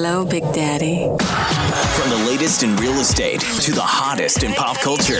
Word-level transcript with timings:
Hello, 0.00 0.24
Big 0.24 0.44
Daddy. 0.52 1.08
From 1.98 2.10
the 2.10 2.24
latest 2.24 2.62
in 2.62 2.76
real 2.76 3.00
estate 3.00 3.40
to 3.40 3.72
the 3.72 3.82
hottest 3.82 4.44
in 4.44 4.52
pop 4.52 4.78
culture. 4.78 5.18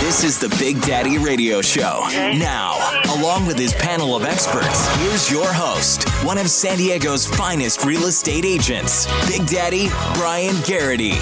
This 0.00 0.24
is 0.24 0.40
the 0.40 0.52
Big 0.58 0.80
Daddy 0.80 1.16
Radio 1.16 1.62
Show. 1.62 2.04
Now, 2.10 2.76
along 3.16 3.46
with 3.46 3.56
his 3.56 3.72
panel 3.74 4.16
of 4.16 4.24
experts, 4.24 4.88
here's 4.96 5.30
your 5.30 5.46
host, 5.46 6.08
one 6.24 6.38
of 6.38 6.50
San 6.50 6.76
Diego's 6.78 7.24
finest 7.24 7.84
real 7.84 8.06
estate 8.06 8.44
agents, 8.44 9.06
Big 9.28 9.46
Daddy 9.46 9.90
Brian 10.14 10.60
Garrity. 10.62 11.12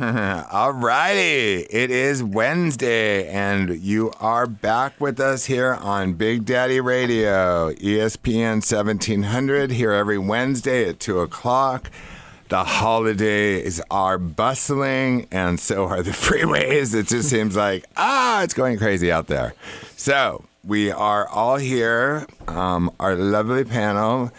All 0.50 0.72
righty. 0.72 1.60
It 1.68 1.90
is 1.90 2.22
Wednesday, 2.22 3.28
and 3.28 3.78
you 3.78 4.10
are 4.18 4.46
back 4.46 4.98
with 4.98 5.20
us 5.20 5.44
here 5.44 5.74
on 5.74 6.14
Big 6.14 6.46
Daddy 6.46 6.80
Radio, 6.80 7.70
ESPN 7.74 8.62
1700, 8.66 9.70
here 9.70 9.92
every 9.92 10.16
Wednesday 10.16 10.88
at 10.88 11.00
2 11.00 11.20
o'clock. 11.20 11.90
The 12.48 12.64
holidays 12.64 13.82
are 13.90 14.16
bustling, 14.16 15.26
and 15.30 15.60
so 15.60 15.84
are 15.88 16.02
the 16.02 16.10
freeways. 16.12 16.94
It 16.94 17.08
just 17.08 17.28
seems 17.28 17.54
like, 17.54 17.84
ah, 17.98 18.42
it's 18.42 18.54
going 18.54 18.78
crazy 18.78 19.12
out 19.12 19.26
there. 19.26 19.52
So, 19.98 20.46
we 20.64 20.90
are 20.90 21.28
all 21.28 21.56
here, 21.56 22.26
um, 22.48 22.90
our 22.98 23.16
lovely 23.16 23.64
panel. 23.64 24.32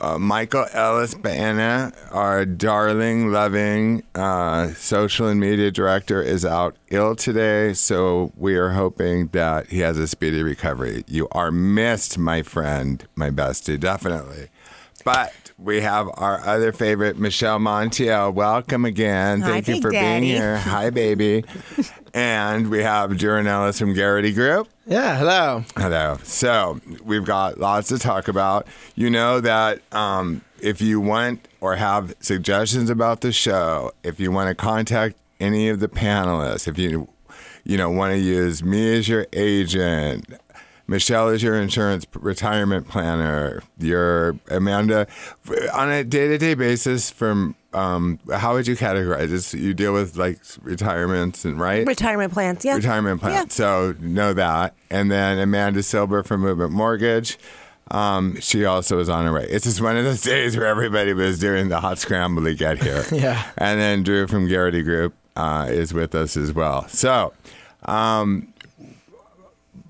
Uh, 0.00 0.18
Michael 0.18 0.64
Ellis 0.72 1.14
Banna, 1.14 1.94
our 2.10 2.46
darling, 2.46 3.30
loving 3.30 4.02
uh, 4.14 4.68
social 4.68 5.28
and 5.28 5.38
media 5.38 5.70
director, 5.70 6.22
is 6.22 6.42
out 6.42 6.74
ill 6.88 7.14
today. 7.14 7.74
So 7.74 8.32
we 8.34 8.56
are 8.56 8.70
hoping 8.70 9.26
that 9.28 9.66
he 9.66 9.80
has 9.80 9.98
a 9.98 10.08
speedy 10.08 10.42
recovery. 10.42 11.04
You 11.06 11.28
are 11.32 11.50
missed, 11.50 12.16
my 12.16 12.42
friend, 12.42 13.06
my 13.14 13.30
bestie, 13.30 13.78
definitely. 13.78 14.48
But 15.04 15.52
we 15.58 15.80
have 15.80 16.08
our 16.14 16.40
other 16.40 16.72
favorite, 16.72 17.18
Michelle 17.18 17.58
Montiel. 17.58 18.32
Welcome 18.34 18.84
again. 18.84 19.40
Hi, 19.40 19.60
Thank 19.60 19.68
you 19.68 19.80
for 19.80 19.90
Daddy. 19.90 20.20
being 20.26 20.34
here. 20.36 20.58
Hi, 20.58 20.90
baby. 20.90 21.44
and 22.14 22.70
we 22.70 22.82
have 22.82 23.16
Duran 23.16 23.46
Ellis 23.46 23.78
from 23.78 23.94
Garrity 23.94 24.32
Group. 24.32 24.68
Yeah, 24.86 25.16
hello. 25.16 25.64
Hello. 25.76 26.18
So 26.22 26.80
we've 27.04 27.24
got 27.24 27.58
lots 27.58 27.88
to 27.88 27.98
talk 27.98 28.28
about. 28.28 28.66
You 28.94 29.10
know 29.10 29.40
that 29.40 29.80
um, 29.92 30.42
if 30.60 30.80
you 30.80 31.00
want 31.00 31.48
or 31.60 31.76
have 31.76 32.14
suggestions 32.20 32.90
about 32.90 33.20
the 33.22 33.32
show, 33.32 33.92
if 34.02 34.20
you 34.20 34.30
want 34.30 34.48
to 34.48 34.54
contact 34.54 35.16
any 35.38 35.68
of 35.68 35.80
the 35.80 35.88
panelists, 35.88 36.68
if 36.68 36.76
you 36.78 37.08
you 37.64 37.76
know 37.76 37.90
want 37.90 38.12
to 38.12 38.18
use 38.18 38.62
me 38.62 38.98
as 38.98 39.08
your 39.08 39.26
agent. 39.32 40.26
Michelle 40.90 41.28
is 41.28 41.40
your 41.40 41.54
insurance 41.54 42.04
retirement 42.14 42.88
planner. 42.88 43.62
Your 43.78 44.36
Amanda, 44.48 45.06
on 45.72 45.88
a 45.88 46.02
day-to-day 46.02 46.54
basis. 46.54 47.12
From 47.12 47.54
um, 47.72 48.18
how 48.32 48.54
would 48.54 48.66
you 48.66 48.76
categorize 48.76 49.28
this? 49.28 49.54
You 49.54 49.72
deal 49.72 49.92
with 49.92 50.16
like 50.16 50.40
retirements 50.62 51.44
and 51.44 51.60
right 51.60 51.86
Retirement 51.86 52.32
plans, 52.32 52.64
yeah. 52.64 52.74
retirement 52.74 53.20
plans. 53.20 53.34
Yeah. 53.36 53.44
So 53.48 53.94
know 54.00 54.32
that. 54.32 54.74
And 54.90 55.12
then 55.12 55.38
Amanda 55.38 55.84
Silber 55.84 56.24
from 56.24 56.40
Movement 56.40 56.72
Mortgage. 56.72 57.38
Um, 57.92 58.40
she 58.40 58.64
also 58.64 58.96
was 58.96 59.08
on 59.08 59.26
her 59.26 59.32
way. 59.32 59.46
It's 59.48 59.66
just 59.66 59.80
one 59.80 59.96
of 59.96 60.04
those 60.04 60.22
days 60.34 60.56
where 60.56 60.66
everybody 60.66 61.12
was 61.12 61.38
doing 61.38 61.68
the 61.68 61.78
hot 61.78 61.98
scramble 61.98 62.42
to 62.42 62.54
get 62.54 62.82
here. 62.82 63.04
Yeah. 63.12 63.48
And 63.56 63.78
then 63.78 64.02
Drew 64.02 64.26
from 64.26 64.48
Garrity 64.48 64.82
Group 64.82 65.14
uh, 65.36 65.68
is 65.70 65.94
with 65.94 66.16
us 66.16 66.36
as 66.36 66.52
well. 66.52 66.88
So 66.88 67.32
um, 67.84 68.52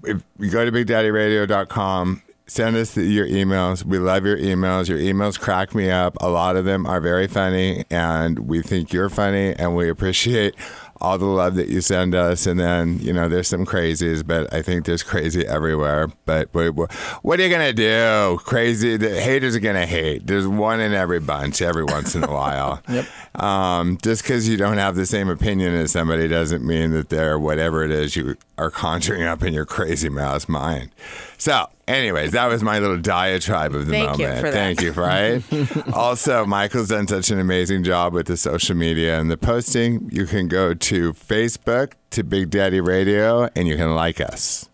if 0.04 0.22
you 0.38 0.50
go 0.50 0.64
to 0.64 0.72
bigdaddyradio.com, 0.72 2.22
send 2.46 2.76
us 2.76 2.94
the, 2.94 3.04
your 3.04 3.26
emails. 3.26 3.84
We 3.84 3.98
love 3.98 4.24
your 4.24 4.36
emails. 4.36 4.88
Your 4.88 4.98
emails 4.98 5.38
crack 5.38 5.74
me 5.74 5.90
up. 5.90 6.16
A 6.20 6.28
lot 6.28 6.56
of 6.56 6.64
them 6.64 6.86
are 6.86 7.00
very 7.00 7.28
funny, 7.28 7.84
and 7.90 8.40
we 8.40 8.62
think 8.62 8.92
you're 8.92 9.08
funny, 9.08 9.54
and 9.54 9.76
we 9.76 9.88
appreciate 9.88 10.54
all 11.00 11.16
the 11.16 11.24
love 11.24 11.54
that 11.54 11.68
you 11.68 11.80
send 11.80 12.14
us. 12.14 12.46
And 12.46 12.60
then, 12.60 12.98
you 13.00 13.12
know, 13.12 13.28
there's 13.28 13.48
some 13.48 13.64
crazies, 13.64 14.26
but 14.26 14.52
I 14.52 14.62
think 14.62 14.84
there's 14.84 15.02
crazy 15.02 15.46
everywhere. 15.46 16.08
But 16.26 16.48
what 16.52 17.40
are 17.40 17.42
you 17.42 17.48
going 17.48 17.66
to 17.66 17.72
do? 17.72 18.38
Crazy. 18.44 18.96
The 18.96 19.20
haters 19.20 19.56
are 19.56 19.60
going 19.60 19.76
to 19.76 19.86
hate. 19.86 20.26
There's 20.26 20.46
one 20.46 20.80
in 20.80 20.92
every 20.92 21.20
bunch 21.20 21.62
every 21.62 21.84
once 21.84 22.14
in 22.14 22.24
a 22.24 22.30
while. 22.30 22.82
Yep. 22.90 23.06
Um, 23.40 23.98
just 24.02 24.22
because 24.22 24.48
you 24.48 24.56
don't 24.56 24.78
have 24.78 24.96
the 24.96 25.06
same 25.06 25.28
opinion 25.28 25.74
as 25.74 25.92
somebody 25.92 26.26
doesn't 26.26 26.66
mean 26.66 26.90
that 26.90 27.08
they're 27.08 27.38
whatever 27.38 27.84
it 27.84 27.92
is 27.92 28.16
you 28.16 28.36
are 28.60 28.70
conjuring 28.70 29.22
up 29.22 29.42
in 29.42 29.54
your 29.54 29.64
crazy 29.64 30.10
mouse 30.10 30.48
mind. 30.48 30.90
So, 31.38 31.66
anyways, 31.88 32.32
that 32.32 32.46
was 32.46 32.62
my 32.62 32.78
little 32.78 32.98
diatribe 32.98 33.74
of 33.74 33.86
the 33.86 33.92
Thank 33.92 34.18
you 34.18 34.26
moment. 34.26 34.40
for 34.40 34.50
that. 34.50 34.52
Thank 34.52 34.82
you, 34.82 34.92
right? 34.92 35.94
also, 35.94 36.44
Michael's 36.44 36.88
done 36.88 37.08
such 37.08 37.30
an 37.30 37.40
amazing 37.40 37.84
job 37.84 38.12
with 38.12 38.26
the 38.26 38.36
social 38.36 38.76
media 38.76 39.18
and 39.18 39.30
the 39.30 39.38
posting. 39.38 40.10
You 40.12 40.26
can 40.26 40.46
go 40.46 40.74
to 40.74 41.12
Facebook 41.14 41.94
to 42.10 42.22
Big 42.22 42.50
Daddy 42.50 42.80
Radio 42.80 43.48
and 43.56 43.66
you 43.66 43.76
can 43.76 43.94
like 43.94 44.20
us. 44.20 44.68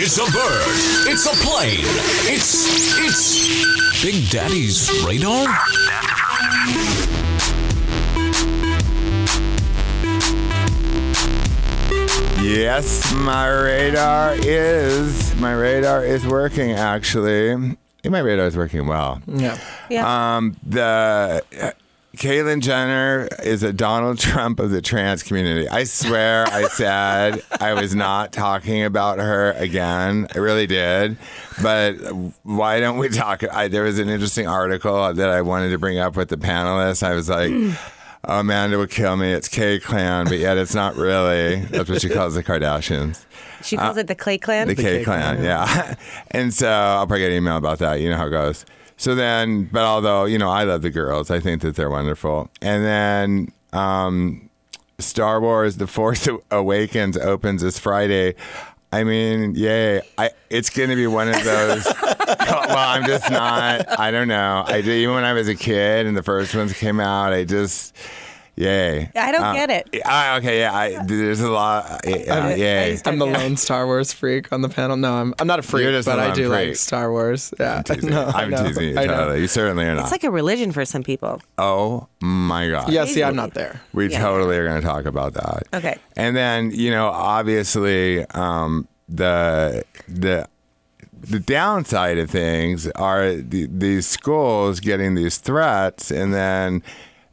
It's 0.00 0.16
a 0.16 0.24
bird. 0.32 1.10
It's 1.10 1.26
a 1.26 1.34
plane. 1.44 1.80
It's 2.32 2.64
it's 2.98 4.02
Big 4.02 4.30
Daddy's 4.30 4.88
radar. 5.04 5.48
Yes, 12.48 13.12
my 13.12 13.46
radar 13.46 14.34
is 14.34 15.36
my 15.36 15.52
radar 15.52 16.02
is 16.02 16.26
working 16.26 16.72
actually. 16.72 17.54
My 18.06 18.20
radar 18.20 18.46
is 18.46 18.56
working 18.56 18.86
well. 18.86 19.20
Yeah. 19.26 19.58
Yeah. 19.90 20.36
Um, 20.36 20.56
the 20.66 21.44
uh, 21.60 21.70
Caitlyn 22.16 22.62
Jenner 22.62 23.28
is 23.44 23.62
a 23.62 23.70
Donald 23.74 24.18
Trump 24.18 24.60
of 24.60 24.70
the 24.70 24.80
trans 24.80 25.22
community. 25.22 25.68
I 25.68 25.84
swear, 25.84 26.46
I 26.46 26.68
said 26.68 27.42
I 27.60 27.74
was 27.74 27.94
not 27.94 28.32
talking 28.32 28.82
about 28.82 29.18
her 29.18 29.52
again. 29.52 30.26
I 30.34 30.38
really 30.38 30.66
did. 30.66 31.18
But 31.62 31.96
why 32.44 32.80
don't 32.80 32.96
we 32.96 33.10
talk? 33.10 33.44
I, 33.44 33.68
there 33.68 33.82
was 33.82 33.98
an 33.98 34.08
interesting 34.08 34.46
article 34.46 35.12
that 35.12 35.28
I 35.28 35.42
wanted 35.42 35.68
to 35.68 35.78
bring 35.78 35.98
up 35.98 36.16
with 36.16 36.30
the 36.30 36.38
panelists. 36.38 37.02
I 37.02 37.12
was 37.12 37.28
like. 37.28 37.52
"Oh, 38.24 38.40
Amanda 38.40 38.78
would 38.78 38.90
kill 38.90 39.16
me. 39.16 39.32
It's 39.32 39.48
K 39.48 39.78
Clan, 39.78 40.26
but 40.26 40.38
yet 40.38 40.56
it's 40.56 40.74
not 40.74 40.96
really. 40.96 41.56
That's 41.56 41.88
what 41.88 42.00
she 42.00 42.08
calls 42.08 42.34
the 42.34 42.44
Kardashians. 42.44 43.24
she 43.62 43.76
calls 43.76 43.96
it 43.96 44.06
the 44.06 44.14
Clay 44.14 44.38
Clan. 44.38 44.68
The 44.68 44.74
K 44.74 44.98
K 44.98 45.04
Clan, 45.04 45.36
Clan, 45.36 45.44
yeah. 45.44 45.94
and 46.30 46.52
so 46.52 46.68
I'll 46.68 47.06
probably 47.06 47.20
get 47.20 47.30
an 47.30 47.36
email 47.38 47.56
about 47.56 47.78
that. 47.78 48.00
You 48.00 48.10
know 48.10 48.16
how 48.16 48.26
it 48.26 48.30
goes. 48.30 48.64
So 48.96 49.14
then, 49.14 49.64
but 49.72 49.84
although, 49.84 50.24
you 50.24 50.38
know, 50.38 50.50
I 50.50 50.64
love 50.64 50.82
the 50.82 50.90
girls, 50.90 51.30
I 51.30 51.38
think 51.38 51.62
that 51.62 51.76
they're 51.76 51.88
wonderful. 51.88 52.50
And 52.60 52.84
then 52.84 53.52
um, 53.72 54.50
Star 54.98 55.40
Wars 55.40 55.76
The 55.76 55.86
Force 55.86 56.28
Awakens 56.50 57.16
opens 57.16 57.62
this 57.62 57.78
Friday. 57.78 58.34
I 58.90 59.04
mean, 59.04 59.54
yay. 59.54 60.00
I, 60.16 60.30
it's 60.48 60.70
going 60.70 60.88
to 60.88 60.96
be 60.96 61.06
one 61.06 61.28
of 61.28 61.44
those. 61.44 61.84
well, 62.06 62.78
I'm 62.78 63.04
just 63.04 63.30
not. 63.30 63.98
I 63.98 64.10
don't 64.10 64.28
know. 64.28 64.64
I 64.66 64.80
did, 64.80 64.88
even 64.88 65.14
when 65.14 65.24
I 65.24 65.34
was 65.34 65.48
a 65.48 65.54
kid 65.54 66.06
and 66.06 66.16
the 66.16 66.22
first 66.22 66.54
ones 66.54 66.72
came 66.72 67.00
out, 67.00 67.32
I 67.32 67.44
just. 67.44 67.94
Yay. 68.60 69.08
I 69.14 69.30
don't 69.30 69.44
Uh, 69.44 69.52
get 69.52 69.70
it. 69.70 70.02
I, 70.04 70.36
okay, 70.38 70.58
yeah. 70.58 70.74
I, 70.74 71.02
there's 71.04 71.40
a 71.40 71.48
lot. 71.48 72.04
Uh, 72.04 72.10
I'm, 72.32 72.58
yay. 72.58 72.98
I'm 73.04 73.18
the 73.20 73.26
Yeah. 73.28 73.38
lone 73.38 73.56
Star 73.56 73.86
Wars 73.86 74.12
freak 74.12 74.52
on 74.52 74.62
the 74.62 74.68
panel. 74.68 74.96
No, 74.96 75.12
I'm, 75.14 75.32
I'm 75.38 75.46
not 75.46 75.60
a 75.60 75.62
freak, 75.62 75.84
You're 75.84 75.92
but 75.92 76.04
the 76.04 76.10
I 76.10 76.26
lone 76.26 76.34
do 76.34 76.48
freak. 76.48 76.68
like 76.68 76.76
Star 76.76 77.12
Wars. 77.12 77.54
Yeah. 77.60 77.76
I'm 77.76 77.84
teasing, 77.84 78.10
No, 78.10 78.22
you. 78.26 78.32
I 78.34 78.42
I'm 78.42 78.50
know. 78.50 78.66
teasing 78.66 78.88
you, 78.88 78.94
totally. 78.94 79.40
You 79.42 79.46
certainly 79.46 79.84
are 79.84 79.94
not. 79.94 80.02
It's 80.02 80.10
like 80.10 80.24
a 80.24 80.30
religion 80.30 80.72
for 80.72 80.84
some 80.84 81.04
people. 81.04 81.40
oh 81.58 82.08
my 82.20 82.68
God. 82.68 82.90
Yeah, 82.90 83.04
see, 83.04 83.22
I'm 83.22 83.36
not 83.36 83.54
there. 83.54 83.80
We 83.92 84.10
Yeah. 84.10 84.20
totally 84.22 84.56
are 84.56 84.66
going 84.66 84.80
to 84.80 84.86
talk 84.86 85.04
about 85.06 85.34
that. 85.34 85.62
Okay. 85.72 85.96
And 86.16 86.34
then, 86.36 86.72
you 86.72 86.90
know, 86.90 87.08
obviously, 87.08 88.24
um, 88.30 88.88
the, 89.08 89.84
the, 90.08 90.48
the 91.20 91.38
downside 91.38 92.18
of 92.18 92.28
things 92.28 92.88
are 92.96 93.34
the, 93.34 93.66
these 93.70 94.06
schools 94.08 94.80
getting 94.80 95.14
these 95.14 95.38
threats 95.38 96.10
and 96.10 96.34
then, 96.34 96.82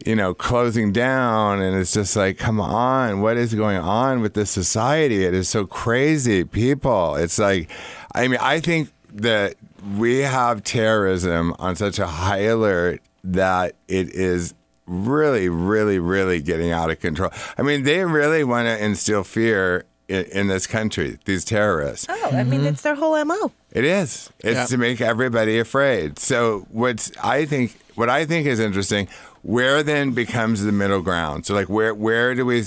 you 0.06 0.16
know, 0.16 0.34
closing 0.34 0.92
down. 0.92 1.62
And 1.62 1.76
it's 1.76 1.94
just 1.94 2.16
like, 2.16 2.38
come 2.38 2.62
on, 2.62 3.22
what 3.22 3.38
is 3.38 3.54
going 3.54 3.78
on 3.78 4.22
with 4.22 4.34
this 4.34 4.52
society? 4.52 5.24
It 5.24 5.34
is 5.34 5.50
so 5.50 5.66
crazy. 5.66 6.44
People, 6.44 7.16
it's 7.16 7.40
like, 7.40 7.70
I 8.14 8.28
mean, 8.28 8.40
I 8.42 8.60
think 8.60 8.90
that 9.14 9.56
we 9.98 10.20
have 10.20 10.64
terrorism 10.64 11.56
on 11.60 11.76
such 11.76 12.00
a 12.00 12.08
high 12.08 12.42
alert 12.42 13.02
that 13.24 13.76
it 13.88 14.10
is 14.10 14.54
really, 14.86 15.50
really, 15.50 16.00
really 16.00 16.42
getting 16.42 16.72
out 16.72 16.92
of 16.92 17.00
control. 17.00 17.32
I 17.58 17.64
mean, 17.64 17.84
they 17.84 18.04
really 18.06 18.44
want 18.44 18.68
to 18.68 18.84
instill 18.84 19.24
fear 19.24 19.86
in, 20.08 20.26
in 20.26 20.48
this 20.48 20.68
country. 20.68 21.18
These 21.26 21.46
terrorists. 21.46 22.06
Oh, 22.10 22.30
I 22.32 22.44
mean, 22.44 22.60
mm-hmm. 22.60 22.68
it's 22.68 22.82
their 22.82 22.96
whole 22.96 23.24
mo. 23.26 23.52
It 23.72 23.84
is. 23.84 24.30
It's 24.40 24.56
Yeah. 24.56 24.66
to 24.66 24.78
make 24.78 25.02
everybody 25.02 25.60
afraid. 25.60 26.20
So 26.20 26.68
what's 26.70 27.12
I 27.24 27.46
think 27.46 27.78
what 27.96 28.10
I 28.10 28.26
think 28.26 28.46
is 28.48 28.60
interesting, 28.60 29.08
where 29.46 29.84
then 29.84 30.12
becomes 30.12 30.64
the 30.64 30.72
middle 30.72 31.02
ground. 31.02 31.46
So 31.46 31.54
like 31.54 31.70
where 31.70 31.94
where 31.94 32.34
do 32.34 32.46
we 32.46 32.64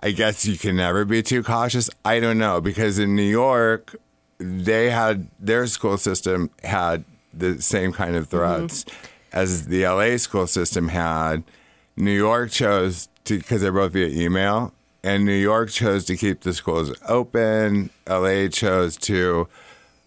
I 0.00 0.10
guess 0.10 0.44
you 0.44 0.58
can 0.58 0.76
never 0.76 1.06
be 1.06 1.22
too 1.22 1.42
cautious. 1.42 1.88
I 2.04 2.20
don't 2.20 2.38
know 2.38 2.60
because 2.60 2.98
in 2.98 3.16
New 3.16 3.22
York 3.22 3.96
they 4.38 4.90
had 4.90 5.28
their 5.40 5.66
school 5.66 5.96
system 5.96 6.50
had 6.62 7.04
the 7.32 7.62
same 7.62 7.92
kind 7.92 8.14
of 8.14 8.28
threats 8.28 8.84
mm-hmm. 8.84 9.06
as 9.32 9.68
the 9.68 9.86
LA 9.86 10.18
school 10.18 10.46
system 10.46 10.88
had. 10.88 11.42
New 11.96 12.10
York 12.12 12.50
chose 12.50 13.08
to 13.24 13.38
because 13.38 13.62
they're 13.62 13.72
both 13.72 13.92
via 13.92 14.08
email, 14.08 14.74
and 15.02 15.24
New 15.24 15.32
York 15.32 15.70
chose 15.70 16.04
to 16.04 16.16
keep 16.16 16.42
the 16.42 16.52
schools 16.52 16.92
open. 17.08 17.88
LA 18.06 18.48
chose 18.48 18.98
to 18.98 19.48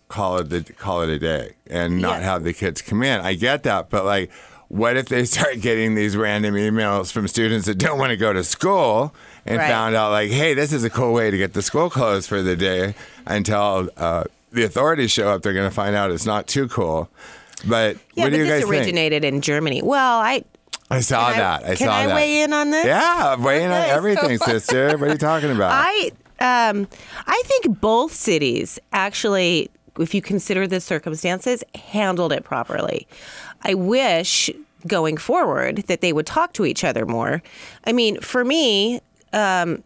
call 0.07 0.37
it 0.37 0.49
the, 0.49 0.61
call 0.61 1.01
it 1.01 1.09
a 1.09 1.17
day 1.17 1.53
and 1.67 1.99
not 1.99 2.19
Yeah. 2.19 2.25
have 2.25 2.43
the 2.43 2.53
kids 2.53 2.83
come 2.83 3.01
in. 3.01 3.21
I 3.21 3.33
get 3.33 3.63
that, 3.63 3.89
but 3.89 4.05
like, 4.05 4.29
what 4.69 4.95
if 4.97 5.07
they 5.09 5.25
start 5.25 5.59
getting 5.61 5.93
these 5.95 6.15
random 6.15 6.55
emails 6.55 7.11
from 7.11 7.27
students 7.27 7.65
that 7.67 7.75
don't 7.77 7.99
want 7.99 8.11
to 8.11 8.17
go 8.17 8.31
to 8.33 8.43
school 8.43 9.13
and 9.45 9.57
Right. 9.57 9.67
found 9.67 9.95
out 9.95 10.11
like, 10.11 10.31
hey, 10.31 10.53
this 10.53 10.71
is 10.73 10.83
a 10.83 10.89
cool 10.89 11.11
way 11.13 11.29
to 11.31 11.37
get 11.37 11.53
the 11.53 11.61
school 11.61 11.89
closed 11.89 12.27
for 12.29 12.41
the 12.41 12.55
day 12.55 12.93
until 13.25 13.89
uh, 13.97 14.23
the 14.51 14.63
authorities 14.63 15.11
show 15.11 15.29
up. 15.29 15.41
They're 15.41 15.53
going 15.53 15.69
to 15.69 15.73
find 15.75 15.95
out 15.95 16.11
it's 16.11 16.25
not 16.25 16.47
too 16.47 16.67
cool. 16.69 17.09
But 17.67 17.97
Yeah, 18.15 18.23
what 18.23 18.25
but 18.25 18.29
do 18.31 18.37
you 18.37 18.43
this 18.45 18.61
guys 18.63 18.69
think? 18.69 18.71
originated 18.81 19.23
in 19.25 19.41
Germany. 19.41 19.81
Well, 19.83 20.19
I 20.19 20.43
I 20.91 21.01
saw 21.01 21.25
Can 21.31 21.35
I- 21.35 21.37
that. 21.43 21.63
I 21.63 21.75
can 21.75 21.87
saw 21.87 21.93
I 21.93 22.07
that. 22.07 22.15
weigh 22.15 22.41
in 22.41 22.53
on 22.53 22.71
this? 22.71 22.85
Yeah, 22.85 23.35
weigh 23.35 23.63
in 23.63 23.71
on 23.71 23.81
everything, 23.89 24.37
sister. 24.39 24.97
What 24.97 25.09
are 25.09 25.11
you 25.11 25.17
talking 25.17 25.51
about? 25.51 25.71
I 25.73 26.11
um 26.41 26.87
I 27.27 27.41
think 27.45 27.79
both 27.81 28.13
cities 28.13 28.79
actually 28.93 29.69
if 29.99 30.13
you 30.13 30.21
consider 30.21 30.65
the 30.67 30.79
circumstances 30.79 31.63
handled 31.75 32.31
it 32.31 32.43
properly. 32.43 33.07
I 33.63 33.73
wish 33.73 34.49
going 34.87 35.17
forward 35.17 35.77
that 35.87 36.01
they 36.01 36.13
would 36.13 36.25
talk 36.25 36.53
to 36.53 36.65
each 36.65 36.83
other 36.83 37.05
more. 37.05 37.41
I 37.85 37.91
mean, 37.91 38.19
for 38.21 38.45
me, 38.45 39.01
um 39.33 39.83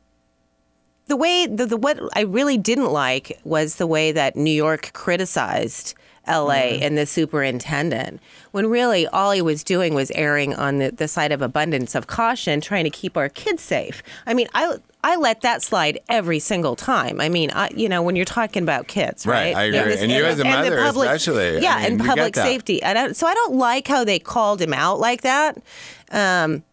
the 1.07 1.17
way 1.17 1.47
the, 1.47 1.65
the 1.65 1.77
what 1.77 1.99
I 2.15 2.21
really 2.21 2.57
didn't 2.57 2.91
like 2.91 3.39
was 3.43 3.75
the 3.75 3.87
way 3.87 4.11
that 4.11 4.35
New 4.35 4.51
York 4.51 4.91
criticized 4.93 5.95
LA 6.27 6.79
and 6.79 6.97
the 6.97 7.05
superintendent 7.05 8.21
when 8.51 8.67
really 8.69 9.05
all 9.07 9.31
he 9.31 9.41
was 9.41 9.63
doing 9.63 9.93
was 9.93 10.09
erring 10.11 10.55
on 10.55 10.77
the, 10.77 10.91
the 10.91 11.07
side 11.07 11.31
of 11.33 11.41
abundance 11.41 11.95
of 11.95 12.07
caution 12.07 12.61
trying 12.61 12.85
to 12.85 12.89
keep 12.89 13.17
our 13.17 13.27
kids 13.27 13.61
safe. 13.61 14.01
I 14.25 14.33
mean, 14.33 14.47
I 14.53 14.77
I 15.03 15.17
let 15.17 15.41
that 15.41 15.61
slide 15.61 15.99
every 16.07 16.39
single 16.39 16.75
time. 16.75 17.19
I 17.19 17.27
mean, 17.27 17.51
I, 17.51 17.69
you 17.75 17.89
know, 17.89 18.01
when 18.01 18.15
you're 18.15 18.23
talking 18.23 18.63
about 18.63 18.87
kids, 18.87 19.25
Right, 19.25 19.53
right? 19.53 19.55
I 19.55 19.63
agree. 19.63 19.97
And 19.97 20.11
you 20.11 20.23
as 20.23 20.39
a 20.39 20.43
the 20.43 20.49
mother 20.49 20.77
especially. 20.79 21.57
I 21.57 21.59
Yeah, 21.59 21.77
mean, 21.77 21.85
and 21.93 22.05
public 22.05 22.35
safety. 22.35 22.81
I 22.83 22.93
don't, 22.93 23.15
so 23.15 23.27
I 23.27 23.33
don't 23.33 23.55
like 23.55 23.87
how 23.87 24.03
they 24.05 24.17
called 24.19 24.61
him 24.61 24.73
out 24.73 24.99
like 24.99 25.21
that. 25.21 25.61
Um, 26.11 26.63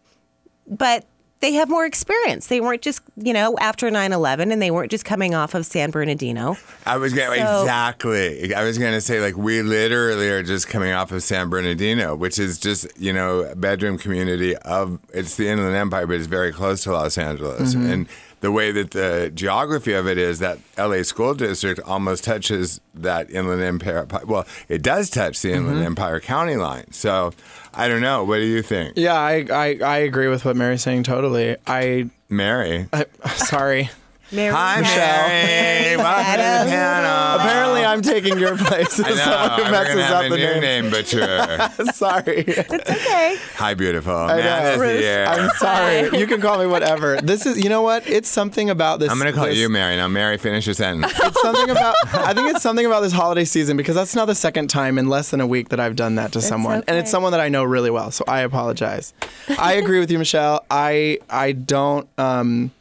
but 0.67 1.05
they 1.41 1.53
have 1.53 1.69
more 1.69 1.85
experience. 1.85 2.47
They 2.47 2.61
weren't 2.61 2.81
just, 2.81 3.01
you 3.17 3.33
know, 3.33 3.57
after 3.59 3.89
9 3.91 4.13
11 4.13 4.51
and 4.51 4.61
they 4.61 4.71
weren't 4.71 4.91
just 4.91 5.05
coming 5.05 5.33
off 5.35 5.53
of 5.53 5.65
San 5.65 5.91
Bernardino. 5.91 6.57
I 6.85 6.97
was 6.97 7.13
going 7.13 7.39
to 7.39 7.45
So- 7.45 7.61
exactly. 7.61 8.53
I 8.55 8.63
was 8.63 8.77
going 8.77 8.93
to 8.93 9.01
say 9.01 9.19
like 9.19 9.35
we 9.37 9.61
literally 9.61 10.29
are 10.29 10.43
just 10.43 10.67
coming 10.67 10.91
off 10.93 11.11
of 11.11 11.21
San 11.23 11.49
Bernardino, 11.49 12.15
which 12.15 12.39
is 12.39 12.57
just 12.57 12.87
you 12.99 13.11
know 13.13 13.41
a 13.41 13.55
bedroom 13.55 13.97
community 13.97 14.55
of 14.57 14.99
it's 15.13 15.35
the 15.35 15.47
Inland 15.49 15.75
Empire, 15.75 16.07
but 16.07 16.15
it's 16.15 16.27
very 16.27 16.51
close 16.51 16.83
to 16.83 16.91
Los 16.91 17.17
Angeles, 17.17 17.73
Mm-hmm. 17.75 17.91
and 17.91 18.07
the 18.41 18.51
way 18.51 18.71
that 18.71 18.89
the 18.89 19.31
geography 19.35 19.93
of 19.93 20.07
it 20.07 20.17
is 20.17 20.39
that 20.39 20.57
LA 20.75 21.03
school 21.03 21.35
district 21.35 21.79
almost 21.85 22.23
touches 22.23 22.81
that 22.95 23.29
Inland 23.29 23.61
Empire. 23.61 24.07
Well, 24.25 24.47
it 24.67 24.81
does 24.81 25.11
touch 25.11 25.41
the 25.43 25.51
Inland 25.53 25.77
Mm-hmm. 25.77 25.85
Empire 25.85 26.19
County 26.19 26.55
line. 26.55 26.91
So 26.91 27.33
I 27.73 27.87
don't 27.87 28.01
know. 28.01 28.23
What 28.23 28.37
do 28.37 28.43
you 28.43 28.61
think, 28.61 28.93
Yeah, 28.97 29.15
I, 29.15 29.45
I, 29.51 29.79
I 29.83 29.97
agree 29.99 30.27
with 30.27 30.43
what 30.45 30.55
Mary's 30.55 30.81
saying 30.81 31.03
totally. 31.03 31.55
I, 31.65 32.09
Mary? 32.29 32.87
I 32.91 33.05
sorry. 33.35 33.89
Mary 34.33 34.53
Hi, 34.53 34.79
Michelle. 34.79 35.27
Mary. 35.27 35.97
Welcome 35.97 36.31
to 36.31 36.37
the 36.37 36.71
panel. 36.71 37.39
Apparently, 37.41 37.83
I'm 37.83 38.01
taking 38.01 38.39
your 38.39 38.55
place 38.55 38.97
I 38.99 39.09
as 39.09 39.17
know. 39.17 39.23
someone 39.23 39.59
who 39.65 39.71
messes 39.71 39.93
gonna 39.95 40.03
have 40.05 40.15
up 40.15 40.25
a 40.25 40.29
the 40.29 40.37
new 40.37 40.61
name. 40.61 40.61
name 40.61 40.89
butcher. 40.91 41.69
sorry. 41.93 42.43
It's 42.47 42.89
okay. 42.89 43.37
Hi, 43.55 43.73
beautiful. 43.73 44.13
I 44.15 44.39
Amanda's 44.39 44.79
know. 44.81 44.87
here. 44.99 45.25
I'm 45.27 45.49
sorry. 45.57 46.17
You 46.17 46.27
can 46.27 46.39
call 46.39 46.59
me 46.59 46.65
whatever. 46.65 47.19
This 47.19 47.45
is, 47.45 47.61
you 47.61 47.67
know 47.69 47.81
what? 47.81 48.09
It's 48.09 48.29
something 48.29 48.69
about 48.69 49.01
this. 49.01 49.11
I'm 49.11 49.17
gonna 49.17 49.33
call 49.33 49.45
this- 49.47 49.57
you 49.57 49.67
Mary. 49.67 49.97
Now, 49.97 50.07
Mary, 50.07 50.37
finish 50.37 50.65
your 50.65 50.75
sentence. 50.75 51.11
It's 51.19 51.41
something 51.41 51.69
about. 51.69 51.95
I 52.13 52.33
think 52.33 52.49
it's 52.51 52.61
something 52.63 52.85
about 52.85 53.01
this 53.01 53.11
holiday 53.13 53.43
season 53.43 53.75
because 53.75 53.95
that's 53.95 54.15
not 54.15 54.25
the 54.25 54.35
second 54.35 54.69
time 54.69 54.97
in 54.97 55.09
less 55.09 55.29
than 55.31 55.41
a 55.41 55.47
week 55.47 55.69
that 55.69 55.79
I've 55.81 55.97
done 55.97 56.15
that 56.15 56.31
to 56.33 56.41
someone, 56.41 56.83
and 56.87 56.97
it's 56.97 57.07
okay. 57.07 57.11
someone 57.11 57.31
that 57.33 57.41
I 57.41 57.49
know 57.49 57.65
really 57.65 57.89
well. 57.91 58.11
So 58.11 58.23
I 58.29 58.41
apologize. 58.41 59.13
I 59.59 59.73
agree 59.73 59.99
with 59.99 60.09
you, 60.09 60.19
Michelle. 60.19 60.65
I 60.71 61.19
I 61.29 61.51
don't. 61.51 62.07
Um, 62.17 62.71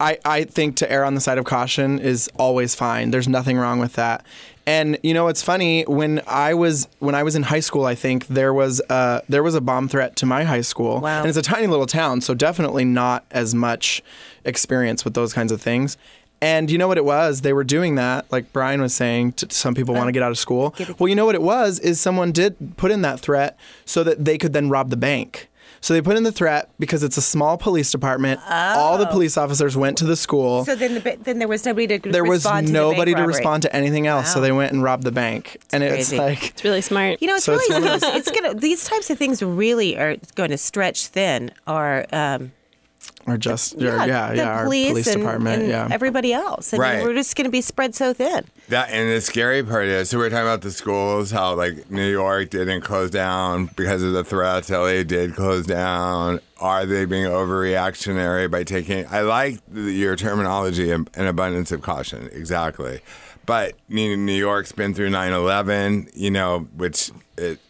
I, 0.00 0.18
I 0.24 0.44
think 0.44 0.76
to 0.76 0.90
err 0.90 1.04
on 1.04 1.14
the 1.16 1.20
side 1.20 1.38
of 1.38 1.44
caution 1.44 1.98
is 1.98 2.28
always 2.38 2.74
fine. 2.74 3.10
There's 3.10 3.26
nothing 3.28 3.58
wrong 3.58 3.80
with 3.80 3.94
that. 3.94 4.24
And 4.66 4.98
you 5.02 5.14
know 5.14 5.28
it's 5.28 5.42
funny 5.42 5.82
when 5.84 6.20
I 6.26 6.52
was 6.54 6.88
when 6.98 7.14
I 7.14 7.22
was 7.22 7.34
in 7.34 7.42
high 7.44 7.60
school, 7.60 7.84
I 7.86 7.94
think 7.94 8.26
there 8.26 8.52
was 8.52 8.82
a, 8.90 9.22
there 9.28 9.42
was 9.42 9.54
a 9.54 9.60
bomb 9.62 9.88
threat 9.88 10.14
to 10.16 10.26
my 10.26 10.44
high 10.44 10.60
school, 10.60 11.00
Wow. 11.00 11.20
and 11.20 11.28
it's 11.28 11.38
a 11.38 11.42
tiny 11.42 11.66
little 11.66 11.86
town, 11.86 12.20
so 12.20 12.34
definitely 12.34 12.84
not 12.84 13.24
as 13.30 13.54
much 13.54 14.02
experience 14.44 15.04
with 15.04 15.14
those 15.14 15.32
kinds 15.32 15.52
of 15.52 15.60
things. 15.62 15.96
And 16.40 16.70
you 16.70 16.78
know 16.78 16.86
what 16.86 16.98
it 16.98 17.04
was? 17.04 17.40
They 17.40 17.52
were 17.52 17.64
doing 17.64 17.96
that, 17.96 18.30
like 18.30 18.52
Brian 18.52 18.80
was 18.80 18.94
saying. 18.94 19.32
To, 19.32 19.46
some 19.50 19.74
people 19.74 19.94
want 19.94 20.04
to 20.06 20.10
uh, 20.10 20.12
get 20.12 20.22
out 20.22 20.30
of 20.30 20.38
school. 20.38 20.72
Well, 20.98 21.08
you 21.08 21.16
know 21.16 21.26
what 21.26 21.34
it 21.34 21.42
was 21.42 21.80
is 21.80 21.98
someone 21.98 22.30
did 22.30 22.76
put 22.76 22.92
in 22.92 23.02
that 23.02 23.18
threat 23.18 23.58
so 23.84 24.04
that 24.04 24.24
they 24.24 24.38
could 24.38 24.52
then 24.52 24.68
rob 24.68 24.90
the 24.90 24.96
bank. 24.96 25.47
So 25.80 25.94
they 25.94 26.02
put 26.02 26.16
in 26.16 26.22
the 26.24 26.32
threat 26.32 26.70
because 26.78 27.02
it's 27.02 27.16
a 27.16 27.22
small 27.22 27.56
police 27.56 27.90
department. 27.90 28.40
All 28.48 28.98
the 28.98 29.06
police 29.06 29.36
officers 29.36 29.76
went 29.76 29.96
to 29.98 30.04
the 30.04 30.16
school. 30.16 30.64
So 30.64 30.74
then, 30.74 30.94
the, 30.94 31.18
then 31.22 31.38
there 31.38 31.48
was 31.48 31.64
nobody 31.64 31.98
to 31.98 32.10
there 32.10 32.24
was 32.24 32.44
respond 32.44 32.66
to 32.68 32.72
the 32.72 32.78
bank 32.78 32.90
nobody 32.92 33.12
to 33.12 33.20
robbery. 33.20 33.34
respond 33.34 33.62
to 33.62 33.74
anything 33.76 34.06
else, 34.06 34.32
so 34.32 34.40
they 34.40 34.52
went 34.52 34.72
and 34.72 34.82
robbed 34.82 35.04
the 35.04 35.12
bank. 35.12 35.60
and 35.72 35.82
it's 35.82 36.08
crazy. 36.10 36.18
like, 36.18 36.48
It's 36.50 36.64
really 36.64 36.80
smart. 36.80 37.20
You 37.22 37.28
know, 37.28 37.36
it's 37.36 37.44
So 37.44 37.52
really 37.54 37.72
one 37.82 37.88
of 37.88 38.02
it's, 38.02 38.28
it's 38.28 38.30
gonna 38.40 38.54
these 38.54 38.84
types 38.84 39.10
of 39.10 39.18
things 39.18 39.42
really 39.42 39.96
are 39.98 40.16
going 40.34 40.50
to 40.50 40.58
stretch 40.58 41.06
thin 41.06 41.52
Are 41.66 42.06
um, 42.12 42.52
or 43.30 43.36
just, 43.38 43.74
or, 43.74 43.84
yeah, 43.84 44.04
yeah, 44.04 44.32
the 44.34 44.44
our 44.44 44.64
police, 44.64 44.90
police 44.90 45.06
and, 45.08 45.18
department, 45.18 45.62
and 45.62 45.70
yeah. 45.70 45.88
everybody 45.90 46.32
else. 46.32 46.72
I 46.72 46.76
Right. 46.78 46.98
mean, 46.98 47.06
we're 47.06 47.14
just 47.14 47.36
going 47.36 47.44
to 47.44 47.50
be 47.50 47.60
spread 47.60 47.94
so 47.94 48.12
thin. 48.12 48.44
That 48.68 48.90
and 48.90 49.10
the 49.10 49.20
scary 49.20 49.62
part 49.62 49.86
is, 49.86 50.10
so 50.10 50.18
we're 50.18 50.30
talking 50.30 50.44
about 50.46 50.62
the 50.62 50.70
schools, 50.70 51.30
how 51.30 51.54
like 51.54 51.90
New 51.90 52.08
York 52.10 52.50
didn't 52.50 52.82
close 52.82 53.10
down 53.10 53.70
because 53.76 54.02
of 54.02 54.12
the 54.12 54.24
threats. 54.24 54.70
LA 54.70 55.02
did 55.02 55.34
close 55.34 55.66
down. 55.66 56.40
Are 56.60 56.84
they 56.86 57.04
being 57.04 57.24
overreactionary 57.26 58.50
by 58.50 58.64
taking? 58.64 59.06
I 59.10 59.20
like 59.20 59.60
your 59.72 60.16
terminology, 60.16 60.90
an 60.90 61.06
abundance 61.16 61.72
of 61.72 61.82
caution, 61.82 62.28
exactly. 62.32 63.00
But 63.46 63.74
New 63.88 64.16
New 64.16 64.34
York's 64.34 64.72
been 64.72 64.92
through 64.92 65.10
9/11, 65.10 66.10
you 66.14 66.30
know, 66.30 66.68
which 66.76 67.10
it. 67.36 67.60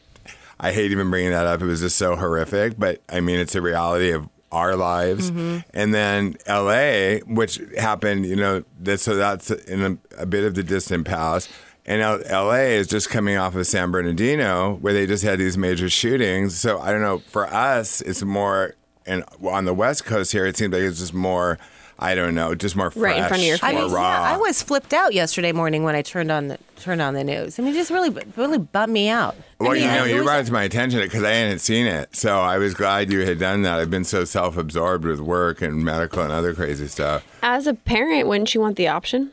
I 0.60 0.72
hate 0.72 0.90
even 0.90 1.08
bringing 1.08 1.30
that 1.30 1.46
up. 1.46 1.62
It 1.62 1.66
was 1.66 1.80
just 1.80 1.96
so 1.96 2.16
horrific, 2.16 2.76
but 2.76 3.00
I 3.08 3.20
mean, 3.20 3.38
it's 3.38 3.54
a 3.54 3.62
reality 3.62 4.10
of 4.10 4.28
our 4.52 4.76
lives. 4.76 5.30
Mm-hmm. 5.30 5.58
And 5.74 5.94
then 5.94 6.36
L.A., 6.46 7.20
which 7.26 7.60
happened, 7.76 8.26
you 8.26 8.36
know, 8.36 8.64
that, 8.80 9.00
so 9.00 9.16
that's 9.16 9.50
in 9.50 9.82
a, 9.82 10.22
a 10.22 10.26
bit 10.26 10.44
of 10.44 10.54
the 10.54 10.62
distant 10.62 11.06
past. 11.06 11.50
And 11.86 12.02
L- 12.02 12.22
L.A. 12.26 12.74
is 12.76 12.86
just 12.86 13.08
coming 13.10 13.36
off 13.36 13.54
of 13.54 13.66
San 13.66 13.90
Bernardino, 13.90 14.74
where 14.76 14.92
they 14.92 15.06
just 15.06 15.24
had 15.24 15.38
these 15.38 15.56
major 15.56 15.88
shootings. 15.88 16.58
So 16.58 16.78
I 16.78 16.92
don't 16.92 17.02
know. 17.02 17.18
For 17.18 17.46
us, 17.46 18.00
it's 18.02 18.22
more, 18.22 18.74
and 19.06 19.24
on 19.42 19.64
the 19.64 19.74
West 19.74 20.04
Coast 20.04 20.32
here, 20.32 20.46
it 20.46 20.56
seems 20.56 20.72
like 20.72 20.82
it's 20.82 20.98
just 20.98 21.14
more. 21.14 21.58
I 22.00 22.14
don't 22.14 22.34
know, 22.34 22.54
just 22.54 22.76
more 22.76 22.90
fresh, 22.92 23.02
Right 23.14 23.22
in 23.22 23.28
front 23.28 23.42
of 23.42 23.46
your 23.48 23.58
I 23.60 23.72
mean, 23.72 23.90
yeah, 23.90 24.22
I 24.22 24.36
was 24.36 24.62
flipped 24.62 24.92
out 24.94 25.14
yesterday 25.14 25.50
morning 25.50 25.82
when 25.82 25.96
I 25.96 26.02
turned 26.02 26.30
on 26.30 26.46
the 26.48 26.58
turned 26.76 27.02
on 27.02 27.14
the 27.14 27.24
news. 27.24 27.58
I 27.58 27.62
mean, 27.62 27.72
it 27.74 27.76
just 27.76 27.90
really 27.90 28.10
really 28.36 28.58
bummed 28.58 28.92
me 28.92 29.08
out. 29.08 29.34
I 29.60 29.64
Well, 29.64 29.72
mean, 29.72 29.82
you 29.82 29.88
know, 29.88 30.04
you 30.04 30.22
brought 30.22 30.40
it 30.40 30.46
to 30.46 30.52
my 30.52 30.62
attention 30.62 31.00
because 31.00 31.24
I 31.24 31.32
hadn't 31.32 31.58
seen 31.58 31.86
it. 31.86 32.14
So 32.14 32.38
I 32.40 32.58
was 32.58 32.74
glad 32.74 33.10
you 33.10 33.24
had 33.26 33.40
done 33.40 33.62
that. 33.62 33.80
I've 33.80 33.90
been 33.90 34.04
so 34.04 34.24
self 34.24 34.56
absorbed 34.56 35.04
with 35.04 35.18
work 35.20 35.60
and 35.60 35.84
medical 35.84 36.22
and 36.22 36.30
other 36.32 36.54
crazy 36.54 36.86
stuff. 36.86 37.26
As 37.42 37.66
a 37.66 37.74
parent, 37.74 38.28
wouldn't 38.28 38.54
you 38.54 38.60
want 38.60 38.76
the 38.76 38.86
option 38.86 39.32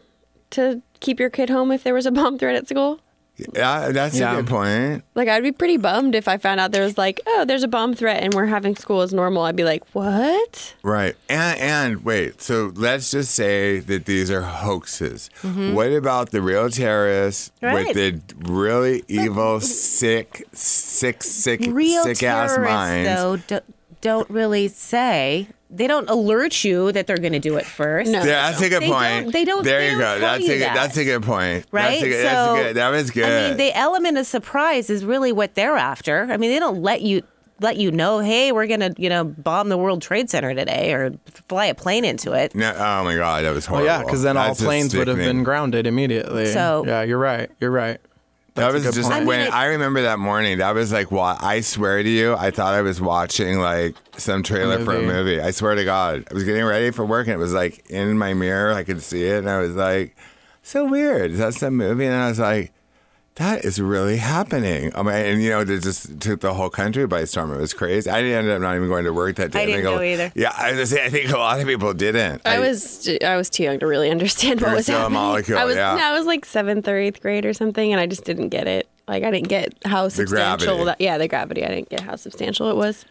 to 0.51 0.81
keep 1.01 1.19
your 1.19 1.29
kid 1.29 1.50
home 1.51 1.72
if 1.72 1.84
there 1.84 1.93
was 1.93 2.07
a 2.07 2.12
bomb 2.19 2.39
threat 2.39 2.55
at 2.55 2.67
school? 2.67 3.00
Yeah, 3.37 3.89
that's 3.91 4.17
Yeah. 4.17 4.33
a 4.33 4.35
good 4.37 4.47
point. 4.47 5.03
Like, 5.13 5.27
I'd 5.27 5.43
be 5.43 5.51
pretty 5.51 5.77
bummed 5.77 6.15
if 6.15 6.27
I 6.27 6.37
found 6.37 6.59
out 6.59 6.71
there 6.71 6.83
was 6.83 6.97
like, 6.97 7.19
oh, 7.27 7.43
there's 7.45 7.63
a 7.63 7.67
bomb 7.67 7.93
threat 7.93 8.23
and 8.23 8.33
we're 8.33 8.45
having 8.45 8.75
school 8.75 9.01
as 9.01 9.13
normal. 9.13 9.43
I'd 9.43 9.55
be 9.57 9.63
like, 9.65 9.83
what? 9.93 10.73
Right. 10.83 11.15
And, 11.27 11.59
and 11.59 12.05
wait, 12.05 12.41
so 12.41 12.71
let's 12.75 13.11
just 13.11 13.35
say 13.35 13.79
that 13.79 14.05
these 14.05 14.31
are 14.31 14.41
hoaxes. 14.41 15.29
Mm-hmm. 15.43 15.73
What 15.73 15.91
about 15.91 16.31
the 16.31 16.41
real 16.41 16.69
terrorists 16.69 17.51
Right. 17.61 17.87
with 17.87 17.95
the 17.95 18.21
really 18.49 19.03
evil, 19.09 19.59
sick, 19.59 20.45
sick, 20.53 21.21
sick, 21.23 21.59
real 21.67 22.03
sick 22.03 22.23
ass 22.23 22.55
terrorists 22.55 22.73
minds? 22.73 23.09
though 23.09 23.37
do, 23.37 23.59
don't 24.01 24.29
really 24.29 24.67
say 24.67 25.47
they 25.69 25.88
don't 25.88 26.10
alert 26.10 26.63
you 26.63 26.91
that 26.91 27.07
they're 27.07 27.17
going 27.17 27.34
to 27.34 27.39
do 27.39 27.57
it 27.57 27.65
first. 27.65 28.12
No. 28.12 28.19
Yeah, 28.19 28.50
that's 28.51 28.62
a 28.62 28.69
good 28.69 28.81
They 28.84 28.88
point. 28.89 29.24
don't- 29.25 29.31
they 29.34 29.45
don't- 29.45 29.63
There 29.63 29.79
they 29.79 29.86
you 29.86 29.91
don't 29.91 30.00
go. 30.00 30.19
tell 30.19 30.19
That's 30.19 30.43
you 30.48 30.53
a 30.53 30.57
good. 30.57 30.62
that. 30.67 30.75
That's 30.75 30.98
a 30.98 31.03
good 31.03 31.24
point. 31.24 31.65
Right? 31.72 32.00
That's 32.00 32.03
a 32.03 32.12
so 32.12 32.22
that's 32.24 32.60
a 32.60 32.63
good. 32.63 32.75
That 32.75 32.89
was 32.89 33.12
good. 33.12 33.25
I 33.25 33.48
mean, 33.50 33.57
the 33.57 33.75
element 33.77 34.17
of 34.17 34.27
surprise 34.27 34.89
is 34.89 35.03
really 35.03 35.31
what 35.31 35.55
they're 35.55 35.75
after. 35.77 36.27
I 36.31 36.38
mean, 36.38 36.51
they 36.51 36.60
don't 36.60 36.81
let 36.81 37.01
you 37.01 37.24
let 37.62 37.77
you 37.77 37.89
know, 37.89 38.19
hey, 38.19 38.51
we're 38.51 38.67
gonna, 38.67 38.91
you 38.98 39.07
know, 39.10 39.24
bomb 39.24 39.69
the 39.69 39.77
World 39.77 40.01
Trade 40.01 40.29
Center 40.29 40.53
today 40.53 40.91
or 40.91 41.13
fly 41.48 41.67
a 41.67 41.74
plane 41.74 42.03
into 42.03 42.34
it. 42.34 42.53
no, 42.53 42.74
oh 42.77 43.03
my 43.05 43.15
god, 43.15 43.45
that 43.45 43.53
was 43.53 43.69
Well, 43.69 43.79
horrible. 43.79 44.00
yeah, 44.00 44.03
because 44.03 44.24
then 44.24 44.36
all 44.36 44.48
That's 44.48 44.60
just 44.60 44.67
planes 44.67 44.93
would 44.95 45.07
have 45.07 45.15
been 45.15 45.43
grounded 45.43 45.88
immediately. 45.88 46.48
So- 46.48 46.84
yeah, 46.86 47.03
you're 47.03 47.17
right. 47.17 47.50
You're 47.62 47.72
right. 47.72 48.00
That 48.55 48.71
That's 48.71 48.85
a 48.85 48.88
was 48.88 48.95
just 48.95 49.09
point. 49.09 49.13
I 49.15 49.19
mean, 49.19 49.27
when 49.27 49.39
it- 49.41 49.53
I 49.53 49.65
remember 49.65 50.01
that 50.03 50.17
morning. 50.17 50.59
That 50.59 50.74
was 50.75 50.91
like, 50.91 51.12
what? 51.12 51.43
I 51.43 51.59
swear 51.62 52.01
to 52.01 52.09
you, 52.09 52.35
I 52.35 52.51
thought 52.51 52.74
I 52.74 52.81
was 52.81 53.01
watching 53.01 53.59
like 53.59 53.95
some 54.17 54.43
trailer 54.43 54.83
for 54.83 54.95
a 54.95 55.01
movie. 55.01 55.07
movie. 55.35 55.41
I 55.41 55.51
swear 55.51 55.75
to 55.75 55.83
God, 55.83 56.25
I 56.31 56.33
was 56.33 56.45
getting 56.45 56.63
ready 56.63 56.91
for 56.91 57.05
work 57.05 57.27
and 57.27 57.33
it 57.33 57.38
was 57.38 57.53
like 57.53 57.89
in 57.89 58.17
my 58.17 58.33
mirror. 58.33 58.71
I 58.74 58.83
could 58.85 59.01
see 59.01 59.25
it, 59.25 59.39
and 59.39 59.50
I 59.50 59.59
was 59.59 59.75
like, 59.75 60.15
so 60.63 60.85
weird. 60.85 61.31
Is 61.31 61.39
that 61.39 61.53
some 61.53 61.75
movie? 61.75 62.05
And 62.05 62.15
I 62.15 62.29
was 62.29 62.39
like. 62.39 62.71
That 63.35 63.65
is 63.65 63.81
really 63.81 64.15
happening. 64.15 64.93
I 64.95 65.03
mean, 65.03 65.13
and 65.13 65.43
you 65.43 65.49
know, 65.49 65.59
it 65.59 65.65
just 65.65 66.21
took 66.21 66.39
the 66.39 66.53
whole 66.53 66.69
country 66.69 67.05
by 67.05 67.25
storm. 67.25 67.53
It 67.53 67.57
was 67.59 67.73
crazy. 67.73 68.09
I 68.09 68.21
ended 68.21 68.53
up 68.53 68.61
not 68.61 68.77
even 68.77 68.87
going 68.87 69.03
to 69.03 69.11
work 69.11 69.35
that 69.35 69.51
day. 69.51 69.63
I 69.63 69.65
didn't 69.65 69.83
think 69.83 69.93
a- 69.93 69.97
go 69.97 70.01
either. 70.01 70.31
Yeah, 70.35 70.53
I, 70.57 70.71
was, 70.71 70.93
I 70.93 71.09
think 71.09 71.29
a 71.31 71.37
lot 71.37 71.59
of 71.59 71.67
people 71.67 71.93
didn't. 71.93 72.43
I 72.45 72.59
was 72.59 73.09
I 73.21 73.35
was 73.35 73.49
too 73.49 73.63
young 73.63 73.79
to 73.79 73.87
really 73.87 74.09
understand 74.09 74.61
what 74.61 74.73
was 74.73 74.85
still 74.85 74.95
a 74.95 74.99
happening. 74.99 75.19
molecule, 75.19 75.57
I 75.57 75.65
was 75.65 75.75
yeah. 75.75 75.95
no, 75.95 76.03
I 76.05 76.17
was 76.17 76.25
like 76.25 76.45
seventh 76.45 76.87
or 76.87 76.97
eighth 76.97 77.21
grade 77.21 77.45
or 77.45 77.51
something, 77.51 77.91
and 77.91 77.99
I 77.99 78.05
just 78.07 78.23
didn't 78.23 78.49
get 78.49 78.67
it. 78.67 78.87
Like 79.05 79.23
I 79.23 79.31
didn't 79.31 79.49
get 79.49 79.73
how 79.83 80.07
substantial 80.07 80.67
gravity. 80.67 80.85
that. 80.85 81.01
Yeah, 81.01 81.17
the 81.17 81.27
gravity. 81.27 81.65
I 81.65 81.67
didn't 81.67 81.89
get 81.89 82.01
how 82.01 82.15
substantial 82.15 82.69
it 82.69 82.77
was. 82.77 83.03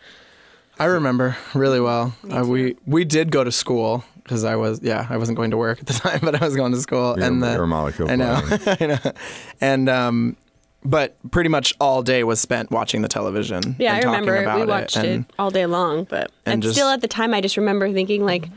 I 0.79 0.87
remember 0.87 1.37
really 1.53 1.81
well. 1.81 2.15
Uh, 2.31 2.45
we 2.47 2.77
we 2.87 3.05
did 3.05 3.31
go 3.31 3.45
to 3.45 3.53
school 3.53 4.05
because 4.25 4.43
I 4.45 4.57
was 4.57 4.81
yeah 4.83 5.07
I 5.09 5.17
wasn't 5.17 5.37
going 5.37 5.53
to 5.53 5.57
work 5.57 5.79
at 5.81 5.87
the 5.87 5.93
time, 6.05 6.19
but 6.23 6.41
I 6.41 6.45
was 6.45 6.57
going 6.57 6.73
to 6.73 6.81
school. 6.81 7.15
You're- 7.17 7.27
and 7.29 7.43
the, 7.43 7.53
you're 7.53 7.63
a 7.63 7.67
molecule 7.69 8.11
I 8.11 8.17
know, 8.17 8.41
boy. 8.49 8.59
I 8.81 8.87
know. 8.87 8.99
And 9.61 9.89
um, 9.89 10.37
but 10.85 11.17
pretty 11.31 11.49
much 11.49 11.73
all 11.81 12.03
day 12.03 12.25
was 12.25 12.41
spent 12.41 12.71
watching 12.71 13.03
the 13.03 13.09
television. 13.09 13.77
Yeah, 13.79 13.95
and 13.95 13.99
I 13.99 14.01
talking 14.03 14.21
remember 14.29 14.43
about 14.43 14.61
we 14.61 14.67
watched 14.67 14.97
it, 14.97 15.05
and- 15.07 15.27
all 15.39 15.51
day 15.51 15.67
long. 15.67 16.05
But 16.05 16.33
and 16.45 16.55
and 16.55 16.63
just- 16.63 16.75
still 16.75 16.89
at 16.89 17.01
the 17.01 17.09
time, 17.09 17.33
I 17.33 17.41
just 17.41 17.57
remember 17.57 17.91
thinking 17.93 18.25
like, 18.25 18.49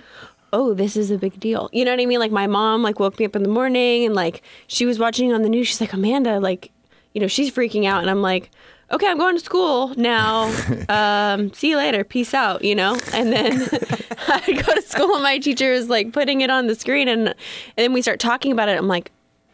"Oh, 0.52 0.74
this 0.74 0.98
is 0.98 1.12
a 1.12 1.18
big 1.18 1.40
deal." 1.40 1.70
You 1.72 1.86
know 1.86 1.92
what 1.92 2.00
I 2.02 2.06
mean? 2.06 2.20
Like 2.20 2.32
my 2.32 2.48
mom 2.48 2.82
like 2.84 3.00
woke 3.00 3.20
me 3.20 3.26
up 3.26 3.36
in 3.36 3.44
the 3.44 3.50
morning 3.50 4.06
and 4.06 4.16
like 4.16 4.42
she 4.68 4.86
was 4.86 5.00
watching 5.00 5.32
on 5.34 5.42
the 5.42 5.50
news. 5.50 5.68
She's 5.68 5.80
like, 5.82 5.94
"Amanda, 5.94 6.40
like, 6.40 6.72
you 7.14 7.22
know, 7.22 7.28
she's 7.28 7.52
freaking 7.54 7.86
out," 7.86 8.02
and 8.02 8.10
I'm 8.10 8.22
like. 8.22 8.50
Okay, 8.90 9.08
I'm 9.08 9.18
going 9.18 9.38
to 9.38 9.44
school 9.44 9.94
now. 9.96 10.54
Um, 10.90 11.52
see 11.52 11.72
you 11.72 11.78
later. 11.78 12.06
Peace 12.06 12.34
out. 12.34 12.64
You 12.64 12.74
know, 12.74 12.98
and 13.14 13.34
then 13.34 13.62
I 14.28 14.64
go 14.66 14.74
to 14.74 14.82
school, 14.82 15.14
and 15.16 15.24
my 15.24 15.38
teacher 15.38 15.74
is 15.74 15.90
like 15.90 16.14
putting 16.14 16.40
it 16.42 16.50
on 16.50 16.68
the 16.68 16.76
screen, 16.76 17.08
and 17.10 17.28
and 17.28 17.36
then 17.76 17.92
we 17.94 18.02
start 18.02 18.20
talking 18.20 18.54
about 18.54 18.70
it. 18.70 18.78
I'm 18.78 18.88
like, 18.88 19.12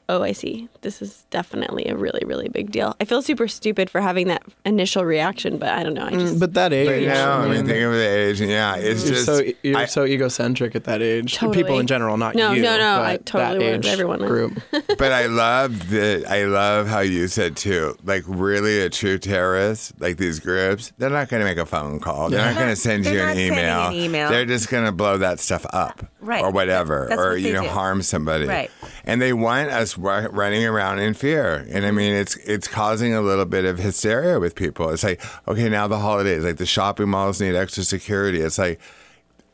oh, 0.10 0.22
I 0.22 0.32
see. 0.32 0.70
This 0.84 1.02
is 1.02 1.26
definitely 1.32 1.86
a 1.88 1.96
really, 1.96 2.22
really 2.26 2.48
big 2.50 2.72
deal. 2.72 2.96
I 3.02 3.06
feel 3.06 3.22
super 3.24 3.48
stupid 3.48 3.90
for 3.90 4.00
having 4.02 4.28
that 4.28 4.44
initial 4.66 5.04
reaction, 5.04 5.58
but 5.58 5.70
I 5.70 5.82
don't 5.82 5.94
know. 5.96 6.06
I 6.06 6.12
mm, 6.12 6.20
just 6.20 6.40
But 6.40 6.54
that 6.54 6.72
age, 6.74 7.08
But 7.08 7.14
now, 7.14 7.40
I 7.40 7.44
mean, 7.46 7.52
mean, 7.52 7.66
think 7.66 7.84
of 7.84 7.94
the 7.94 8.08
age, 8.08 8.40
yeah, 8.42 8.76
it's 8.76 9.04
you're 9.06 9.14
just 9.16 9.26
so 9.26 9.42
you're 9.64 9.78
I- 9.78 9.86
so 9.86 10.06
egocentric 10.06 10.76
at 10.76 10.84
that 10.84 11.02
age. 11.02 11.34
Totally. 11.36 11.64
People 11.64 11.80
in 11.80 11.88
general, 11.88 12.18
not 12.18 12.36
No, 12.36 12.52
you. 12.52 12.62
no, 12.62 12.78
no, 12.78 12.98
but 12.98 13.06
I 13.06 13.18
totally 13.18 13.66
that 13.66 13.78
was. 13.78 13.86
age 13.88 13.92
Everyone 13.94 14.20
was. 14.20 14.30
group. 14.30 14.62
but 15.00 15.12
I 15.12 15.26
love 15.26 15.90
that. 15.90 16.26
I 16.30 16.44
love 16.46 16.88
how 16.88 17.00
you 17.00 17.28
said 17.28 17.56
too. 17.58 17.96
Like, 18.04 18.24
really, 18.28 18.82
a 18.82 18.90
true 18.90 19.18
terrorist, 19.18 20.00
like 20.00 20.18
these 20.18 20.40
groups, 20.40 20.92
they're 20.98 21.10
not 21.10 21.30
going 21.30 21.40
to 21.40 21.46
make 21.46 21.58
a 21.58 21.66
phone 21.66 22.00
call. 22.02 22.30
They're 22.30 22.44
not 22.46 22.56
going 22.56 22.70
to 22.70 22.76
send 22.76 23.06
They're 23.06 23.14
you 23.14 23.20
an 23.22 23.28
not 23.28 23.36
sending 23.36 23.54
email. 23.58 23.88
an 23.88 23.94
email. 23.96 24.30
They're 24.30 24.46
just 24.46 24.70
going 24.70 24.86
to 24.86 24.92
blow 24.92 25.18
that 25.20 25.40
stuff 25.40 25.66
up, 25.72 26.06
Right. 26.20 26.44
or 26.44 26.52
whatever, 26.52 27.08
That's 27.10 27.22
or 27.22 27.30
what 27.32 27.42
you 27.42 27.54
know, 27.54 27.64
do. 27.64 27.70
harm 27.70 28.02
somebody. 28.02 28.46
Right. 28.48 28.70
And 29.06 29.22
they 29.22 29.32
want 29.34 29.70
us 29.70 29.98
running 29.98 30.66
around 30.66 30.73
in 30.80 31.14
fear. 31.14 31.66
And 31.70 31.86
I 31.86 31.92
mean, 31.92 32.12
mm-hmm. 32.12 32.22
it's 32.22 32.36
it's 32.38 32.68
causing 32.68 33.14
a 33.14 33.22
little 33.22 33.46
bit 33.46 33.66
of 33.66 33.78
hysteria 33.80 34.40
with 34.40 34.56
people. 34.56 34.90
It's 34.90 35.04
like, 35.04 35.22
okay, 35.48 35.70
now 35.70 35.88
the 35.88 36.00
holidays, 36.00 36.44
like 36.44 36.58
the 36.58 36.66
shopping 36.66 37.10
malls 37.10 37.42
need 37.42 37.56
extra 37.56 37.84
security. 37.84 38.42
It's 38.42 38.58
like. 38.58 38.80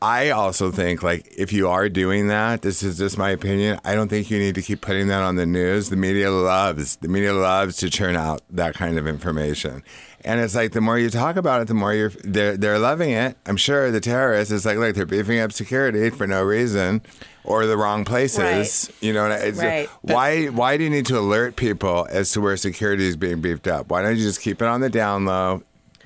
I 0.02 0.30
also 0.30 0.70
think 0.70 1.02
like 1.02 1.30
if 1.36 1.52
you 1.52 1.68
are 1.68 1.90
doing 1.90 2.28
that, 2.28 2.62
this 2.62 2.82
is 2.82 2.96
just 2.96 3.18
my 3.18 3.28
opinion. 3.28 3.78
I 3.84 3.94
don't 3.94 4.08
think 4.08 4.30
you 4.30 4.38
need 4.38 4.54
to 4.54 4.62
keep 4.62 4.80
putting 4.80 5.08
that 5.08 5.20
on 5.20 5.36
the 5.36 5.44
news. 5.44 5.90
The 5.90 5.96
media 5.96 6.30
loves 6.30 6.96
the 6.96 7.08
media 7.08 7.34
loves 7.34 7.76
to 7.78 7.90
churn 7.90 8.16
out 8.16 8.40
that 8.48 8.72
kind 8.72 8.98
of 8.98 9.06
information, 9.06 9.82
and 10.24 10.40
it's 10.40 10.54
like 10.54 10.72
the 10.72 10.80
more 10.80 10.98
you 10.98 11.10
talk 11.10 11.36
about 11.36 11.62
it, 11.62 11.68
the 11.68 11.74
more 11.74 11.94
you're 11.94 12.12
they're 12.24 12.56
they're 12.56 12.78
loving 12.78 13.10
it. 13.10 13.36
I'm 13.46 13.56
sure 13.56 13.90
the 13.90 14.00
terrorists 14.00 14.52
it's 14.52 14.64
like 14.64 14.76
look 14.78 14.94
they're 14.94 15.06
beefing 15.06 15.38
up 15.40 15.52
security 15.52 16.10
for 16.10 16.26
no 16.26 16.42
reason 16.42 17.02
or 17.44 17.66
the 17.66 17.76
wrong 17.76 18.04
places. 18.04 18.90
You 19.00 19.12
know, 19.12 19.26
it's, 19.30 19.58
Right. 19.58 19.88
why 20.02 20.46
why 20.46 20.76
do 20.76 20.84
you 20.84 20.90
need 20.90 21.06
to 21.06 21.18
alert 21.18 21.56
people 21.56 22.06
as 22.10 22.32
to 22.32 22.40
where 22.40 22.56
security 22.56 23.06
is 23.06 23.16
being 23.16 23.40
beefed 23.40 23.66
up? 23.66 23.90
Why 23.90 24.02
don't 24.02 24.16
you 24.16 24.22
just 24.22 24.40
keep 24.40 24.60
it 24.60 24.68
on 24.68 24.80
the 24.80 24.90
down 24.90 25.24
low? 25.24 25.62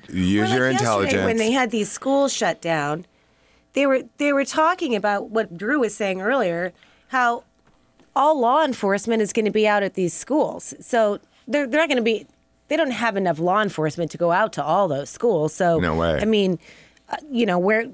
Use 0.07 0.49
Well, 0.49 0.57
your 0.57 0.71
like 0.71 0.71
yesterday 0.71 0.71
intelligence. 0.71 1.25
When 1.25 1.37
they 1.37 1.51
had 1.51 1.71
these 1.71 1.91
schools 1.91 2.31
shut 2.31 2.61
down, 2.61 3.05
they 3.73 3.85
were 3.87 4.03
they 4.17 4.31
were 4.33 4.45
talking 4.45 4.95
about 4.95 5.29
what 5.29 5.57
Drew 5.57 5.79
was 5.79 5.95
saying 5.95 6.21
earlier, 6.21 6.73
how 7.09 7.43
all 8.15 8.39
law 8.39 8.63
enforcement 8.63 9.21
is 9.21 9.33
going 9.33 9.45
to 9.45 9.51
be 9.51 9.67
out 9.67 9.83
at 9.83 9.95
these 9.95 10.13
schools. 10.13 10.73
So 10.79 11.19
they're 11.47 11.67
they're 11.67 11.81
not 11.81 11.89
going 11.89 11.97
to 11.97 12.03
be. 12.03 12.27
They 12.67 12.77
don't 12.77 12.91
have 12.91 13.15
enough 13.15 13.39
law 13.39 13.61
enforcement 13.61 14.11
to 14.11 14.17
go 14.17 14.31
out 14.31 14.53
to 14.53 14.63
all 14.63 14.87
those 14.87 15.09
schools. 15.09 15.53
So 15.53 15.79
No 15.79 15.95
way. 15.95 16.19
I 16.19 16.25
mean, 16.25 16.59
uh, 17.09 17.17
you 17.31 17.45
know, 17.45 17.59
where 17.59 17.85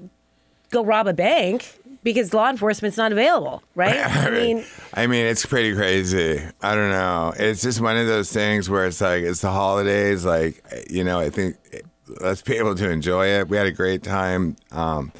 go 0.70 0.84
rob 0.84 1.06
a 1.06 1.12
bank 1.12 1.78
because 2.02 2.34
law 2.34 2.50
enforcement's 2.50 2.96
not 2.96 3.12
available, 3.12 3.62
right? 3.74 3.96
I 4.04 4.30
mean, 4.30 4.64
I 4.94 5.06
mean, 5.06 5.26
it's 5.26 5.46
pretty 5.46 5.74
crazy. 5.74 6.42
I 6.62 6.74
don't 6.74 6.90
know. 6.90 7.32
It's 7.36 7.62
just 7.62 7.80
one 7.80 7.96
of 7.96 8.06
those 8.06 8.32
things 8.32 8.68
where 8.68 8.86
it's 8.86 9.00
like 9.00 9.22
it's 9.22 9.42
the 9.42 9.50
holidays. 9.50 10.24
Like 10.24 10.62
you 10.90 11.04
know, 11.04 11.20
I 11.20 11.30
think 11.30 11.56
let's 12.20 12.42
be 12.42 12.56
able 12.56 12.74
to 12.76 12.90
enjoy 12.90 13.26
it. 13.26 13.48
We 13.48 13.56
had 13.56 13.66
a 13.66 13.72
great 13.72 14.02
time 14.02 14.56
um, 14.70 15.12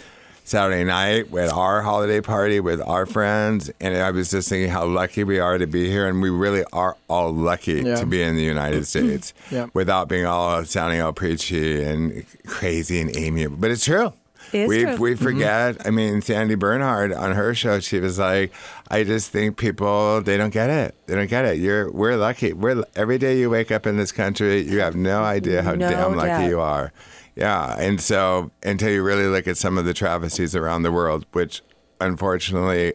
Saturday 0.52 0.85
night. 0.85 1.30
We 1.30 1.40
had 1.40 1.49
our 1.49 1.80
holiday 1.80 2.21
party 2.21 2.61
with 2.61 2.82
our 2.82 3.06
friends, 3.06 3.71
and 3.80 3.97
I 3.97 4.11
was 4.11 4.30
just 4.30 4.50
thinking 4.50 4.71
how 4.71 4.85
lucky 4.85 5.25
we 5.25 5.38
are 5.38 5.56
to 5.56 5.66
be 5.66 5.88
here, 5.88 6.06
and 6.06 6.21
we 6.21 6.28
really 6.28 6.62
are 6.75 6.94
all 7.09 7.32
lucky 7.32 7.80
Yeah. 7.80 7.97
to 7.97 8.04
be 8.04 8.23
in 8.23 8.37
the 8.37 8.42
United 8.42 8.87
States 8.92 9.32
Yeah. 9.50 9.68
without 9.73 10.09
being 10.09 10.26
all 10.26 10.62
sounding 10.66 11.00
all 11.00 11.14
preachy 11.14 11.82
and 11.82 12.26
crazy 12.47 13.00
and 13.00 13.16
amiable. 13.16 13.56
But 13.56 13.71
it's 13.71 13.87
true. 13.87 14.12
It 14.52 14.59
is 14.64 14.68
we 14.68 14.82
true. 14.82 14.97
we 14.97 15.14
mm-hmm. 15.14 15.25
forget. 15.25 15.87
I 15.87 15.90
mean, 15.90 16.21
Sandy 16.21 16.54
Bernhard 16.54 17.14
on 17.14 17.32
her 17.32 17.54
show, 17.54 17.80
she 17.80 17.99
was 17.99 18.18
like, 18.18 18.52
"I 18.90 19.04
just 19.04 19.30
think 19.30 19.56
people 19.56 20.21
they 20.21 20.37
don't 20.37 20.52
get 20.52 20.68
it. 20.68 20.94
They 21.06 21.14
don't 21.14 21.30
get 21.30 21.47
it. 21.47 21.61
You're 21.61 21.90
we're 21.90 22.16
lucky. 22.16 22.52
We're 22.52 22.85
every 22.94 23.16
day 23.16 23.38
you 23.38 23.49
wake 23.49 23.71
up 23.71 23.87
in 23.87 23.97
this 23.97 24.12
country, 24.12 24.61
you 24.61 24.80
have 24.80 24.97
no 24.97 25.23
idea 25.23 25.62
how 25.62 25.73
No 25.73 25.88
damn 25.88 26.14
lucky 26.14 26.49
you 26.49 26.61
are. 26.61 26.92
Yeah, 27.35 27.77
and 27.79 28.01
so 28.01 28.51
until 28.62 28.91
you 28.91 29.03
really 29.03 29.27
look 29.27 29.47
at 29.47 29.57
some 29.57 29.79
of 29.79 29.85
the 29.85 29.95
travesties 29.95 30.55
around 30.55 30.83
the 30.83 30.93
world, 30.93 31.27
which 31.33 31.62
unfortunately. 32.01 32.95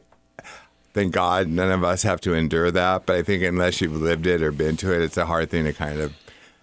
Thank 0.94 1.14
God 1.14 1.48
none 1.48 1.72
of 1.72 1.84
us 1.84 2.02
have 2.02 2.20
to 2.22 2.34
endure 2.34 2.72
that. 2.72 3.06
But 3.06 3.18
I 3.18 3.22
think 3.22 3.44
unless 3.44 3.82
you've 3.82 4.02
lived 4.02 4.26
it 4.26 4.42
or 4.42 4.52
been 4.52 4.78
to 4.78 4.92
it, 4.92 5.04
it's 5.04 5.16
a 5.16 5.28
hard 5.28 5.52
thing 5.52 5.66
to 5.66 5.74
kind 5.74 6.00
of 6.00 6.12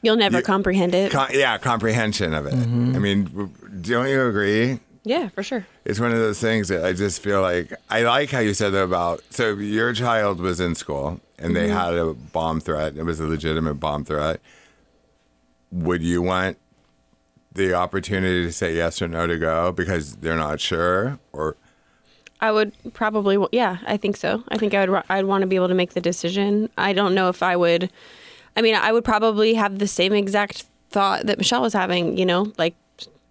You'll 0.05 0.17
never 0.17 0.39
You- 0.39 0.43
comprehend 0.43 0.95
it. 0.95 1.11
Con- 1.13 1.31
yeah, 1.33 1.57
comprehension 1.57 2.35
of 2.35 2.45
it. 2.45 2.53
Mm-hmm. 2.53 2.95
I 2.95 2.99
mean, 2.99 3.55
don't 3.81 4.09
you 4.09 4.27
agree? 4.27 4.79
yeah, 5.03 5.29
for 5.29 5.43
sure. 5.43 5.67
It's 5.87 5.99
one 5.99 6.13
of 6.13 6.19
those 6.19 6.41
things 6.41 6.69
that 6.69 6.85
I 6.85 6.93
just 6.93 7.23
feel 7.23 7.41
like 7.41 7.73
I 7.89 8.03
like 8.03 8.31
how 8.31 8.41
you 8.41 8.53
said 8.53 8.71
that 8.71 8.83
about. 8.83 9.23
So 9.31 9.55
your 9.55 9.95
child 9.95 10.41
was 10.41 10.61
in 10.61 10.75
school 10.75 11.21
and 11.39 11.57
they 11.57 11.69
mm-hmm. 11.69 11.77
had 11.77 11.95
a 11.95 12.13
bomb 12.13 12.61
threat. 12.61 12.97
It 12.97 13.05
was 13.05 13.19
a 13.19 13.27
legitimate 13.27 13.75
bomb 13.75 14.05
threat. 14.05 14.41
Would 15.73 16.03
you 16.03 16.21
want 16.21 16.59
the 17.55 17.75
opportunity 17.75 18.45
to 18.45 18.53
say 18.53 18.75
yes 18.75 19.01
or 19.01 19.09
no 19.09 19.27
to 19.27 19.39
go 19.39 19.73
because 19.73 20.17
they're 20.17 20.37
not 20.37 20.61
sure, 20.61 21.19
or 21.33 21.57
I 22.41 22.51
would 22.53 22.73
probably, 22.93 23.39
yeah, 23.53 23.79
I 23.87 23.97
think 23.97 24.17
so. 24.17 24.43
I 24.49 24.59
think 24.59 24.75
I 24.75 24.85
would, 24.87 25.03
I'd 25.09 25.25
want 25.25 25.43
to 25.43 25.47
be 25.47 25.57
able 25.57 25.69
to 25.69 25.75
make 25.75 25.95
the 25.95 26.01
decision. 26.01 26.69
I 26.77 26.93
don't 26.93 27.15
know 27.15 27.29
if 27.29 27.43
I 27.43 27.57
would. 27.57 27.91
I 28.57 28.61
mean, 28.63 28.75
I 28.75 28.93
would 28.93 29.05
probably 29.05 29.55
have 29.55 29.79
the 29.79 29.87
same 29.89 30.13
exact 30.13 30.67
thought 30.91 31.27
that 31.27 31.39
Michelle 31.39 31.63
was 31.63 31.73
having. 31.73 32.19
You 32.19 32.27
know, 32.27 32.53
like, 32.59 32.75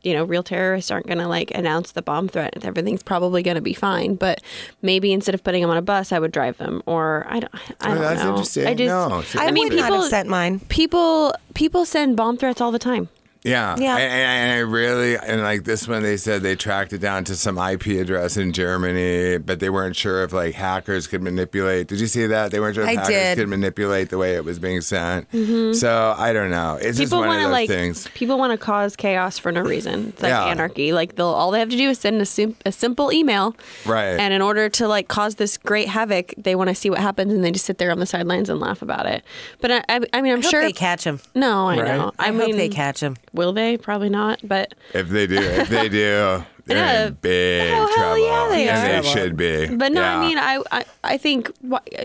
you 0.03 0.13
know, 0.13 0.23
real 0.23 0.41
terrorists 0.41 0.89
aren't 0.89 1.05
going 1.05 1.19
to 1.19 1.27
like 1.27 1.51
announce 1.51 1.91
the 1.91 2.01
bomb 2.01 2.27
threat. 2.27 2.53
If 2.55 2.65
everything's 2.65 3.03
probably 3.03 3.43
going 3.43 3.55
to 3.55 3.61
be 3.61 3.73
fine. 3.73 4.15
But 4.15 4.41
maybe 4.81 5.13
instead 5.13 5.35
of 5.35 5.43
putting 5.43 5.61
them 5.61 5.69
on 5.69 5.77
a 5.77 5.81
bus, 5.81 6.11
I 6.11 6.17
would 6.19 6.31
drive 6.31 6.57
them, 6.57 6.81
or 6.87 7.25
I 7.29 7.39
don't. 7.41 7.53
I 7.55 7.91
Oh, 7.91 7.93
don't 7.93 8.01
that's 8.01 8.23
know. 8.23 8.29
interesting. 8.31 8.67
I 8.67 8.73
just, 8.73 8.87
No, 9.35 9.41
I, 9.41 9.47
I 9.47 9.51
mean, 9.51 9.69
people 9.69 10.01
have 10.01 10.09
sent 10.09 10.27
mine. 10.27 10.59
people 10.69 11.33
people 11.53 11.85
send 11.85 12.17
bomb 12.17 12.37
threats 12.37 12.61
all 12.61 12.71
the 12.71 12.79
time. 12.79 13.09
Yeah. 13.43 13.75
Yeah. 13.77 13.97
And, 13.97 14.11
and 14.13 14.51
I 14.53 14.57
really, 14.59 15.17
and 15.17 15.41
like 15.41 15.63
this 15.65 15.87
one, 15.87 16.01
they 16.03 16.17
said 16.17 16.41
they 16.43 16.55
tracked 16.55 16.93
it 16.93 16.99
down 16.99 17.23
to 17.25 17.35
some 17.35 17.57
IP 17.57 17.87
address 17.87 18.37
in 18.37 18.53
Germany, 18.53 19.37
but 19.37 19.59
they 19.59 19.69
weren't 19.69 19.95
sure 19.95 20.23
if 20.23 20.31
like 20.33 20.53
hackers 20.55 21.07
could 21.07 21.21
manipulate. 21.21 21.87
Did 21.87 21.99
you 21.99 22.07
see 22.07 22.25
that? 22.27 22.51
They 22.51 22.59
weren't 22.59 22.75
sure 22.75 22.83
if 22.83 22.89
I 22.89 22.93
hackers 22.93 23.07
did. 23.09 23.37
could 23.37 23.49
manipulate 23.49 24.09
the 24.09 24.17
way 24.17 24.35
it 24.35 24.45
was 24.45 24.59
being 24.59 24.81
sent. 24.81 25.29
Mm-hmm. 25.31 25.73
So 25.73 26.15
I 26.17 26.31
don't 26.33 26.49
know. 26.51 26.75
It's 26.81 26.97
just 26.97 27.11
people 27.11 27.19
one 27.19 27.27
of 27.27 27.31
want 27.31 27.39
to 27.41 27.45
those 27.47 27.51
like 27.51 27.69
things. 27.69 28.07
people 28.09 28.37
want 28.37 28.51
to 28.51 28.57
cause 28.57 28.95
chaos 28.95 29.37
for 29.37 29.51
no 29.51 29.61
reason. 29.61 30.09
It's 30.09 30.21
like 30.21 30.29
Yeah. 30.29 30.45
anarchy. 30.45 30.93
Like 30.93 31.15
they'll 31.15 31.27
all 31.27 31.51
they 31.51 31.59
have 31.59 31.69
to 31.69 31.77
do 31.77 31.89
is 31.89 31.99
send 31.99 32.21
a, 32.21 32.25
sim- 32.25 32.55
a 32.65 32.71
simple 32.71 33.11
email, 33.11 33.55
Right. 33.85 34.17
And 34.19 34.33
in 34.33 34.41
order 34.41 34.69
to 34.69 34.87
like 34.87 35.07
cause 35.07 35.35
this 35.35 35.57
great 35.57 35.87
havoc, 35.89 36.33
they 36.37 36.55
want 36.55 36.69
to 36.69 36.75
see 36.75 36.89
what 36.89 36.99
happens, 36.99 37.33
and 37.33 37.43
they 37.43 37.51
just 37.51 37.65
sit 37.65 37.77
there 37.77 37.91
on 37.91 37.99
the 37.99 38.05
sidelines 38.05 38.49
and 38.49 38.59
laugh 38.59 38.81
about 38.81 39.05
it. 39.05 39.23
But 39.59 39.71
I, 39.71 39.77
I, 39.89 39.99
I 40.13 40.21
mean, 40.21 40.33
I'm 40.33 40.39
I 40.39 40.41
hope 40.43 40.51
sure 40.51 40.61
they 40.61 40.71
catch 40.71 41.03
him. 41.03 41.19
No, 41.35 41.67
I 41.69 41.77
Right. 41.77 41.85
know. 41.97 42.11
I, 42.19 42.29
I, 42.29 42.31
hope 42.31 42.47
mean, 42.47 42.57
they 42.57 42.69
catch 42.69 43.01
him. 43.01 43.17
Will 43.33 43.51
they? 43.53 43.77
Probably 43.77 44.09
not. 44.09 44.39
But 44.43 44.73
If 44.93 45.09
they 45.09 45.27
do, 45.27 45.35
if 45.37 45.69
they 45.69 45.89
do, 45.89 46.43
they're 46.65 46.77
Yeah. 46.77 47.07
in 47.07 47.13
big 47.15 47.71
Oh, 47.73 47.75
hell 47.75 47.87
trouble. 47.95 48.25
yeah, 48.25 48.47
they 48.49 48.69
and 48.69 48.91
are. 48.97 49.01
they 49.01 49.07
should 49.09 49.35
be. 49.35 49.67
But 49.75 49.91
no, 49.91 50.01
Yeah. 50.01 50.17
I 50.17 50.21
mean, 50.21 50.37
I, 50.37 50.61
I, 50.71 50.85
I 51.03 51.17
think, 51.17 51.51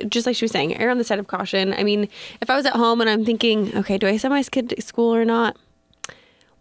just 0.09 0.27
like 0.27 0.37
she 0.37 0.45
was 0.45 0.53
saying, 0.53 0.77
err 0.81 0.91
on 0.91 0.99
the 0.99 1.05
side 1.05 1.19
of 1.19 1.27
caution. 1.27 1.75
I 1.75 1.85
mean, 1.85 2.09
if 2.41 2.49
I 2.51 2.57
was 2.57 2.65
at 2.67 2.75
home 2.75 3.01
and 3.01 3.09
I'm 3.11 3.25
thinking, 3.25 3.77
okay, 3.77 3.99
do 3.99 4.07
I 4.07 4.17
send 4.17 4.33
my 4.35 4.43
kid 4.43 4.71
to 4.71 4.81
school 4.83 5.15
or 5.15 5.25
not? 5.25 5.57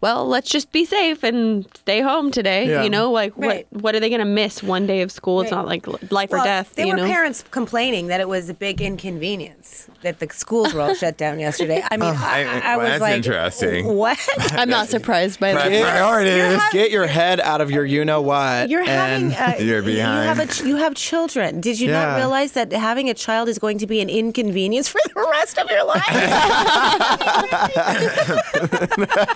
Well, 0.00 0.26
let's 0.28 0.48
just 0.48 0.70
be 0.70 0.84
safe 0.84 1.24
and 1.24 1.66
stay 1.74 2.00
home 2.00 2.30
today. 2.30 2.68
Yeah. 2.68 2.84
You 2.84 2.90
know, 2.90 3.10
like 3.10 3.32
Right. 3.36 3.66
what 3.70 3.82
what 3.82 3.94
are 3.94 4.00
they 4.00 4.08
going 4.10 4.20
to 4.20 4.24
miss 4.24 4.62
one 4.62 4.86
day 4.86 5.00
of 5.02 5.10
school? 5.10 5.40
It's 5.40 5.50
not 5.50 5.66
like 5.66 5.86
li- 5.88 5.98
life 6.10 6.32
or 6.32 6.38
death. 6.38 6.74
There 6.76 6.86
you 6.86 6.92
were 6.92 6.98
know, 6.98 7.06
parents 7.06 7.44
complaining 7.50 8.06
that 8.08 8.20
it 8.20 8.28
was 8.28 8.48
a 8.48 8.54
big 8.54 8.80
inconvenience 8.80 9.88
that 10.02 10.20
the 10.20 10.28
schools 10.30 10.72
were 10.72 10.80
all 10.82 10.94
shut 10.94 11.16
down 11.18 11.40
yesterday. 11.40 11.82
I 11.90 11.96
mean, 11.96 12.14
I, 12.16 12.44
I- 12.44 12.58
I 12.74 12.76
well, 12.76 12.84
was 12.84 12.88
that's 12.90 13.00
like, 13.00 13.16
interesting. 13.16 13.86
What? 13.96 14.18
I'm 14.52 14.68
not 14.68 14.88
surprised 14.88 15.40
by 15.40 15.52
Pri- 15.52 15.68
that. 15.68 15.82
priorities. 15.82 16.62
Get 16.72 16.90
your 16.92 17.06
head 17.08 17.40
out 17.40 17.60
of 17.60 17.70
your 17.72 17.84
you 17.84 18.04
know 18.04 18.22
what. 18.22 18.68
You're 18.70 18.84
having 18.84 19.32
and 19.32 19.54
uh, 19.54 19.56
You're 19.64 19.82
You 19.88 20.00
have 20.00 20.36
behind. 20.36 20.60
a 20.62 20.68
you 20.68 20.76
have 20.76 20.94
children. 20.94 21.60
Did 21.60 21.80
you 21.80 21.88
Yeah. 21.90 22.04
not 22.06 22.16
realize 22.18 22.52
that 22.52 22.70
having 22.72 23.10
a 23.10 23.14
child 23.14 23.48
is 23.48 23.58
going 23.58 23.78
to 23.78 23.86
be 23.88 24.00
an 24.00 24.08
inconvenience 24.08 24.88
for 24.88 25.00
the 25.12 25.20
rest 25.32 25.58
of 25.58 25.68
your 25.70 25.84
life? 25.84 26.04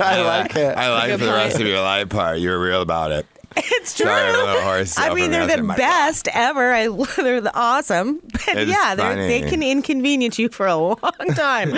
I 0.00 0.23
like 0.25 0.51
it. 0.56 0.76
I 0.76 0.92
like 0.92 1.11
Good 1.11 1.21
the 1.21 1.32
rest 1.32 1.61
of 1.61 1.66
your 1.66 1.80
life 1.80 2.09
part. 2.09 2.38
You're 2.38 2.61
real 2.61 2.82
about 2.82 3.12
it. 3.12 3.26
it's 3.56 3.94
true. 3.94 4.06
Sorry, 4.06 4.32
little 4.32 4.62
horse 4.62 4.99
I 4.99 5.12
mean, 5.12 5.30
they're 5.30 5.47
the 5.47 5.75
best 5.76 6.26
ever. 6.32 6.73
I, 6.73 6.88
they're 7.16 7.40
the 7.42 7.52
awesome. 7.54 8.21
But 8.47 8.66
yeah, 8.66 8.94
they 8.94 9.42
can 9.42 9.62
inconvenience 9.62 10.38
you 10.38 10.49
for 10.49 10.66
a 10.66 10.76
long 10.76 10.99
time. 11.35 11.76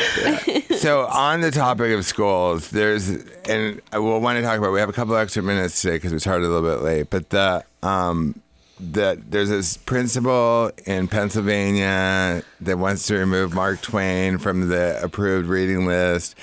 So 0.78 1.06
on 1.06 1.40
the 1.40 1.50
topic 1.50 1.92
of 1.92 2.04
schools, 2.04 2.70
there's 2.70 3.08
and 3.48 3.80
we'll 3.92 4.20
want 4.20 4.36
to 4.36 4.42
talk 4.42 4.58
about. 4.58 4.72
We 4.72 4.80
have 4.80 4.88
a 4.88 4.92
couple 4.92 5.16
extra 5.16 5.42
minutes 5.42 5.80
today 5.82 5.96
because 5.96 6.12
we 6.12 6.20
started 6.20 6.46
a 6.46 6.48
little 6.48 6.68
bit 6.76 6.84
late. 6.84 7.10
But 7.10 7.30
the 7.30 7.64
um, 7.82 8.40
that 8.80 9.30
there's 9.30 9.48
this 9.48 9.76
principal 9.76 10.70
in 10.86 11.08
Pennsylvania 11.08 12.42
that 12.60 12.78
wants 12.78 13.06
to 13.06 13.16
remove 13.16 13.54
Mark 13.54 13.80
Twain 13.82 14.38
from 14.38 14.68
the 14.68 15.00
approved 15.02 15.48
reading 15.48 15.86
list. 15.86 16.36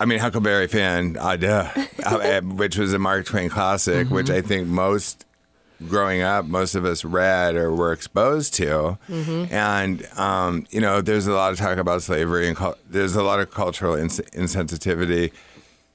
I 0.00 0.04
mean, 0.04 0.18
Huckleberry 0.20 0.68
Finn, 0.68 1.16
uh, 1.18 1.36
duh, 1.36 1.70
uh, 2.04 2.40
which 2.42 2.78
was 2.78 2.92
a 2.92 2.98
Mark 2.98 3.26
Twain 3.26 3.48
classic, 3.48 4.10
which 4.10 4.30
I 4.30 4.40
think 4.42 4.68
most 4.68 5.24
growing 5.88 6.22
up, 6.22 6.44
most 6.44 6.74
of 6.74 6.84
us 6.84 7.04
read 7.04 7.54
or 7.56 7.72
were 7.74 7.92
exposed 7.92 8.54
to. 8.54 8.98
And, 9.08 10.06
um, 10.16 10.66
you 10.70 10.80
know, 10.80 11.00
there's 11.00 11.26
a 11.26 11.32
lot 11.32 11.52
of 11.52 11.58
talk 11.58 11.78
about 11.78 12.02
slavery 12.02 12.48
and 12.48 12.56
there's 12.88 13.14
a 13.16 13.22
lot 13.22 13.38
of 13.40 13.50
cultural 13.52 13.94
ins- 13.94 14.20
insensitivity 14.32 15.32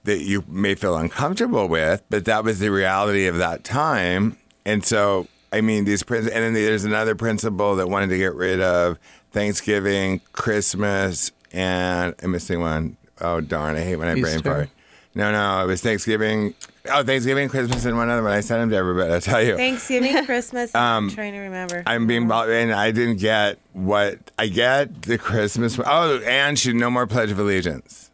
that 0.06 0.20
you 0.20 0.44
may 0.48 0.76
feel 0.76 0.96
uncomfortable 0.98 1.68
with, 1.68 2.02
but 2.10 2.26
that 2.26 2.44
was 2.44 2.60
the 2.60 2.70
reality 2.72 3.26
of 3.28 3.38
that 3.38 3.64
time. 3.64 4.38
And 4.66 4.86
so, 4.86 5.28
I 5.52 5.62
mean, 5.62 5.86
these 5.86 6.04
prin- 6.04 6.24
and 6.30 6.44
then 6.44 6.54
there's 6.54 6.84
another 6.86 7.16
principle 7.16 7.76
that 7.78 7.88
wanted 7.90 8.10
to 8.10 8.18
get 8.18 8.34
rid 8.36 8.60
of 8.62 8.98
Thanksgiving, 9.32 10.22
Christmas, 10.34 11.32
and 11.52 12.16
I'm 12.24 12.32
missing 12.32 12.60
one. 12.60 12.98
Oh 13.24 13.42
darn! 13.42 13.76
I 13.76 13.82
hate 13.82 13.96
when 13.96 14.08
I 14.08 14.14
brain 14.20 14.36
Easter. 14.36 14.54
fart. 14.54 14.70
No, 15.16 15.32
no, 15.32 15.64
it 15.64 15.68
was 15.68 15.82
Thanksgiving. 15.82 16.56
Oh, 16.92 17.04
Thanksgiving, 17.04 17.48
Christmas, 17.48 17.86
and 17.86 17.96
one 17.96 18.10
other 18.10 18.24
one. 18.24 18.32
I 18.34 18.42
sent 18.42 18.60
them 18.62 18.70
to 18.72 18.76
everybody. 18.76 19.14
I 19.14 19.20
tell 19.20 19.42
you. 19.44 19.56
Thanksgiving, 19.56 20.26
Christmas. 20.26 20.74
I'm 20.76 21.10
trying 21.12 21.34
to 21.34 21.40
remember. 21.40 21.78
Um, 21.78 21.84
I'm 21.86 22.08
being 22.08 22.28
bought, 22.28 22.50
and 22.50 22.74
I 22.74 22.92
didn't 22.92 23.18
get 23.20 23.60
what 23.74 24.32
I 24.38 24.48
get 24.48 25.04
the 25.04 25.18
Christmas. 25.18 25.80
Oh, 25.86 26.18
and 26.26 26.58
she 26.58 26.74
no 26.74 26.90
more 26.90 27.08
Pledge 27.08 27.32
of 27.32 27.40
Allegiance. 27.40 28.10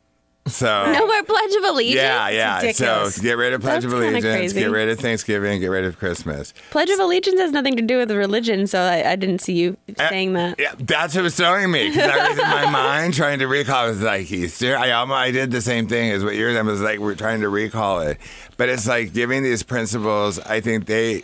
So 0.49 0.91
No 0.91 1.05
more 1.07 1.23
Pledge 1.23 1.55
of 1.55 1.63
Allegiance. 1.63 1.95
yeah, 1.95 2.29
yeah. 2.29 2.71
So 2.71 3.09
get 3.21 3.37
rid 3.37 3.53
of 3.53 3.61
Pledge 3.61 3.83
That's 3.83 3.85
of 3.85 3.93
Allegiance, 3.93 4.23
crazy. 4.23 4.59
get 4.59 4.71
rid 4.71 4.89
of 4.89 4.99
Thanksgiving, 4.99 5.59
get 5.59 5.67
rid 5.67 5.85
of 5.85 5.97
Christmas. 5.97 6.53
Pledge 6.71 6.89
of 6.89 6.99
Allegiance 6.99 7.39
has 7.39 7.51
nothing 7.51 7.75
to 7.75 7.81
do 7.81 7.97
with 7.97 8.11
religion, 8.11 8.67
so 8.67 8.79
I, 8.81 9.11
I 9.11 9.15
didn't 9.15 9.39
see 9.39 9.53
you 9.53 9.77
eh, 9.97 10.09
saying 10.09 10.33
that. 10.33 10.59
Yeah, 10.59 10.73
that's 10.79 11.15
what 11.15 11.23
was 11.23 11.35
throwing 11.35 11.71
me 11.71 11.89
because 11.89 12.09
I 12.09 12.29
was 12.29 12.37
in 12.37 12.43
my 12.49 12.69
mind 12.71 13.13
trying 13.13 13.39
to 13.39 13.47
recall. 13.47 13.87
It 13.87 13.89
was 13.91 14.01
like 14.01 14.31
Easter. 14.31 14.77
I 14.77 14.91
almost 14.91 15.17
I 15.17 15.31
did 15.31 15.51
the 15.51 15.61
same 15.61 15.87
thing 15.87 16.11
as 16.11 16.23
what 16.23 16.35
yours. 16.35 16.57
I 16.57 16.61
was 16.61 16.81
like 16.81 16.99
we're 16.99 17.15
trying 17.15 17.41
to 17.41 17.49
recall 17.49 18.01
it, 18.01 18.17
but 18.57 18.69
it's 18.69 18.87
like 18.87 19.13
giving 19.13 19.43
these 19.43 19.63
principles. 19.63 20.39
I 20.39 20.61
think 20.61 20.85
they 20.85 21.23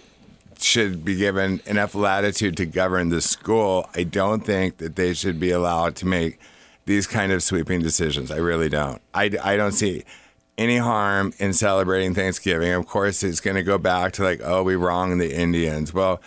should 0.59 1.03
be 1.03 1.15
given 1.15 1.61
enough 1.65 1.95
latitude 1.95 2.55
to 2.57 2.65
govern 2.65 3.09
the 3.09 3.21
school. 3.21 3.89
I 3.95 4.03
don't 4.03 4.45
think 4.45 4.77
that 4.77 4.95
they 4.95 5.13
should 5.13 5.39
be 5.39 5.51
allowed 5.51 5.95
to 5.97 6.05
make 6.05 6.39
these 6.85 7.07
kind 7.07 7.31
of 7.31 7.41
sweeping 7.41 7.81
decisions. 7.81 8.31
I 8.31 8.37
really 8.37 8.69
don't. 8.69 9.01
I, 9.13 9.31
I 9.43 9.57
don't 9.57 9.71
see 9.71 10.03
any 10.57 10.77
harm 10.77 11.33
in 11.39 11.53
celebrating 11.53 12.13
Thanksgiving. 12.13 12.71
Of 12.71 12.87
course, 12.87 13.23
it's 13.23 13.41
going 13.41 13.55
to 13.55 13.63
go 13.63 13.77
back 13.77 14.13
to 14.13 14.23
like, 14.23 14.41
oh, 14.43 14.63
we 14.63 14.75
wronged 14.75 15.19
the 15.19 15.35
Indians. 15.35 15.93
Well, 15.93 16.21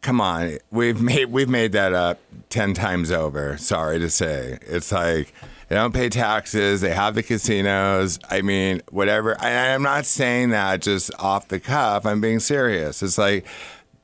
come 0.00 0.20
on, 0.20 0.58
we've 0.70 1.00
made 1.00 1.26
we've 1.26 1.48
made 1.48 1.72
that 1.72 1.92
up 1.92 2.18
ten 2.48 2.74
times 2.74 3.10
over. 3.10 3.56
Sorry 3.58 3.98
to 3.98 4.10
say, 4.10 4.58
it's 4.62 4.90
like 4.90 5.32
they 5.68 5.76
don't 5.76 5.94
pay 5.94 6.08
taxes. 6.08 6.80
They 6.80 6.94
have 6.94 7.14
the 7.14 7.22
casinos. 7.22 8.18
I 8.30 8.40
mean, 8.40 8.80
whatever. 8.90 9.38
I, 9.40 9.74
I'm 9.74 9.82
not 9.82 10.06
saying 10.06 10.50
that 10.50 10.82
just 10.82 11.10
off 11.18 11.48
the 11.48 11.60
cuff. 11.60 12.06
I'm 12.06 12.20
being 12.20 12.40
serious. 12.40 13.02
It's 13.02 13.18
like. 13.18 13.46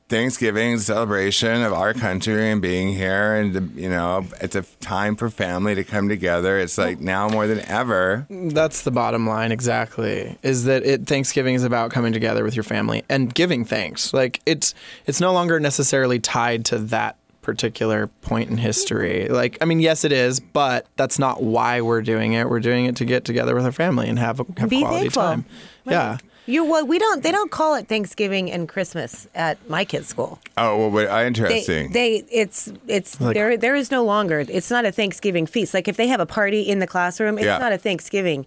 Thanksgiving 0.07 0.73
is 0.73 0.81
a 0.81 0.93
celebration 0.93 1.63
of 1.63 1.73
our 1.73 1.93
country 1.95 2.51
and 2.51 2.61
being 2.61 2.93
here, 2.93 3.33
and 3.33 3.75
you 3.75 3.89
know, 3.89 4.25
it's 4.39 4.55
a 4.55 4.61
time 4.79 5.15
for 5.15 5.31
family 5.31 5.73
to 5.73 5.83
come 5.83 6.07
together. 6.09 6.59
It's 6.59 6.77
like 6.77 6.99
now 6.99 7.27
more 7.27 7.47
than 7.47 7.59
ever. 7.61 8.27
That's 8.29 8.83
the 8.83 8.91
bottom 8.91 9.25
line, 9.27 9.51
exactly. 9.51 10.37
Is 10.43 10.65
that 10.65 10.83
it? 10.85 11.07
Thanksgiving 11.07 11.55
is 11.55 11.63
about 11.63 11.89
coming 11.89 12.13
together 12.13 12.43
with 12.43 12.55
your 12.55 12.63
family 12.63 13.03
and 13.09 13.33
giving 13.33 13.65
thanks. 13.65 14.13
Like 14.13 14.41
it's 14.45 14.75
it's 15.07 15.19
no 15.19 15.33
longer 15.33 15.59
necessarily 15.59 16.19
tied 16.19 16.65
to 16.65 16.77
that 16.77 17.17
particular 17.41 18.05
point 18.21 18.49
in 18.51 18.57
history. 18.57 19.27
Like 19.27 19.57
I 19.59 19.65
mean, 19.65 19.79
yes, 19.79 20.03
it 20.05 20.11
is, 20.11 20.39
but 20.39 20.85
that's 20.97 21.17
not 21.17 21.41
why 21.41 21.81
we're 21.81 22.03
doing 22.03 22.33
it. 22.33 22.47
We're 22.47 22.59
doing 22.59 22.85
it 22.85 22.95
to 22.97 23.05
get 23.05 23.25
together 23.25 23.55
with 23.55 23.65
our 23.65 23.71
family 23.71 24.07
and 24.07 24.19
have 24.19 24.39
a 24.39 24.45
have 24.57 24.69
Be 24.69 24.81
quality 24.81 25.09
thankful. 25.09 25.23
time. 25.23 25.45
Yeah. 25.85 26.17
You 26.47 26.63
well, 26.63 26.85
we 26.85 26.99
don't. 26.99 27.23
They 27.23 27.31
don't 27.31 27.49
call 27.49 27.75
it 27.75 27.87
Thanksgiving 27.87 28.51
and 28.51 28.69
Christmas 28.69 29.27
at 29.33 29.57
my 29.69 29.83
kids' 29.83 30.07
school. 30.07 30.39
Oh, 30.57 30.77
well, 30.77 30.91
what, 30.91 31.07
uh, 31.07 31.17
They, 31.21 31.27
interesting. 31.27 31.91
they, 31.91 32.23
it's, 32.31 32.71
it's 32.87 33.19
Like- 33.19 33.33
there. 33.33 33.57
There 33.57 33.75
is 33.75 33.89
no 33.89 34.03
longer. 34.03 34.45
It's 34.47 34.69
not 34.69 34.85
a 34.85 34.91
Thanksgiving 34.91 35.47
feast. 35.47 35.73
Like 35.73 35.87
if 35.87 35.97
they 35.97 36.07
have 36.07 36.19
a 36.19 36.25
party 36.25 36.61
in 36.61 36.79
the 36.79 36.87
classroom, 36.87 37.37
it's 37.37 37.45
Yeah. 37.45 37.57
not 37.57 37.71
a 37.73 37.77
Thanksgiving 37.77 38.45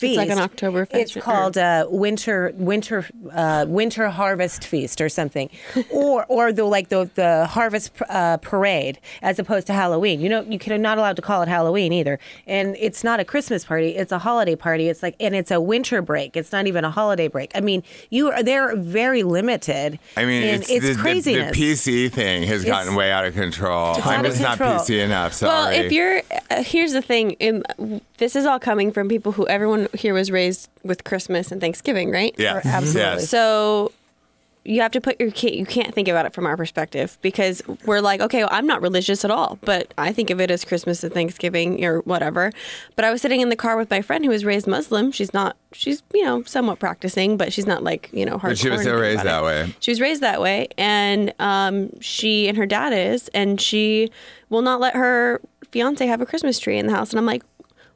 feast. 0.00 0.16
like 0.16 0.30
an 0.30 0.38
Oktoberfest 0.38 0.94
It's 0.94 1.16
or- 1.16 1.20
called 1.20 1.56
uh, 1.58 1.86
winter, 1.90 2.52
winter, 2.56 3.06
uh, 3.32 3.66
winter 3.68 4.08
harvest 4.08 4.64
feast 4.64 5.00
or 5.00 5.08
something, 5.08 5.50
or 5.90 6.24
or 6.28 6.52
the 6.52 6.64
like 6.64 6.88
the 6.88 7.10
the 7.14 7.46
harvest 7.46 7.92
uh, 8.08 8.36
parade 8.38 8.98
as 9.22 9.38
opposed 9.38 9.66
to 9.68 9.72
Halloween. 9.72 10.20
You 10.20 10.28
know, 10.28 10.42
you 10.42 10.58
can 10.58 10.80
not 10.82 10.98
allowed 10.98 11.16
to 11.16 11.22
call 11.22 11.42
it 11.42 11.48
Halloween 11.48 11.92
either. 11.92 12.18
And 12.46 12.76
it's 12.78 13.04
not 13.04 13.20
a 13.20 13.24
Christmas 13.24 13.64
party. 13.64 13.96
It's 13.96 14.12
a 14.12 14.18
holiday 14.18 14.56
party. 14.56 14.88
It's 14.88 15.02
like 15.02 15.16
and 15.20 15.34
it's 15.34 15.50
a 15.50 15.60
winter 15.60 16.02
break. 16.02 16.36
It's 16.36 16.52
not 16.52 16.66
even 16.66 16.84
a 16.84 16.90
holiday 16.90 17.28
break. 17.28 17.50
I 17.54 17.60
mean, 17.60 17.82
you 18.10 18.30
are 18.30 18.42
they're 18.42 18.76
very 18.76 19.22
limited. 19.22 19.98
I 20.16 20.24
mean, 20.24 20.42
it's, 20.42 20.70
it's 20.70 20.86
the, 20.86 20.92
the- 20.94 21.00
craziness. 21.00 21.56
The, 21.56 21.62
PC 21.74 22.12
thing 22.12 22.44
has 22.44 22.64
gotten 22.64 22.88
It's- 22.88 22.96
way 22.96 23.10
out 23.12 23.24
of 23.26 23.34
control. 23.34 23.96
It's 23.96 24.06
I'm 24.06 24.20
out 24.20 24.26
of 24.26 24.32
just 24.32 24.42
not. 24.42 24.58
PC 24.58 25.02
enough. 25.04 25.32
Sorry. 25.34 25.50
Well, 25.76 25.84
if 25.84 25.92
you're, 25.92 26.22
uh, 26.50 26.62
here's 26.62 26.92
the 26.92 27.02
thing. 27.02 27.36
Um, 27.40 28.00
this 28.18 28.36
is 28.36 28.46
all 28.46 28.58
coming 28.58 28.92
from 28.92 29.08
people 29.08 29.32
who 29.32 29.46
everyone 29.48 29.88
here 29.94 30.14
was 30.14 30.30
raised 30.30 30.68
with 30.82 31.04
Christmas 31.04 31.52
and 31.52 31.60
Thanksgiving, 31.60 32.10
right? 32.10 32.34
yeah, 32.38 32.60
Absolutely. 32.64 33.00
Yes. 33.00 33.28
So 33.28 33.92
you 34.64 34.82
have 34.82 34.92
to 34.92 35.00
put 35.00 35.18
your 35.18 35.30
kid. 35.30 35.54
You 35.54 35.64
can't 35.64 35.94
think 35.94 36.06
about 36.06 36.26
it 36.26 36.34
from 36.34 36.44
our 36.46 36.56
perspective 36.56 37.16
because 37.22 37.62
we're 37.86 38.00
like, 38.00 38.20
okay, 38.20 38.40
well, 38.40 38.50
I'm 38.52 38.66
not 38.66 38.82
religious 38.82 39.24
at 39.24 39.30
all, 39.30 39.58
but 39.62 39.94
I 39.96 40.12
think 40.12 40.28
of 40.28 40.40
it 40.40 40.50
as 40.50 40.64
Christmas 40.64 41.02
and 41.02 41.12
Thanksgiving 41.12 41.82
or 41.84 42.00
whatever. 42.00 42.52
But 42.94 43.06
I 43.06 43.10
was 43.10 43.22
sitting 43.22 43.40
in 43.40 43.48
the 43.48 43.56
car 43.56 43.76
with 43.76 43.88
my 43.90 44.02
friend 44.02 44.22
who 44.24 44.30
was 44.30 44.44
raised 44.44 44.66
Muslim. 44.66 45.12
She's 45.12 45.32
not. 45.32 45.56
She's 45.72 46.02
you 46.12 46.24
know 46.24 46.42
somewhat 46.42 46.78
practicing, 46.78 47.36
but 47.36 47.52
she's 47.52 47.66
not 47.66 47.82
like 47.82 48.10
you 48.12 48.26
know 48.26 48.38
hardcore. 48.38 48.48
But 48.50 48.58
she 48.58 48.70
was 48.70 48.80
still 48.82 49.00
raised 49.00 49.24
that 49.24 49.42
it. 49.42 49.44
way. 49.44 49.74
She 49.80 49.90
was 49.90 50.00
raised 50.00 50.20
that 50.20 50.40
way, 50.40 50.68
and 50.76 51.32
um, 51.38 51.98
she 52.00 52.46
and 52.48 52.56
her 52.58 52.66
dad 52.66 52.92
is, 52.92 53.28
and 53.28 53.60
she 53.60 54.10
will 54.50 54.62
not 54.62 54.80
let 54.80 54.94
her 54.94 55.40
fiance 55.70 56.04
have 56.06 56.20
a 56.20 56.26
Christmas 56.26 56.58
tree 56.58 56.78
in 56.78 56.86
the 56.86 56.92
house. 56.92 57.10
And 57.10 57.18
I'm 57.18 57.26
like, 57.26 57.42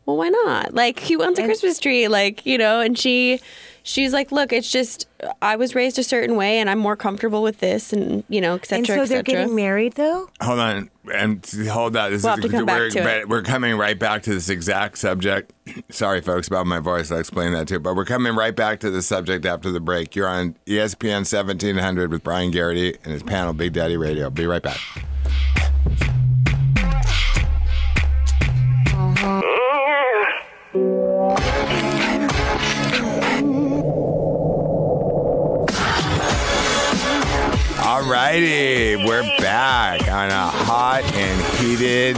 well, 0.06 0.16
why 0.16 0.28
not? 0.28 0.74
Like, 0.74 0.98
he 1.00 1.16
wants 1.16 1.38
a 1.38 1.44
Christmas 1.44 1.78
tree, 1.78 2.08
like, 2.08 2.44
you 2.44 2.58
know, 2.58 2.80
and 2.80 2.98
she, 2.98 3.40
she's 3.84 4.12
like, 4.12 4.32
look, 4.32 4.52
it's 4.52 4.70
just, 4.70 5.06
I 5.40 5.56
was 5.56 5.74
raised 5.74 5.98
a 5.98 6.02
certain 6.02 6.36
way 6.36 6.58
and 6.58 6.68
I'm 6.68 6.78
more 6.78 6.96
comfortable 6.96 7.42
with 7.42 7.60
this 7.60 7.92
and, 7.92 8.24
you 8.28 8.40
know, 8.40 8.54
et 8.54 8.70
And 8.72 8.86
so 8.86 9.02
et 9.02 9.08
they're 9.08 9.22
getting 9.22 9.54
married 9.54 9.94
though? 9.94 10.28
Hold 10.40 10.58
on, 10.58 10.90
and 11.12 11.46
hold 11.70 11.96
on. 11.96 12.10
This 12.10 12.22
we'll 12.22 12.34
is, 12.34 12.42
have 12.42 12.50
to 12.50 12.56
come 12.56 12.66
we're, 12.66 12.90
to 12.90 13.18
it. 13.18 13.28
we're 13.28 13.42
coming 13.42 13.76
right 13.76 13.98
back 13.98 14.22
to 14.24 14.34
this 14.34 14.48
exact 14.48 14.98
subject. 14.98 15.52
Sorry, 15.90 16.20
folks, 16.20 16.48
about 16.48 16.66
my 16.66 16.80
voice. 16.80 17.10
I'll 17.10 17.18
explain 17.18 17.52
that 17.52 17.68
too. 17.68 17.78
But 17.78 17.94
we're 17.94 18.04
coming 18.04 18.34
right 18.34 18.54
back 18.54 18.80
to 18.80 18.90
the 18.90 19.02
subject 19.02 19.46
after 19.46 19.70
the 19.70 19.80
break. 19.80 20.16
You're 20.16 20.28
on 20.28 20.56
ESPN 20.66 21.30
1700 21.30 22.10
with 22.10 22.24
Brian 22.24 22.50
Garrity 22.50 22.96
and 23.04 23.12
his 23.12 23.22
panel, 23.22 23.52
Big 23.52 23.72
Daddy 23.72 23.96
Radio. 23.96 24.30
Be 24.30 24.46
right 24.46 24.62
back. 24.62 24.80
All 30.74 30.80
righty, 38.10 38.96
we're 38.96 39.22
back 39.38 40.08
on 40.08 40.30
a 40.30 40.48
hot 40.48 41.04
and 41.14 41.58
heated, 41.58 42.16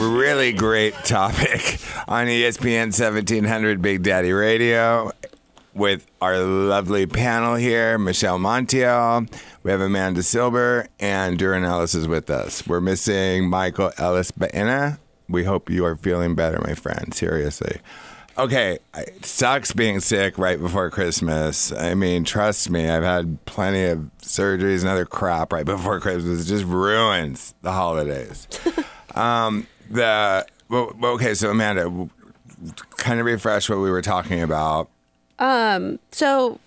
really 0.00 0.52
great 0.52 0.94
topic 1.04 1.78
on 2.08 2.26
ESPN 2.26 2.86
1700 2.86 3.80
Big 3.80 4.02
Daddy 4.02 4.32
Radio 4.32 5.12
with 5.72 6.04
our 6.20 6.38
lovely 6.38 7.06
panel 7.06 7.54
here 7.54 7.96
Michelle 7.96 8.40
Montiel. 8.40 9.32
We 9.62 9.70
have 9.70 9.80
Amanda 9.80 10.24
Silver 10.24 10.88
and 10.98 11.38
Duran 11.38 11.62
Ellis 11.62 11.94
is 11.94 12.08
with 12.08 12.28
us. 12.28 12.66
We're 12.66 12.80
missing 12.80 13.48
Michael 13.48 13.92
Ellis 13.98 14.32
Baena. 14.32 14.98
We 15.32 15.44
hope 15.44 15.70
you 15.70 15.84
are 15.84 15.96
feeling 15.96 16.34
better, 16.34 16.60
my 16.64 16.74
friend. 16.74 17.12
Seriously. 17.12 17.80
Okay, 18.38 18.78
it 18.94 19.26
sucks 19.26 19.72
being 19.72 20.00
sick 20.00 20.38
right 20.38 20.58
before 20.58 20.88
Christmas. 20.90 21.70
I 21.70 21.94
mean, 21.94 22.24
trust 22.24 22.70
me, 22.70 22.88
I've 22.88 23.02
had 23.02 23.44
plenty 23.44 23.84
of 23.84 24.10
surgeries 24.22 24.80
and 24.80 24.88
other 24.88 25.04
crap 25.04 25.52
right 25.52 25.66
before 25.66 26.00
Christmas. 26.00 26.46
It 26.46 26.48
just 26.48 26.64
ruins 26.64 27.54
the 27.60 27.72
holidays. 27.72 28.48
um, 29.14 29.66
the 29.90 30.46
well, 30.70 30.94
okay, 31.02 31.34
so 31.34 31.50
Amanda, 31.50 32.08
kind 32.96 33.20
of 33.20 33.26
refresh 33.26 33.68
what 33.68 33.78
we 33.78 33.90
were 33.90 34.00
talking 34.00 34.42
about. 34.42 34.88
Um, 35.38 35.98
so 36.10 36.58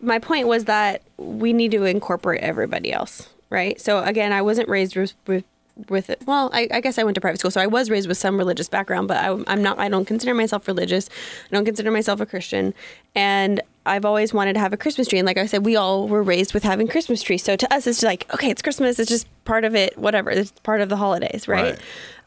my 0.00 0.18
point 0.18 0.46
was 0.46 0.66
that 0.66 1.02
we 1.16 1.52
need 1.52 1.70
to 1.72 1.84
incorporate 1.84 2.42
everybody 2.42 2.92
else, 2.92 3.28
right? 3.50 3.80
So 3.80 4.02
again, 4.02 4.32
I 4.32 4.42
wasn't 4.42 4.68
raised 4.68 4.96
with 4.96 5.14
with, 5.26 5.44
with 5.88 6.10
it. 6.10 6.22
Well, 6.26 6.50
I, 6.52 6.68
I 6.70 6.80
guess 6.80 6.98
I 6.98 7.04
went 7.04 7.14
to 7.14 7.20
private 7.20 7.38
school, 7.38 7.50
so 7.50 7.60
I 7.60 7.66
was 7.66 7.90
raised 7.90 8.08
with 8.08 8.18
some 8.18 8.36
religious 8.36 8.68
background, 8.68 9.08
but 9.08 9.16
I, 9.16 9.42
I'm 9.46 9.62
not. 9.62 9.78
I 9.78 9.88
don't 9.88 10.04
consider 10.04 10.34
myself 10.34 10.66
religious. 10.66 11.08
I 11.50 11.54
don't 11.54 11.64
consider 11.64 11.90
myself 11.90 12.20
a 12.20 12.26
Christian, 12.26 12.74
and 13.14 13.60
I've 13.86 14.04
always 14.04 14.34
wanted 14.34 14.54
to 14.54 14.60
have 14.60 14.72
a 14.72 14.76
Christmas 14.76 15.08
tree. 15.08 15.18
And 15.18 15.26
like 15.26 15.38
I 15.38 15.46
said, 15.46 15.64
we 15.64 15.76
all 15.76 16.08
were 16.08 16.22
raised 16.22 16.54
with 16.54 16.62
having 16.62 16.88
Christmas 16.88 17.22
trees. 17.22 17.42
So 17.42 17.56
to 17.56 17.72
us, 17.72 17.86
it's 17.86 17.98
just 17.98 18.04
like 18.04 18.32
okay, 18.34 18.50
it's 18.50 18.62
Christmas. 18.62 18.98
It's 18.98 19.10
just 19.10 19.26
part 19.44 19.64
of 19.64 19.74
it. 19.74 19.96
Whatever. 19.96 20.30
It's 20.30 20.52
part 20.62 20.80
of 20.80 20.88
the 20.88 20.96
holidays, 20.96 21.48
right? 21.48 21.78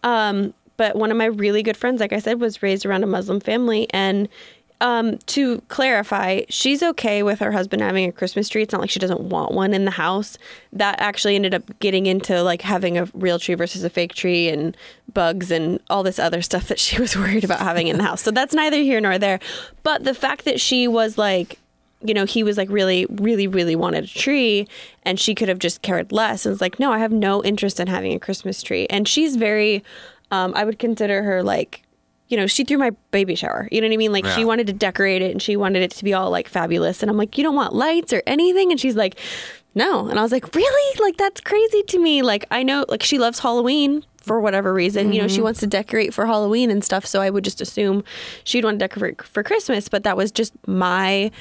Right. 0.04 0.30
Um, 0.30 0.54
but 0.78 0.96
one 0.96 1.12
of 1.12 1.18
my 1.18 1.26
really 1.26 1.62
good 1.62 1.78
friends, 1.78 2.00
like 2.02 2.12
I 2.12 2.18
said, 2.18 2.40
was 2.40 2.64
raised 2.64 2.88
around 2.88 3.04
a 3.04 3.08
Muslim 3.08 3.40
family. 3.40 3.88
And 3.92 4.28
um, 4.82 5.20
to 5.28 5.62
clarify, 5.68 6.42
she's 6.50 6.82
okay 6.82 7.22
with 7.22 7.40
her 7.40 7.52
husband 7.52 7.84
having 7.84 8.10
a 8.10 8.12
Christmas 8.12 8.50
tree. 8.50 8.64
It's 8.64 8.74
not 8.74 8.82
like 8.82 8.90
she 8.90 9.00
doesn't 9.00 9.22
want 9.22 9.52
one 9.52 9.76
in 9.76 9.86
the 9.86 9.92
house. 9.92 10.40
That 10.74 11.00
actually 11.00 11.36
ended 11.36 11.54
up 11.54 11.80
getting 11.80 12.08
into 12.08 12.42
like 12.42 12.64
having 12.64 12.98
a 12.98 13.06
real 13.14 13.38
tree 13.38 13.54
versus 13.54 13.84
a 13.84 13.92
fake 13.92 14.16
tree 14.16 14.50
and 14.50 14.76
bugs 15.14 15.52
and 15.52 15.80
all 15.92 16.02
this 16.02 16.18
other 16.18 16.42
stuff 16.42 16.68
that 16.68 16.80
she 16.80 17.00
was 17.00 17.16
worried 17.16 17.44
about 17.44 17.60
having 17.60 17.88
in 17.88 17.98
the 17.98 18.04
house. 18.04 18.24
So 18.24 18.32
that's 18.32 18.56
neither 18.56 18.78
here 18.78 19.00
nor 19.00 19.20
there. 19.20 19.40
But 19.84 20.04
the 20.04 20.16
fact 20.16 20.46
that 20.46 20.60
she 20.60 20.88
was 20.88 21.16
like, 21.16 21.60
you 22.04 22.16
know, 22.16 22.26
he 22.26 22.42
was 22.42 22.58
like 22.58 22.70
really, 22.72 23.06
really, 23.06 23.46
really 23.46 23.76
wanted 23.76 24.06
a 24.06 24.08
tree 24.08 24.68
and 25.04 25.20
she 25.20 25.36
could 25.36 25.48
have 25.48 25.60
just 25.60 25.84
cared 25.84 26.12
less 26.12 26.44
and 26.44 26.52
was 26.52 26.62
like, 26.62 26.80
no, 26.80 26.92
I 26.92 26.98
have 26.98 27.12
no 27.12 27.44
interest 27.44 27.80
in 27.80 27.86
having 27.86 28.14
a 28.14 28.20
Christmas 28.20 28.64
tree. 28.64 28.88
And 28.90 29.08
she's 29.08 29.36
very, 29.36 29.84
um, 30.32 30.54
I 30.56 30.66
would 30.66 30.80
consider 30.80 31.22
her 31.22 31.44
like, 31.44 31.84
you 32.32 32.38
know, 32.38 32.48
she 32.48 32.64
threw 32.64 32.78
my 32.78 32.92
baby 33.12 33.36
shower. 33.36 33.68
You 33.72 33.82
know 33.82 33.88
what 33.88 33.94
I 33.94 33.98
mean? 33.98 34.14
Like 34.14 34.26
she 34.26 34.46
wanted 34.46 34.68
to 34.68 34.74
decorate 34.74 35.22
it 35.22 35.32
and 35.32 35.42
she 35.42 35.58
wanted 35.58 35.84
it 35.84 35.92
to 35.92 36.04
be 36.04 36.14
all 36.14 36.32
like 36.32 36.48
fabulous. 36.48 37.04
And 37.04 37.12
I'm 37.12 37.18
like, 37.18 37.38
you 37.38 37.44
don't 37.44 37.56
want 37.56 37.76
lights 37.76 38.14
or 38.14 38.24
anything? 38.26 38.72
And 38.72 38.80
she's 38.80 38.96
like, 38.96 39.20
no. 39.76 40.08
And 40.08 40.18
I 40.18 40.22
was 40.22 40.32
like, 40.32 40.56
really? 40.56 41.00
Like 41.02 41.18
that's 41.18 41.42
crazy 41.42 41.84
to 41.84 42.00
me. 42.00 42.22
Like 42.22 42.46
I 42.50 42.64
know, 42.64 42.86
like 42.88 43.04
she 43.04 43.20
loves 43.20 43.40
Halloween 43.40 44.06
for 44.22 44.40
whatever 44.40 44.74
reason. 44.74 45.12
You 45.12 45.22
know, 45.22 45.28
she 45.28 45.36
mm-hmm. 45.36 45.44
wants 45.44 45.60
to 45.60 45.68
decorate 45.68 46.14
for 46.14 46.26
Halloween 46.26 46.72
and 46.72 46.84
stuff. 46.84 47.06
So 47.06 47.22
I 47.22 47.30
would 47.30 47.44
just 47.44 47.60
assume 47.60 48.04
she'd 48.46 48.64
want 48.64 48.80
to 48.80 48.88
decorate 48.88 49.22
for 49.22 49.44
Christmas. 49.44 49.90
But 49.90 50.04
that 50.04 50.16
was 50.16 50.32
just 50.32 50.54
my 50.66 51.32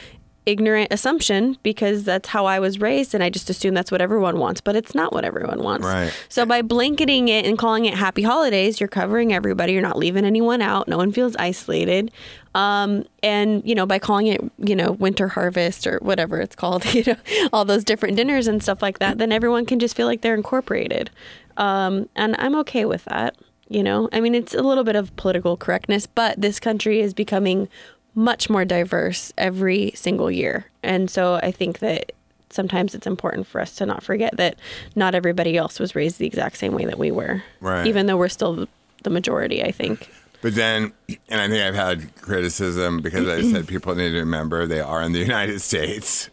ignorant 0.46 0.92
assumption 0.92 1.58
because 1.62 2.04
that's 2.04 2.28
how 2.28 2.46
I 2.46 2.58
was 2.58 2.80
raised 2.80 3.14
and 3.14 3.22
I 3.22 3.30
just 3.30 3.50
assume 3.50 3.74
that's 3.74 3.92
what 3.92 4.00
everyone 4.00 4.38
wants, 4.38 4.60
but 4.60 4.74
it's 4.74 4.94
not 4.94 5.12
what 5.12 5.24
everyone 5.24 5.62
wants. 5.62 5.86
Right. 5.86 6.12
So 6.28 6.46
by 6.46 6.62
blanketing 6.62 7.28
it 7.28 7.44
and 7.44 7.58
calling 7.58 7.84
it 7.84 7.94
happy 7.94 8.22
holidays, 8.22 8.80
you're 8.80 8.88
covering 8.88 9.32
everybody. 9.32 9.72
You're 9.72 9.82
not 9.82 9.98
leaving 9.98 10.24
anyone 10.24 10.62
out. 10.62 10.88
No 10.88 10.96
one 10.96 11.12
feels 11.12 11.36
isolated. 11.36 12.10
Um, 12.54 13.04
and 13.22 13.62
you 13.64 13.74
know, 13.74 13.86
by 13.86 13.98
calling 13.98 14.26
it, 14.26 14.40
you 14.58 14.74
know, 14.74 14.92
winter 14.92 15.28
harvest 15.28 15.86
or 15.86 15.98
whatever 15.98 16.40
it's 16.40 16.56
called, 16.56 16.84
you 16.94 17.04
know, 17.06 17.16
all 17.52 17.64
those 17.64 17.84
different 17.84 18.16
dinners 18.16 18.46
and 18.46 18.62
stuff 18.62 18.82
like 18.82 18.98
that, 18.98 19.18
then 19.18 19.32
everyone 19.32 19.66
can 19.66 19.78
just 19.78 19.94
feel 19.94 20.06
like 20.06 20.22
they're 20.22 20.34
incorporated. 20.34 21.10
Um, 21.56 22.08
and 22.16 22.34
I'm 22.38 22.54
okay 22.56 22.86
with 22.86 23.04
that. 23.04 23.36
You 23.68 23.84
know, 23.84 24.08
I 24.12 24.20
mean, 24.20 24.34
it's 24.34 24.52
a 24.52 24.62
little 24.62 24.82
bit 24.82 24.96
of 24.96 25.14
political 25.14 25.56
correctness, 25.56 26.04
but 26.04 26.40
this 26.40 26.58
country 26.58 27.00
is 27.00 27.14
becoming 27.14 27.68
much 28.14 28.50
more 28.50 28.64
diverse 28.64 29.32
every 29.38 29.92
single 29.94 30.30
year. 30.30 30.66
And 30.82 31.10
so 31.10 31.34
I 31.36 31.50
think 31.50 31.78
that 31.80 32.12
sometimes 32.50 32.94
it's 32.94 33.06
important 33.06 33.46
for 33.46 33.60
us 33.60 33.76
to 33.76 33.86
not 33.86 34.02
forget 34.02 34.36
that 34.36 34.56
not 34.96 35.14
everybody 35.14 35.56
else 35.56 35.78
was 35.78 35.94
raised 35.94 36.18
the 36.18 36.26
exact 36.26 36.56
same 36.56 36.72
way 36.72 36.84
that 36.84 36.98
we 36.98 37.10
were. 37.10 37.42
Right. 37.60 37.86
Even 37.86 38.06
though 38.06 38.16
we're 38.16 38.28
still 38.28 38.66
the 39.02 39.10
majority, 39.10 39.62
I 39.62 39.70
think. 39.70 40.10
But 40.42 40.54
then, 40.54 40.92
and 41.28 41.40
I 41.40 41.48
think 41.48 41.62
I've 41.62 41.74
had 41.74 42.14
criticism 42.16 43.02
because 43.02 43.28
I 43.28 43.42
said 43.42 43.68
people 43.68 43.94
need 43.94 44.10
to 44.10 44.18
remember 44.20 44.66
they 44.66 44.80
are 44.80 45.02
in 45.02 45.12
the 45.12 45.18
United 45.18 45.60
States. 45.60 46.30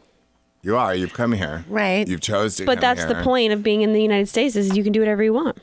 You 0.64 0.78
are. 0.78 0.96
You've 0.96 1.14
come 1.14 1.34
here. 1.34 1.66
Right. 1.70 2.08
You've 2.08 2.22
chose 2.22 2.56
to. 2.58 2.66
But 2.66 2.76
come 2.76 2.82
that's 2.82 3.06
the 3.06 3.22
point 3.24 3.54
of 3.54 3.64
being 3.64 3.82
in 3.82 3.94
the 3.94 4.02
United 4.02 4.28
States 4.28 4.56
is 4.56 4.76
you 4.76 4.84
can 4.84 4.94
do 4.94 5.00
whatever 5.00 5.24
you 5.24 5.34
want. 5.34 5.58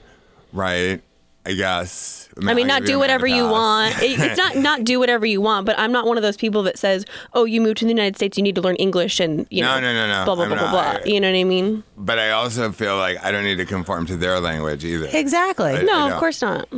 right? 0.53 1.03
I 1.47 1.53
guess. 1.53 2.24
I 2.47 2.55
mean, 2.55 2.67
not 2.67 2.85
do 2.85 2.99
whatever 2.99 3.27
you 3.27 3.45
want. 3.49 4.03
It- 4.03 4.19
It's 4.19 4.37
not 4.39 4.57
not 4.69 4.85
do 4.85 4.99
whatever 4.99 5.25
you 5.27 5.41
want, 5.41 5.67
but 5.67 5.79
I'm 5.79 5.93
not 5.93 6.07
one 6.07 6.17
of 6.17 6.23
those 6.23 6.37
people 6.37 6.63
that 6.65 6.79
says, 6.79 7.05
"Oh, 7.33 7.45
you 7.45 7.61
moved 7.61 7.79
to 7.79 7.85
the 7.85 7.91
United 7.91 8.17
States, 8.17 8.37
you 8.37 8.43
need 8.43 8.55
to 8.57 8.61
learn 8.61 8.77
English 8.77 9.21
and 9.21 9.47
you 9.51 9.63
No, 9.63 9.75
know, 9.77 9.93
no, 9.93 10.07
no, 10.07 10.19
no. 10.19 10.25
blah 10.25 10.35
blah 10.35 10.45
I'm 10.45 10.51
blah 10.51 10.59
blah 10.71 10.83
not. 10.95 11.03
blah." 11.05 11.13
You 11.13 11.21
know 11.21 11.31
what 11.31 11.39
I 11.39 11.45
mean? 11.45 11.85
But 11.97 12.19
I 12.19 12.31
also 12.31 12.73
feel 12.73 12.97
like 12.97 13.23
I 13.25 13.31
don't 13.31 13.45
need 13.45 13.57
to 13.59 13.65
conform 13.67 14.07
to 14.07 14.17
their 14.17 14.41
language 14.41 14.85
either. 14.85 15.09
Exactly. 15.13 15.73
I- 15.73 15.83
No, 15.83 16.07
I 16.09 16.11
of 16.13 16.19
course 16.19 16.43
not. 16.43 16.69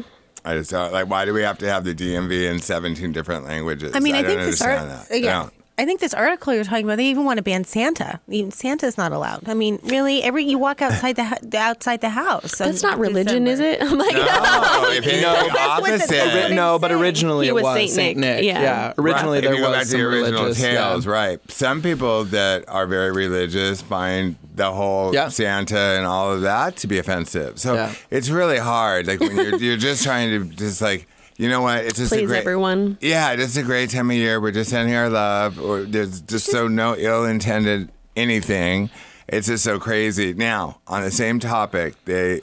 I 0.45 0.55
just 0.57 0.71
don't, 0.71 0.93
like. 0.93 1.09
Why 1.09 1.25
do 1.25 1.33
we 1.35 1.43
have 1.43 1.59
to 1.59 1.69
have 1.69 1.83
the 1.85 1.93
DMV 1.95 2.49
in 2.49 2.61
17 2.61 3.11
different 3.13 3.47
languages? 3.47 3.93
I 3.97 3.99
mean, 4.01 4.15
I, 4.15 4.23
don't 4.23 4.31
think 4.31 4.41
this 4.43 4.63
understand 4.63 4.91
art, 4.93 5.09
that. 5.09 5.21
yeah. 5.21 5.49
No. 5.79 5.83
I 5.83 5.87
think 5.87 6.01
this 6.01 6.15
article 6.15 6.55
you're 6.55 6.65
talking 6.65 6.85
about, 6.85 6.97
they 6.97 7.07
even 7.07 7.25
want 7.25 7.37
to 7.39 7.43
ban 7.43 7.65
Santa. 7.65 8.21
Even 8.29 8.51
Santa's 8.51 8.97
not 8.97 9.13
allowed. 9.13 9.49
I 9.49 9.55
mean, 9.55 9.79
really, 9.85 10.23
every 10.23 10.45
you 10.45 10.59
walk 10.59 10.81
outside 10.83 11.17
the 11.17 11.59
outside 11.59 12.01
the 12.01 12.09
house. 12.11 12.57
That's 12.59 12.83
not 12.83 12.99
religion, 12.99 13.47
is 13.47 13.61
it? 13.61 13.83
I'm 13.83 13.99
like, 13.99 14.15
No, 14.15 14.23
if 14.91 15.07
anything, 15.07 15.23
No. 15.23 15.33
That's 15.33 15.81
what 15.81 15.85
the- 15.91 15.95
opposite. 15.97 16.45
Ori- 16.47 16.55
no, 16.55 16.79
but 16.79 16.93
originally 16.93 17.47
He 17.47 17.51
it 17.51 17.55
was 17.55 17.65
was 17.65 17.77
Saint 17.77 17.91
Saint 17.91 18.19
Nick, 18.19 18.37
Nick. 18.37 18.45
yeah. 18.45 18.61
Yeah. 18.63 18.93
Originally 18.99 19.39
Right. 19.39 19.45
there 19.45 19.53
if 19.53 19.59
you 19.59 19.65
go 19.65 19.71
was 19.71 19.77
back 19.79 19.85
to 19.85 19.89
some 19.91 20.01
the 20.01 20.07
original 20.07 20.43
religious. 20.43 20.63
tales, 20.63 21.07
yeah. 21.07 21.13
right? 21.13 21.51
Some 21.51 21.83
people 21.83 22.25
that 22.25 22.65
are 22.69 22.87
very 22.87 23.13
religious 23.13 23.83
find 23.83 24.37
the 24.55 24.73
whole 24.73 25.13
Yeah. 25.15 25.29
Santa 25.29 25.77
and 25.79 26.07
all 26.07 26.33
of 26.33 26.41
that 26.43 26.77
to 26.79 26.87
be 26.87 26.99
offensive. 26.99 27.59
So 27.59 27.75
Yeah. 27.75 27.93
it's 28.11 28.31
really 28.31 28.59
hard. 28.59 29.07
Like 29.07 29.21
when 29.21 29.37
you're 29.37 29.57
you're 29.57 29.77
just 29.77 30.03
trying 30.03 30.31
to 30.31 30.45
just 30.57 30.81
like 30.81 31.07
you 31.37 31.49
know 31.49 31.61
what? 31.61 31.85
It's 31.85 31.99
just 31.99 32.13
a 32.13 32.17
please 32.17 32.29
great, 32.29 32.39
everyone. 32.39 32.99
Yeah, 33.01 33.33
it's 33.33 33.57
a 33.57 33.63
great 33.63 33.91
time 33.91 34.11
of 34.11 34.17
year. 34.17 34.41
We're 34.41 34.53
just 34.53 34.71
sending 34.71 34.95
our 34.95 35.11
love. 35.11 35.61
Or 35.61 35.83
there's 35.83 36.21
just 36.23 36.47
so 36.47 36.69
no 36.69 36.97
ill 36.97 37.25
intended 37.25 37.91
anything. 38.17 38.91
It's 39.29 39.49
just 39.49 39.65
so 39.65 39.79
crazy. 39.79 40.33
Now, 40.33 40.81
on 40.87 41.03
the 41.03 41.11
same 41.11 41.39
topic, 41.39 41.95
they 42.05 42.41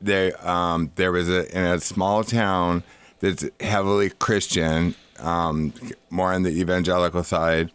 they 0.00 0.32
um 0.32 0.90
there 0.96 1.12
was 1.12 1.28
a 1.28 1.56
in 1.56 1.64
a 1.64 1.80
small 1.80 2.24
town 2.24 2.82
that's 3.20 3.44
heavily 3.60 4.10
Christian, 4.10 4.96
um, 5.20 5.72
more 6.10 6.32
on 6.32 6.42
the 6.42 6.50
evangelical 6.50 7.22
side. 7.22 7.70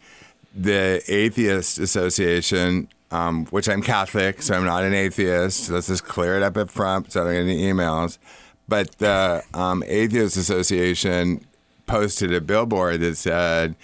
The 0.54 1.02
Atheist 1.08 1.78
Association, 1.78 2.88
um, 3.10 3.46
which 3.46 3.68
I'm 3.68 3.80
Catholic, 3.80 4.42
so 4.42 4.54
I'm 4.54 4.64
not 4.64 4.84
an 4.84 4.92
atheist. 4.92 5.70
Let's 5.70 5.86
just 5.86 6.04
clear 6.04 6.36
it 6.36 6.42
up 6.42 6.56
up 6.56 6.68
front 6.68 7.12
so 7.12 7.22
I 7.22 7.24
don't 7.24 7.32
get 7.34 7.40
any 7.40 7.62
emails. 7.62 8.18
But 8.68 8.98
the 8.98 9.42
um, 9.54 9.82
Atheist 9.86 10.36
Association 10.36 11.44
posted 11.86 12.32
a 12.32 12.40
billboard 12.40 13.00
that 13.00 13.16
said, 13.16 13.74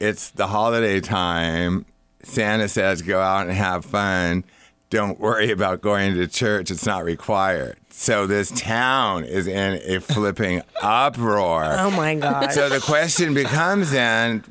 "It's 0.00 0.30
the 0.30 0.46
holiday 0.46 1.00
time. 1.00 1.84
Santa 2.22 2.68
says 2.68 3.02
go 3.02 3.20
out 3.20 3.46
and 3.46 3.56
have 3.56 3.84
fun. 3.84 4.44
don't 4.90 5.18
worry 5.18 5.50
about 5.50 5.80
going 5.80 6.14
to 6.14 6.26
church. 6.28 6.70
It's 6.70 6.86
not 6.86 7.04
required. 7.04 7.76
So 7.90 8.26
this 8.26 8.50
town 8.52 9.24
is 9.24 9.46
in 9.46 9.80
a 9.84 10.00
flipping 10.00 10.62
uproar. 10.82 11.64
Oh 11.78 11.90
my 11.90 12.14
God. 12.14 12.52
So 12.52 12.68
the 12.68 12.80
question 12.80 13.34
becomes 13.34 13.90
then 13.90 14.44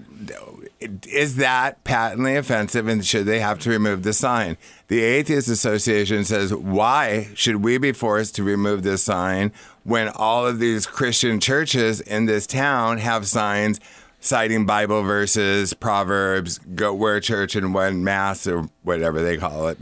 is 1.07 1.37
that 1.37 1.83
patently 1.83 2.35
offensive 2.35 2.87
and 2.87 3.05
should 3.05 3.25
they 3.25 3.39
have 3.39 3.59
to 3.59 3.69
remove 3.69 4.03
the 4.03 4.13
sign? 4.13 4.57
The 4.87 5.01
Atheist 5.01 5.47
Association 5.47 6.25
says, 6.25 6.53
why 6.53 7.29
should 7.35 7.63
we 7.63 7.77
be 7.77 7.93
forced 7.93 8.35
to 8.35 8.43
remove 8.43 8.83
this 8.83 9.03
sign 9.03 9.51
when 9.83 10.09
all 10.09 10.45
of 10.45 10.59
these 10.59 10.85
Christian 10.85 11.39
churches 11.39 12.01
in 12.01 12.25
this 12.25 12.45
town 12.45 12.97
have 12.97 13.25
signs 13.27 13.79
citing 14.19 14.65
Bible 14.65 15.03
verses, 15.03 15.73
Proverbs, 15.73 16.59
go 16.59 16.93
where 16.93 17.19
church 17.19 17.55
and 17.55 17.73
when 17.73 18.03
mass 18.03 18.45
or 18.47 18.69
whatever 18.83 19.21
they 19.21 19.37
call 19.37 19.67
it, 19.67 19.79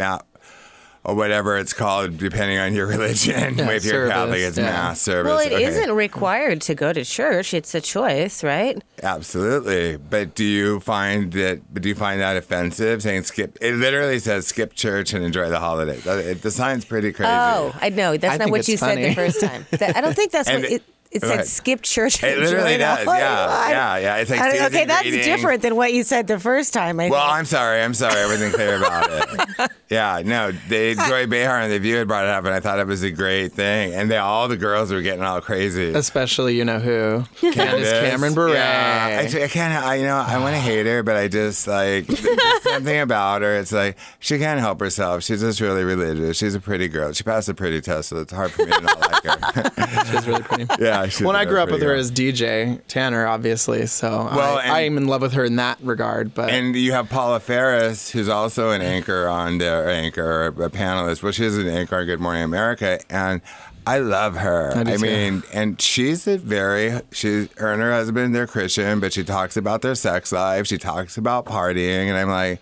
or 1.03 1.15
whatever 1.15 1.57
it's 1.57 1.73
called, 1.73 2.17
depending 2.17 2.57
on 2.59 2.73
your 2.73 2.85
religion. 2.95 3.57
Yeah, 3.57 3.69
if 3.71 3.83
you're 3.83 4.07
service, 4.07 4.13
Catholic, 4.13 4.39
it's 4.41 4.57
yeah. 4.57 4.63
mass 4.65 5.01
service. 5.01 5.29
well, 5.29 5.39
it 5.39 5.51
Okay. 5.53 5.85
not 5.87 5.95
required 5.95 6.61
to 6.61 6.75
go 6.75 6.93
to 6.93 7.03
church. 7.03 7.53
It's 7.53 7.73
a 7.73 7.81
choice, 7.81 8.43
right? 8.43 8.81
Absolutely. 9.01 9.97
But 9.97 10.35
do 10.35 10.43
you 10.43 10.79
find 10.79 11.31
that? 11.33 11.61
But 11.73 11.83
do 11.83 11.89
you 11.89 11.95
find 11.95 12.21
that 12.21 12.37
offensive? 12.37 13.01
Saying 13.01 13.23
skip. 13.23 13.57
It 13.61 13.73
literally 13.75 14.19
says 14.19 14.45
skip 14.47 14.73
church 14.73 15.13
and 15.13 15.23
enjoy 15.25 15.49
the 15.49 15.59
holiday. 15.59 15.97
That- 16.01 16.41
The 16.41 16.51
sign's 16.51 16.85
pretty 16.85 17.11
crazy. 17.11 17.31
Oh, 17.31 17.73
I 17.81 17.89
know. 17.89 18.17
That's 18.17 18.35
I 18.35 18.37
not 18.37 18.51
what 18.51 18.59
it's 18.61 18.69
you 18.69 18.77
said 18.77 18.97
the 18.97 19.13
first 19.15 19.41
time. 19.41 19.65
That- 19.71 19.95
I 19.97 20.01
don't 20.01 20.15
think 20.15 20.31
that's 20.31 20.47
And 20.49 20.63
what 20.63 20.71
it- 20.71 20.83
it. 21.11 21.17
It 21.17 21.21
Go 21.21 21.27
said 21.27 21.33
ahead. 21.35 21.47
skip 21.47 21.81
church. 21.81 22.23
It 22.23 22.37
and 22.37 22.41
literally 22.45 22.77
does. 22.77 23.03
holiday. 23.05 23.19
Yeah, 23.21 23.47
I- 23.49 23.69
yeah, 23.71 23.97
yeah. 23.97 24.15
It's 24.17 24.31
like 24.31 24.39
I 24.39 24.43
don't- 24.45 24.51
season 24.53 24.65
okay, 24.67 24.85
that's 24.85 25.01
greetings. 25.01 25.25
different 25.25 25.61
than 25.61 25.75
what 25.75 25.93
you 25.93 26.03
said 26.03 26.27
the 26.27 26.39
first 26.39 26.73
time. 26.73 26.99
I 26.99 27.09
Well, 27.09 27.21
think. 27.25 27.37
I'm 27.39 27.45
sorry. 27.45 27.81
I'm 27.81 27.93
sorry. 27.93 28.19
I 28.21 28.25
wasn't 28.27 28.53
clear 28.53 28.77
about 28.77 29.09
it. 29.11 29.71
Yeah, 29.91 30.21
no. 30.23 30.53
They 30.69 30.95
Joy 30.95 31.27
Behar 31.27 31.59
and 31.59 31.69
the 31.69 31.77
View 31.77 31.97
had 31.97 32.07
brought 32.07 32.23
it 32.23 32.29
up, 32.29 32.45
and 32.45 32.53
I 32.53 32.61
thought 32.61 32.79
it 32.79 32.87
was 32.87 33.03
a 33.03 33.11
great 33.11 33.51
thing. 33.51 33.93
And 33.93 34.09
they, 34.09 34.15
all 34.15 34.47
the 34.47 34.55
girls 34.55 34.89
were 34.89 35.01
getting 35.01 35.21
all 35.21 35.41
crazy. 35.41 35.93
Especially, 35.93 36.55
you 36.55 36.63
know 36.63 36.79
who? 36.79 37.25
Candace 37.51 37.91
Cameron 37.91 38.33
Bure. 38.33 38.53
Yeah, 38.53 39.19
I, 39.21 39.43
I 39.43 39.47
can't. 39.49 39.83
I 39.83 39.95
you 39.95 40.05
know 40.05 40.15
I 40.15 40.37
want 40.37 40.55
to 40.55 40.61
hate 40.61 40.85
her, 40.85 41.03
but 41.03 41.17
I 41.17 41.27
just 41.27 41.67
like 41.67 42.07
there's 42.07 42.63
something 42.63 43.01
about 43.01 43.41
her. 43.41 43.57
It's 43.57 43.73
like 43.73 43.97
she 44.21 44.39
can't 44.39 44.61
help 44.61 44.79
herself. 44.79 45.23
She's 45.23 45.41
just 45.41 45.59
really 45.59 45.83
religious. 45.83 46.37
She's 46.37 46.55
a 46.55 46.61
pretty 46.61 46.87
girl. 46.87 47.11
She 47.11 47.25
passed 47.25 47.49
a 47.49 47.53
pretty 47.53 47.81
test, 47.81 48.07
so 48.09 48.19
it's 48.21 48.31
hard 48.31 48.51
for 48.51 48.65
me 48.65 48.71
to 48.71 48.79
not 48.79 48.99
like 49.01 49.23
her. 49.25 50.05
She's 50.11 50.25
really 50.25 50.43
pretty. 50.43 50.67
yeah. 50.79 51.00
She's 51.09 51.21
When 51.21 51.35
I 51.35 51.45
grew 51.45 51.59
up 51.59 51.69
with 51.71 51.81
her 51.81 51.93
as 51.93 52.11
DJ 52.11 52.79
Tanner, 52.87 53.25
obviously, 53.27 53.85
so 53.87 54.09
Well, 54.33 54.57
I, 54.57 54.61
and- 54.63 54.71
I 54.71 54.79
am 54.81 54.97
in 54.97 55.07
love 55.07 55.21
with 55.21 55.33
her 55.33 55.43
in 55.45 55.55
that 55.57 55.77
regard. 55.81 56.33
But 56.33 56.49
And 56.49 56.75
you 56.75 56.91
have 56.93 57.09
Paula 57.09 57.39
Faris, 57.39 58.09
who's 58.11 58.29
also 58.29 58.71
an 58.71 58.81
anchor 58.81 59.27
on 59.27 59.57
the 59.59 59.65
anchor, 59.87 60.47
a 60.47 60.51
panelist. 60.69 61.23
Well, 61.23 61.31
she's 61.31 61.57
an 61.57 61.67
anchor 61.67 61.97
on 61.97 62.05
Good 62.05 62.19
Morning 62.19 62.43
America, 62.43 62.99
and 63.09 63.41
I 63.87 63.97
love 63.99 64.35
her. 64.37 64.73
I 64.75 64.83
too. 64.83 65.01
mean, 65.01 65.43
and 65.53 65.81
she's 65.81 66.27
a 66.27 66.37
very 66.37 67.01
she 67.11 67.49
her 67.57 67.73
and 67.73 67.81
her 67.81 67.91
husband 67.91 68.35
they're 68.35 68.45
Christian, 68.47 68.99
but 68.99 69.11
she 69.13 69.23
talks 69.23 69.57
about 69.57 69.81
their 69.81 69.95
sex 69.95 70.31
life. 70.31 70.67
She 70.67 70.77
talks 70.77 71.17
about 71.17 71.45
partying, 71.45 72.07
and 72.07 72.15
I'm 72.17 72.29
like, 72.29 72.59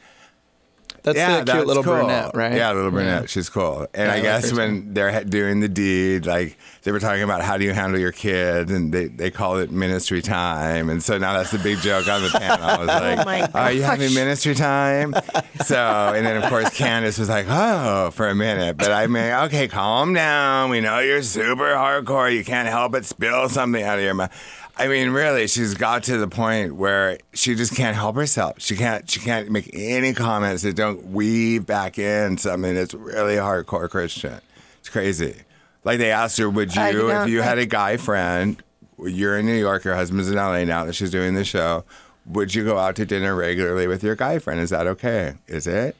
that's 1.04 1.18
yeah, 1.18 1.40
the 1.40 1.46
that's 1.46 1.58
cute 1.58 1.68
little 1.68 1.84
cool. 1.84 1.96
brunette, 1.96 2.36
right? 2.36 2.54
Yeah, 2.56 2.72
little 2.72 2.92
brunette. 2.92 3.30
She's 3.30 3.50
cool. 3.50 3.88
And 3.94 4.08
Yeah, 4.08 4.14
I 4.14 4.18
I 4.18 4.22
guess 4.22 4.50
her 4.52 4.58
when 4.58 4.94
they're 4.94 5.24
doing 5.24 5.60
the 5.60 5.70
deed, 5.70 6.26
like 6.26 6.58
they 6.84 6.92
were 6.92 7.00
talking 7.00 7.24
about 7.24 7.42
how 7.42 7.58
do 7.58 7.66
you 7.66 7.74
handle 7.74 8.00
your 8.00 8.12
kids, 8.12 8.72
and 8.72 8.94
they, 8.94 9.06
they 9.06 9.32
call 9.32 9.58
it 9.58 9.72
ministry 9.72 10.22
time. 10.22 10.90
And 10.90 11.04
so 11.04 11.18
now 11.18 11.34
that's 11.34 11.52
the 11.52 11.60
big 11.60 11.80
joke 11.80 12.08
on 12.08 12.22
the 12.22 12.30
panel. 12.30 12.66
I 12.66 12.78
was 12.80 12.90
oh 12.90 13.00
like, 13.00 13.26
my 13.26 13.62
are 13.62 13.72
you 13.72 13.84
having 13.84 14.14
ministry 14.14 14.56
time? 14.56 15.14
So, 15.66 15.78
and 15.78 16.26
then 16.26 16.42
of 16.42 16.50
course 16.50 16.70
Candace 16.76 17.18
was 17.18 17.30
like, 17.30 17.46
oh, 17.50 18.12
for 18.12 18.28
a 18.28 18.36
minute. 18.36 18.78
But 18.78 18.92
I 18.92 19.08
mean, 19.08 19.32
okay, 19.46 19.68
calm 19.68 20.14
down. 20.14 20.70
We 20.70 20.82
know 20.82 21.00
you're 21.00 21.24
super 21.24 21.74
hardcore. 21.74 22.34
You 22.34 22.44
can't 22.44 22.68
help 22.68 22.92
but 22.92 23.06
spill 23.06 23.50
something 23.50 23.84
out 23.84 23.98
of 23.98 24.04
your 24.04 24.14
mouth. 24.14 24.32
I 24.80 24.88
mean, 24.88 25.10
really, 25.10 25.48
she's 25.48 25.74
got 25.74 26.04
to 26.04 26.18
the 26.18 26.30
point 26.30 26.74
where 26.74 27.18
she 27.34 27.54
just 27.54 27.76
can't 27.76 27.98
help 27.98 28.16
herself. 28.16 28.62
She 28.62 28.78
can't. 28.78 29.10
She 29.10 29.20
can't 29.20 29.52
make 29.52 29.70
any 29.74 30.14
comments 30.14 30.64
that 30.64 30.78
don't 30.78 31.08
weave 31.08 31.66
back 31.66 32.00
in 32.00 32.38
something 32.38 32.74
that's 32.74 32.94
really 32.94 33.36
hardcore 33.36 33.90
Christian. 33.90 34.40
It's 34.80 34.88
crazy. 34.88 35.36
Like 35.84 35.98
they 35.98 36.12
asked 36.12 36.38
her, 36.38 36.50
"Would 36.50 36.74
you, 36.74 37.10
if 37.12 37.28
you 37.28 37.42
had 37.42 37.58
a 37.58 37.66
guy 37.66 37.98
friend, 37.98 38.64
you're 38.98 39.38
in 39.38 39.46
New 39.46 39.60
York, 39.60 39.84
your 39.84 39.96
husband's 39.96 40.30
in 40.30 40.38
LA 40.38 40.64
now 40.64 40.86
that 40.86 40.94
she's 40.94 41.12
doing 41.12 41.34
the 41.34 41.44
show, 41.44 41.84
would 42.26 42.56
you 42.56 42.64
go 42.64 42.78
out 42.78 42.96
to 42.96 43.06
dinner 43.06 43.36
regularly 43.36 43.86
with 43.86 44.02
your 44.02 44.16
guy 44.16 44.40
friend? 44.40 44.62
Is 44.62 44.70
that 44.70 44.88
okay? 44.88 45.34
Is 45.48 45.68
it?" 45.68 45.98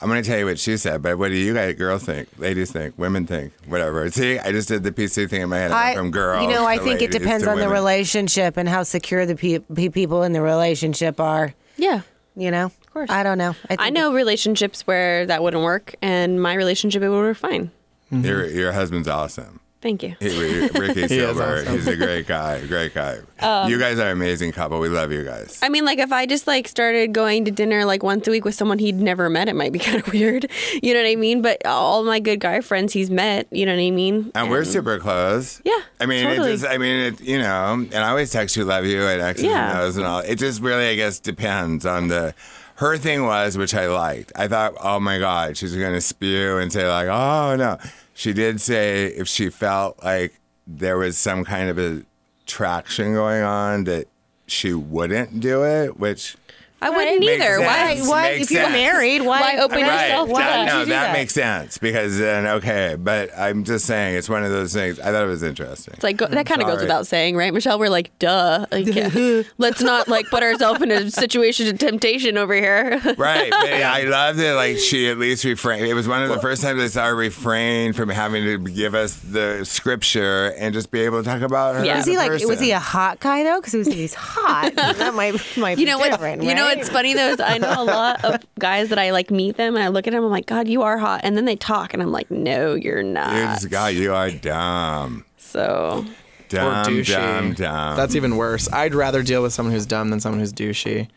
I'm 0.00 0.08
going 0.08 0.22
to 0.22 0.28
tell 0.28 0.38
you 0.38 0.46
what 0.46 0.58
she 0.60 0.76
said, 0.76 1.02
but 1.02 1.18
what 1.18 1.28
do 1.28 1.36
you 1.36 1.54
guys, 1.54 1.74
girls 1.74 2.04
think, 2.04 2.28
ladies 2.38 2.70
think, 2.70 2.96
women 2.96 3.26
think, 3.26 3.52
whatever? 3.66 4.08
See, 4.10 4.38
I 4.38 4.52
just 4.52 4.68
did 4.68 4.84
the 4.84 4.92
PC 4.92 5.28
thing 5.28 5.42
in 5.42 5.48
my 5.48 5.58
head. 5.58 5.72
I 5.72 5.86
went 5.86 5.96
from 5.96 6.10
girls. 6.12 6.42
you 6.42 6.48
know, 6.48 6.64
I 6.66 6.78
think 6.78 7.02
it 7.02 7.10
depends 7.10 7.44
to 7.44 7.50
on 7.50 7.58
the 7.58 7.68
relationship 7.68 8.56
and 8.56 8.68
how 8.68 8.84
secure 8.84 9.26
the 9.26 9.34
pe- 9.34 9.58
pe- 9.58 9.88
people 9.88 10.22
in 10.22 10.32
the 10.32 10.40
relationship 10.40 11.18
are. 11.18 11.52
Yeah. 11.76 12.02
You 12.36 12.52
know, 12.52 12.66
of 12.66 12.92
course. 12.92 13.10
I 13.10 13.24
don't 13.24 13.38
know. 13.38 13.54
think 13.66 13.80
I 13.80 13.90
know 13.90 14.12
relationships 14.14 14.86
where 14.86 15.26
that 15.26 15.42
wouldn't 15.42 15.64
work, 15.64 15.96
and 16.00 16.40
my 16.40 16.54
relationship 16.54 17.02
it 17.02 17.08
would 17.08 17.16
work 17.18 17.36
fine. 17.36 17.72
Your, 18.12 18.46
your 18.46 18.70
husband's 18.72 19.08
awesome. 19.08 19.58
Thank 19.80 20.02
you. 20.02 20.16
He, 20.18 20.66
Ricky 20.68 21.02
is 21.04 21.08
Silver, 21.10 21.58
awesome. 21.60 21.72
he's 21.74 21.86
a 21.86 21.94
great 21.96 22.26
guy, 22.26 22.66
great 22.66 22.94
guy. 22.94 23.18
Um, 23.38 23.70
you 23.70 23.78
guys 23.78 23.98
are 24.00 24.06
an 24.06 24.12
amazing 24.12 24.50
couple. 24.50 24.80
We 24.80 24.88
love 24.88 25.12
you 25.12 25.22
guys. 25.22 25.60
I 25.62 25.68
mean, 25.68 25.84
like 25.84 26.00
if 26.00 26.10
I 26.12 26.26
just 26.26 26.48
like 26.48 26.66
started 26.66 27.12
going 27.12 27.44
to 27.44 27.52
dinner 27.52 27.84
like 27.84 28.02
once 28.02 28.26
a 28.26 28.32
week 28.32 28.44
with 28.44 28.56
someone 28.56 28.80
he'd 28.80 28.96
never 28.96 29.30
met, 29.30 29.48
it 29.48 29.54
might 29.54 29.72
be 29.72 29.78
kind 29.88 29.98
of 30.00 30.12
weird. 30.12 30.50
You 30.82 30.94
know 30.94 31.00
what 31.02 31.08
I 31.08 31.14
mean? 31.14 31.42
But 31.42 31.64
all 31.64 32.02
my 32.02 32.18
good 32.18 32.40
guy 32.40 32.60
friends 32.60 32.92
he's 32.92 33.08
met, 33.08 33.46
you 33.52 33.66
know 33.66 33.74
what 33.76 33.80
I 33.82 33.90
mean? 33.92 34.32
And 34.34 34.50
we're 34.50 34.64
super 34.64 34.98
close. 34.98 35.62
Yeah, 35.64 35.78
I 36.00 36.06
mean, 36.06 36.24
totally. 36.24 36.48
it 36.50 36.52
just, 36.54 36.66
I 36.66 36.78
mean, 36.78 36.96
it, 37.14 37.20
you 37.20 37.38
know, 37.38 37.74
and 37.74 37.94
I 37.94 38.08
always 38.10 38.32
text 38.32 38.56
you, 38.56 38.64
love 38.64 38.84
you, 38.84 39.06
and 39.06 39.22
X's 39.22 39.44
Yeah. 39.44 39.70
and 39.70 39.78
O's 39.80 39.96
and 39.96 40.04
all. 40.06 40.20
It 40.20 40.36
just 40.40 40.60
really, 40.60 40.88
I 40.88 40.96
guess, 40.96 41.20
depends 41.20 41.86
on 41.86 42.08
the. 42.08 42.34
Her 42.76 42.96
thing 42.96 43.24
was, 43.24 43.58
which 43.58 43.74
I 43.74 43.88
liked. 43.88 44.30
I 44.36 44.46
thought, 44.46 44.74
oh 44.80 45.00
my 45.00 45.18
God, 45.18 45.56
she's 45.56 45.74
going 45.74 45.94
to 45.94 46.00
spew 46.00 46.58
and 46.58 46.72
say, 46.72 46.88
like, 46.88 47.08
oh 47.08 47.56
no. 47.56 47.76
She 48.18 48.32
did 48.32 48.60
say 48.60 49.06
if 49.06 49.28
she 49.28 49.48
felt 49.48 50.02
like 50.02 50.40
there 50.66 50.98
was 50.98 51.16
some 51.16 51.44
kind 51.44 51.70
of 51.70 51.78
a 51.78 52.02
traction 52.46 53.14
going 53.14 53.44
on 53.44 53.84
that 53.84 54.08
she 54.48 54.74
wouldn't 54.74 55.38
do 55.38 55.64
it, 55.64 56.00
which. 56.00 56.36
I 56.80 56.90
wouldn't 56.90 57.20
Makes 57.20 57.42
either. 57.42 57.60
Why? 57.60 57.98
why 58.00 58.22
Makes 58.30 58.44
if 58.44 58.50
you're 58.52 58.62
sense. 58.62 58.72
married, 58.72 59.22
why, 59.22 59.40
Why 59.40 59.58
open 59.58 59.82
right, 59.82 60.02
yourself 60.08 60.28
to 60.28 60.32
why 60.32 60.42
that, 60.42 60.66
no, 60.66 60.80
you 60.80 60.86
that, 60.86 61.02
that 61.06 61.12
makes 61.12 61.34
sense 61.34 61.78
because 61.78 62.18
then 62.18 62.46
okay, 62.46 62.96
but 62.98 63.36
I'm 63.36 63.64
just 63.64 63.84
saying 63.84 64.16
it's 64.16 64.28
one 64.28 64.44
of 64.44 64.50
those 64.52 64.72
things. 64.72 65.00
I 65.00 65.10
thought 65.10 65.24
it 65.24 65.28
was 65.28 65.42
interesting. 65.42 65.94
It's 65.94 66.04
like 66.04 66.16
go- 66.18 66.28
that 66.28 66.46
kind 66.46 66.62
of 66.62 66.68
goes 66.68 66.80
without 66.80 67.06
saying, 67.08 67.36
right, 67.36 67.52
Michelle? 67.52 67.78
We're 67.80 67.88
like, 67.88 68.16
duh. 68.20 68.66
Like, 68.70 68.86
yeah. 68.86 69.42
Let's 69.58 69.80
not 69.82 70.06
like 70.06 70.26
put 70.28 70.42
ourselves 70.44 70.80
in 70.80 70.90
a 70.92 71.10
situation 71.10 71.66
of 71.68 71.78
temptation 71.78 72.38
over 72.38 72.54
here. 72.54 73.00
Right. 73.18 73.50
But 73.50 73.70
yeah, 73.70 73.92
I 73.92 74.02
love 74.02 74.36
that 74.36 74.54
like 74.54 74.78
she 74.78 75.08
at 75.10 75.18
least 75.18 75.42
refrained. 75.44 75.86
It 75.86 75.94
was 75.94 76.06
one 76.06 76.22
of 76.22 76.28
the 76.28 76.38
first 76.40 76.62
times 76.62 76.80
I 76.80 76.86
saw 76.86 77.06
her 77.06 77.16
refrain 77.16 77.92
from 77.92 78.08
having 78.10 78.44
to 78.44 78.58
give 78.58 78.94
us 78.94 79.16
the 79.16 79.64
scripture 79.64 80.54
and 80.58 80.72
just 80.72 80.90
be 80.90 81.00
able 81.00 81.22
to 81.22 81.28
talk 81.28 81.40
about 81.42 81.74
her. 81.74 81.84
Yeah. 81.84 81.96
Was 81.96 82.06
he 82.06 82.16
like? 82.16 82.28
person. 82.30 82.48
Was 82.48 82.60
he 82.60 82.70
a 82.70 82.78
hot 82.78 83.18
guy 83.18 83.42
though? 83.42 83.60
Because 83.60 83.86
he's 83.86 84.14
hot. 84.14 84.74
that 84.76 85.14
might 85.14 85.34
might 85.56 85.78
you 85.78 85.84
be 85.86 85.90
know 85.90 85.98
what? 85.98 86.10
different. 86.12 86.42
You 86.44 86.54
know 86.54 86.67
right? 86.68 86.76
what's 86.78 86.88
funny 86.90 87.14
though 87.14 87.28
is 87.30 87.40
I 87.40 87.58
know 87.58 87.74
a 87.76 87.84
lot 87.84 88.24
of 88.24 88.42
guys 88.58 88.88
that 88.90 88.98
I 88.98 89.10
like 89.12 89.30
meet 89.30 89.56
them 89.56 89.74
and 89.76 89.84
I 89.84 89.88
look 89.88 90.06
at 90.06 90.12
them. 90.12 90.24
I'm 90.24 90.30
like, 90.30 90.46
God, 90.46 90.68
you 90.68 90.82
are 90.82 90.98
hot, 90.98 91.20
and 91.24 91.36
then 91.36 91.44
they 91.44 91.56
talk, 91.56 91.92
and 91.94 92.02
I'm 92.02 92.12
like, 92.12 92.30
No, 92.30 92.74
you're 92.74 92.98
You 93.02 93.12
not. 93.12 93.32
just- 93.60 93.70
God, 93.70 93.94
you 93.94 94.14
are 94.14 94.30
dumb. 94.30 95.24
So 95.36 96.04
Dumb, 96.48 96.66
or 96.88 96.90
douchey. 96.90 97.06
dumb, 97.06 97.52
dumb. 97.54 97.96
That's 97.96 98.14
even 98.14 98.36
worse. 98.36 98.70
I'd 98.72 98.94
rather 98.94 99.22
deal 99.22 99.42
with 99.42 99.52
someone 99.52 99.72
who's 99.74 99.86
dumb 99.86 100.10
than 100.10 100.20
someone 100.20 100.40
who's 100.40 100.52
douchey. 100.52 101.08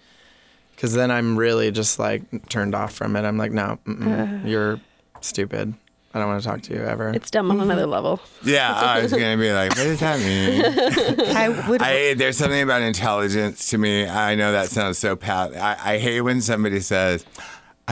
Because 0.75 0.93
then 0.93 1.11
I'm 1.11 1.37
really 1.37 1.69
just 1.71 1.99
like 1.99 2.49
turned 2.49 2.73
off 2.75 2.93
from 2.93 3.15
it. 3.15 3.23
I'm 3.23 3.37
like, 3.37 3.51
no, 3.51 3.77
mm-mm, 3.85 4.45
you're 4.49 4.79
stupid. 5.21 5.73
I 6.13 6.19
don't 6.19 6.27
want 6.27 6.43
to 6.43 6.47
talk 6.47 6.61
to 6.63 6.73
you 6.73 6.81
ever. 6.81 7.09
it's 7.09 7.31
dumb 7.31 7.49
on 7.51 7.57
mm-hmm. 7.57 7.69
another 7.69 7.85
level. 7.85 8.19
yeah, 8.43 8.73
I 8.73 9.01
was 9.01 9.11
gonna 9.11 9.37
be 9.37 9.53
like, 9.53 9.69
what 9.71 9.83
does 9.83 9.99
that 10.01 10.19
mean? 10.19 11.35
I 11.35 11.67
would. 11.69 11.81
I, 11.81 12.15
there's 12.15 12.37
something 12.37 12.61
about 12.61 12.81
intelligence 12.81 13.69
to 13.69 13.77
me. 13.77 14.07
I 14.07 14.35
know 14.35 14.51
that 14.51 14.69
sounds 14.69 14.97
so 14.97 15.15
pat. 15.15 15.55
I, 15.55 15.93
I 15.93 15.97
hate 15.99 16.21
when 16.21 16.41
somebody 16.41 16.81
says, 16.81 17.25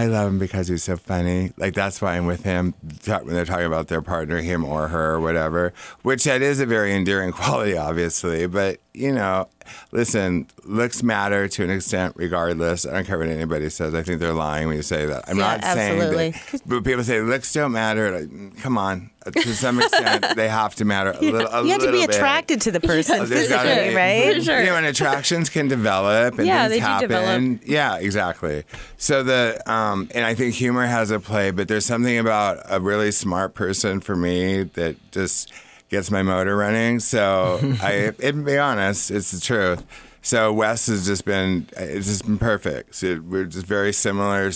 "I 0.02 0.06
love 0.06 0.28
him 0.28 0.40
because 0.40 0.68
he's 0.68 0.84
so 0.84 0.98
funny." 0.98 1.52
Like 1.58 1.74
that's 1.74 2.02
why 2.02 2.16
I'm 2.18 2.26
with 2.26 2.44
him. 2.44 2.74
When 3.06 3.28
they're 3.34 3.46
talking 3.46 3.66
about 3.66 3.88
their 3.88 4.02
partner, 4.02 4.38
him 4.42 4.64
or 4.64 4.88
her, 4.88 5.14
or 5.14 5.20
whatever. 5.20 5.74
Which 6.04 6.24
that 6.24 6.42
is 6.42 6.60
a 6.60 6.66
very 6.66 6.94
endearing 6.94 7.32
quality, 7.40 7.78
obviously. 7.78 8.48
But 8.48 8.80
you 8.94 9.12
know, 9.14 9.48
listen, 9.92 10.48
looks 10.66 11.04
matter 11.04 11.48
to 11.48 11.64
an 11.64 11.70
extent, 11.70 12.14
regardless. 12.18 12.86
I 12.86 12.94
don't 12.94 13.06
care 13.06 13.18
what 13.18 13.28
anybody 13.28 13.70
says. 13.70 13.94
I 13.94 14.04
think 14.04 14.20
they're 14.20 14.34
lying 14.34 14.68
when 14.68 14.78
you 14.78 14.84
say 14.84 15.06
that. 15.06 15.26
I'm 15.30 15.38
Yeah, 15.38 15.44
not 15.58 15.64
saying 15.64 16.00
absolutely. 16.02 16.32
that. 16.32 16.62
But 16.66 16.84
people 16.84 17.04
say 17.04 17.22
looks 17.22 17.54
don't 17.54 17.72
matter. 17.72 18.12
Like, 18.20 18.30
mm, 18.30 18.58
come 18.62 18.78
on, 18.78 19.10
to 19.36 19.56
some 19.56 19.82
extent, 19.82 20.36
they 20.36 20.48
have 20.50 20.76
to 20.76 20.86
matter 20.86 21.12
a 21.12 21.20
little. 21.22 21.48
A 21.52 21.64
You 21.64 21.72
have 21.72 21.82
to 21.82 21.92
be 21.92 22.06
bit. 22.06 22.16
attracted 22.16 22.62
to 22.62 22.72
the 22.72 22.80
person 22.80 23.26
There's 23.30 23.50
gotta 23.50 23.70
physically, 23.70 23.96
right? 23.96 24.36
For 24.38 24.42
sure. 24.44 24.60
You 24.60 24.66
know, 24.68 24.76
and 24.76 24.86
attractions 24.86 25.50
can 25.50 25.68
develop 25.68 26.38
and 26.38 26.48
Yeah, 26.48 26.68
things 26.68 26.72
they 26.72 26.80
do 26.80 26.86
happen. 26.86 27.08
develop. 27.10 27.62
Yeah, 27.66 27.98
exactly. 27.98 28.64
So 28.98 29.24
the 29.24 29.62
um, 29.72 30.10
and 30.14 30.26
I 30.26 30.34
think 30.36 30.56
humor 30.56 30.86
has 30.86 31.12
a 31.12 31.20
play, 31.20 31.52
but 31.52 31.68
there's 31.68 31.86
something 31.86 32.18
about 32.18 32.60
a 32.70 32.80
really 32.80 33.12
smart 33.12 33.54
person 33.54 34.00
for 34.02 34.16
me 34.16 34.64
that 34.64 34.96
just 35.12 35.52
gets 35.90 36.12
my 36.12 36.22
motor 36.22 36.56
running. 36.56 37.00
So 37.00 37.60
I, 37.82 38.12
and 38.22 38.46
be 38.46 38.58
honest, 38.58 39.10
it's 39.12 39.32
the 39.32 39.40
truth. 39.42 39.84
So 40.22 40.52
Wes 40.52 40.88
has 40.88 41.06
just 41.06 41.24
been, 41.26 41.66
it's 41.78 42.08
just 42.08 42.26
been 42.26 42.38
perfect. 42.38 42.94
So 42.96 43.22
we're 43.26 43.46
just 43.46 43.66
very 43.66 43.94
similar. 43.94 44.52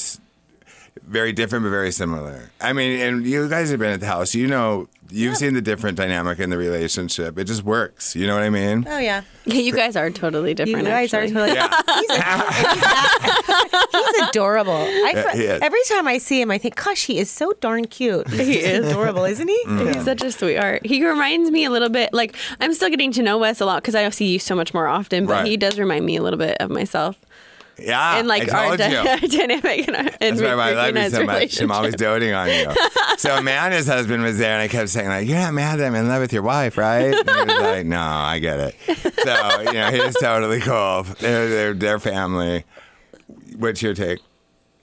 S- 1.14 1.20
Very 1.22 1.32
different, 1.34 1.64
but 1.64 1.70
very 1.70 1.92
similar. 1.92 2.50
I 2.62 2.74
mean, 2.74 3.00
and 3.00 3.26
you 3.26 3.48
guys 3.50 3.70
have 3.72 3.80
been 3.80 3.94
at 3.94 4.00
the 4.00 4.06
house. 4.08 4.34
You 4.36 4.48
know, 4.48 4.88
you've 5.10 5.38
seen 5.38 5.54
the 5.54 5.62
different 5.62 5.98
dynamic 5.98 6.40
in 6.40 6.50
the 6.50 6.58
relationship. 6.58 7.38
It 7.38 7.46
just 7.46 7.64
works. 7.64 8.16
You 8.16 8.26
know 8.28 8.34
what 8.36 8.44
I 8.44 8.50
mean? 8.50 8.86
Oh 8.90 8.98
yeah, 8.98 9.22
Yeah, 9.46 9.60
you 9.62 9.74
guys 9.74 9.96
are 9.96 10.10
totally 10.10 10.54
different. 10.54 10.80
you 10.80 10.84
different. 10.86 11.12
guys 11.12 11.14
are 11.14 11.22
actually. 11.22 11.56
totally. 11.56 12.94
He's 13.94 14.30
adorable. 14.30 14.74
I, 14.74 15.12
Yeah, 15.16 15.34
he 15.36 15.44
is. 15.44 15.62
every 15.62 15.80
time 15.90 16.08
I 16.08 16.18
see 16.18 16.42
him, 16.42 16.52
I 16.52 16.58
think, 16.58 16.76
"Gosh, 16.76 17.06
he 17.06 17.20
is 17.20 17.30
so 17.30 17.54
darn 17.62 17.86
cute. 17.86 18.28
He 18.30 18.60
is 18.60 18.88
adorable, 18.92 19.24
isn't 19.26 19.48
he?" 19.48 19.60
Mm. 19.68 19.94
He's 19.96 20.04
such 20.04 20.24
a 20.24 20.32
sweetheart. 20.32 20.86
He 20.86 21.06
reminds 21.08 21.52
me 21.52 21.66
a 21.66 21.70
little 21.70 21.90
bit 21.90 22.14
like 22.14 22.36
I'm 22.60 22.74
still 22.74 22.90
getting 22.90 23.12
to 23.14 23.22
know 23.24 23.38
Wes 23.38 23.62
a 23.62 23.66
lot 23.66 23.82
because 23.84 23.96
I 23.96 24.08
see 24.10 24.28
you 24.34 24.40
so 24.40 24.56
much 24.56 24.74
more 24.74 24.88
often. 24.88 25.26
But 25.26 25.34
Right. 25.34 25.48
he 25.48 25.58
does 25.58 25.78
remind 25.80 26.06
me 26.06 26.16
a 26.18 26.24
little 26.24 26.40
bit 26.40 26.58
of 26.60 26.70
myself 26.70 27.20
Yeah. 27.78 28.18
and 28.20 28.28
like 28.28 28.52
I 28.52 28.70
our 28.70 28.78
dy- 28.78 29.28
dynamic 29.28 29.88
and 29.88 29.96
our 29.96 30.10
and 30.22 30.38
That's 30.38 30.42
why 30.42 30.72
I 30.72 30.74
love 30.74 30.96
you 30.96 31.10
so 31.10 31.24
much. 31.26 31.60
I'm 31.60 31.72
always 31.72 31.96
doting 31.96 32.34
on 32.34 32.48
you. 32.50 32.72
so 33.18 33.36
Amanda's 33.38 33.88
husband 33.88 34.24
was 34.24 34.38
there, 34.38 34.54
and 34.54 34.62
I 34.62 34.68
kept 34.68 34.90
saying 34.90 35.08
like, 35.08 35.28
"You're 35.28 35.40
not 35.40 35.54
mad 35.54 35.80
that 35.80 35.88
I'm 35.88 35.96
in 35.96 36.08
love 36.08 36.22
with 36.22 36.34
your 36.34 36.44
wife, 36.44 36.78
right?" 36.78 37.14
And 37.14 37.30
he 37.30 37.56
was 37.56 37.62
like, 37.64 37.86
"No, 37.86 38.00
I 38.02 38.40
get 38.40 38.60
it." 38.60 38.76
So 39.24 39.62
you 39.62 39.74
know, 39.74 39.90
he's 39.92 40.16
totally 40.16 40.60
cool. 40.60 41.04
They're 41.20 41.50
they're, 41.50 41.74
they're 41.74 42.00
family. 42.00 42.64
What's 43.58 43.82
your 43.82 43.94
take? 43.94 44.20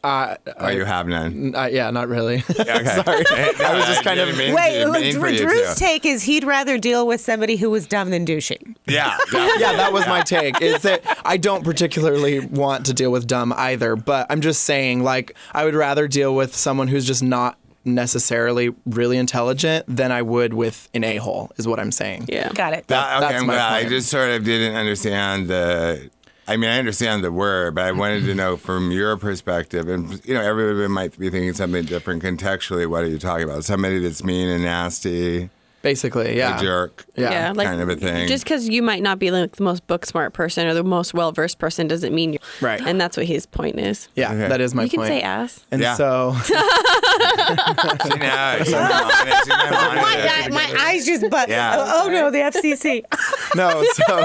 Uh, 0.03 0.37
Oh, 0.57 0.69
you 0.69 0.85
have 0.85 1.07
none. 1.07 1.55
uh, 1.55 1.67
yeah, 1.67 1.91
not 1.91 2.09
really. 2.09 2.37
Okay. 2.51 2.85
Sorry. 3.05 3.25
I 3.65 3.75
was 3.77 3.87
just 3.87 4.03
kind 4.03 4.19
of- 4.21 4.37
mean, 4.37 4.55
Wait, 4.55 4.85
mean 4.87 5.19
for 5.21 5.29
you 5.29 5.39
Drew's 5.47 5.75
take 5.77 6.07
is 6.07 6.23
he'd 6.23 6.45
rather 6.45 6.79
deal 6.79 7.07
with 7.07 7.21
somebody 7.21 7.57
who 7.57 7.69
was 7.71 7.87
dumb 7.87 8.11
than 8.11 8.25
douchey. 8.25 8.75
Yeah. 8.87 9.17
definitely. 9.31 9.61
yeah, 9.61 9.73
that 9.77 9.93
was 9.93 10.07
my 10.07 10.23
take. 10.23 10.61
Is 10.63 10.83
that 10.83 11.03
I 11.25 11.37
don't 11.37 11.65
particularly 11.65 12.41
want 12.41 12.87
to 12.87 12.95
deal 12.95 13.11
with 13.13 13.27
dumb 13.27 13.53
either, 13.57 13.97
but 13.97 14.27
I'm 14.31 14.41
just 14.41 14.63
saying, 14.65 15.03
like, 15.03 15.35
I 15.53 15.65
would 15.65 15.75
rather 15.75 16.09
deal 16.09 16.35
with 16.35 16.55
someone 16.57 16.89
who's 16.89 17.05
just 17.07 17.23
not 17.23 17.59
necessarily 17.85 18.75
really 18.87 19.17
intelligent 19.17 19.85
than 19.89 20.13
I 20.13 20.23
would 20.23 20.55
with 20.55 20.89
an 20.95 21.03
a 21.05 21.17
hole. 21.17 21.51
Is 21.57 21.67
what 21.67 21.81
I'm 21.81 21.93
saying. 21.93 22.27
Yeah. 22.29 22.51
Got 22.53 22.75
it. 22.75 22.87
That, 22.89 23.17
okay, 23.17 23.21
That's 23.29 23.41
I'm 23.43 23.47
my 23.47 23.55
glad. 23.55 23.73
I 23.87 23.89
just 23.89 24.09
sort 24.11 24.31
of 24.31 24.45
didn't 24.45 24.77
understand 24.77 25.49
the. 25.49 26.11
I 26.51 26.57
mean, 26.57 26.69
I 26.69 26.81
understand 26.81 27.23
the 27.23 27.31
word, 27.31 27.77
but 27.77 27.85
I 27.85 27.93
wanted 27.93 28.25
to 28.25 28.35
know 28.35 28.57
from 28.57 28.91
your 28.91 29.17
perspective, 29.17 29.89
and 29.89 30.21
you 30.27 30.35
know, 30.35 30.41
everybody 30.41 30.89
might 30.89 31.17
be 31.17 31.31
thinking 31.31 31.53
something 31.53 31.85
different 31.85 32.25
contextually. 32.25 32.89
What 32.89 33.05
are 33.05 33.07
you 33.07 33.21
talking 33.21 33.45
about? 33.45 33.65
Somebody 33.65 34.01
that's 34.01 34.25
mean 34.25 34.49
and 34.49 34.65
nasty, 34.65 35.49
Basically, 35.83 36.37
yeah. 36.37 36.59
a 36.59 36.63
jerk, 36.63 37.07
Yeah. 37.17 37.31
Yeah, 37.31 37.53
like 37.55 37.67
kind 37.67 37.81
of 37.81 37.89
a 37.89 37.97
thing. 37.97 38.29
Just 38.29 38.45
because 38.45 38.69
you 38.69 38.83
might 38.83 39.03
not 39.03 39.19
be 39.19 39.31
like 39.31 39.57
the 39.57 39.63
most 39.65 39.87
book 39.87 40.05
smart 40.05 40.35
person 40.35 40.67
or 40.67 40.75
the 40.75 40.85
most 40.85 41.15
well 41.15 41.33
versed 41.33 41.59
person 41.59 41.89
doesn't 41.89 42.15
mean 42.15 42.35
you're 42.35 42.41
Right. 42.61 42.81
And 42.85 43.01
that's 43.01 43.17
what 43.17 43.27
his 43.27 43.47
point 43.47 43.79
is. 43.79 44.09
Yeah, 44.15 44.33
Okay. 44.33 44.49
that 44.49 44.61
is 44.61 44.75
my 44.75 44.83
point. 44.83 44.93
you 44.93 44.99
can 44.99 45.09
say 45.09 45.23
ass. 45.23 45.65
and 45.71 45.81
Yeah. 45.81 45.95
so, 45.95 46.35
she 46.45 46.55
knows. 46.55 46.63
She's 48.67 48.75
honest. 48.75 49.45
She's 49.45 49.49
my 49.49 49.71
My, 50.01 50.49
my 50.51 50.77
eyes 50.81 51.07
just 51.07 51.29
but 51.31 51.49
Yeah. 51.49 51.77
oh, 51.79 52.07
oh, 52.07 52.11
no, 52.11 52.31
the 52.31 52.39
FCC. 52.39 53.05
no, 53.57 53.85
so 53.93 54.25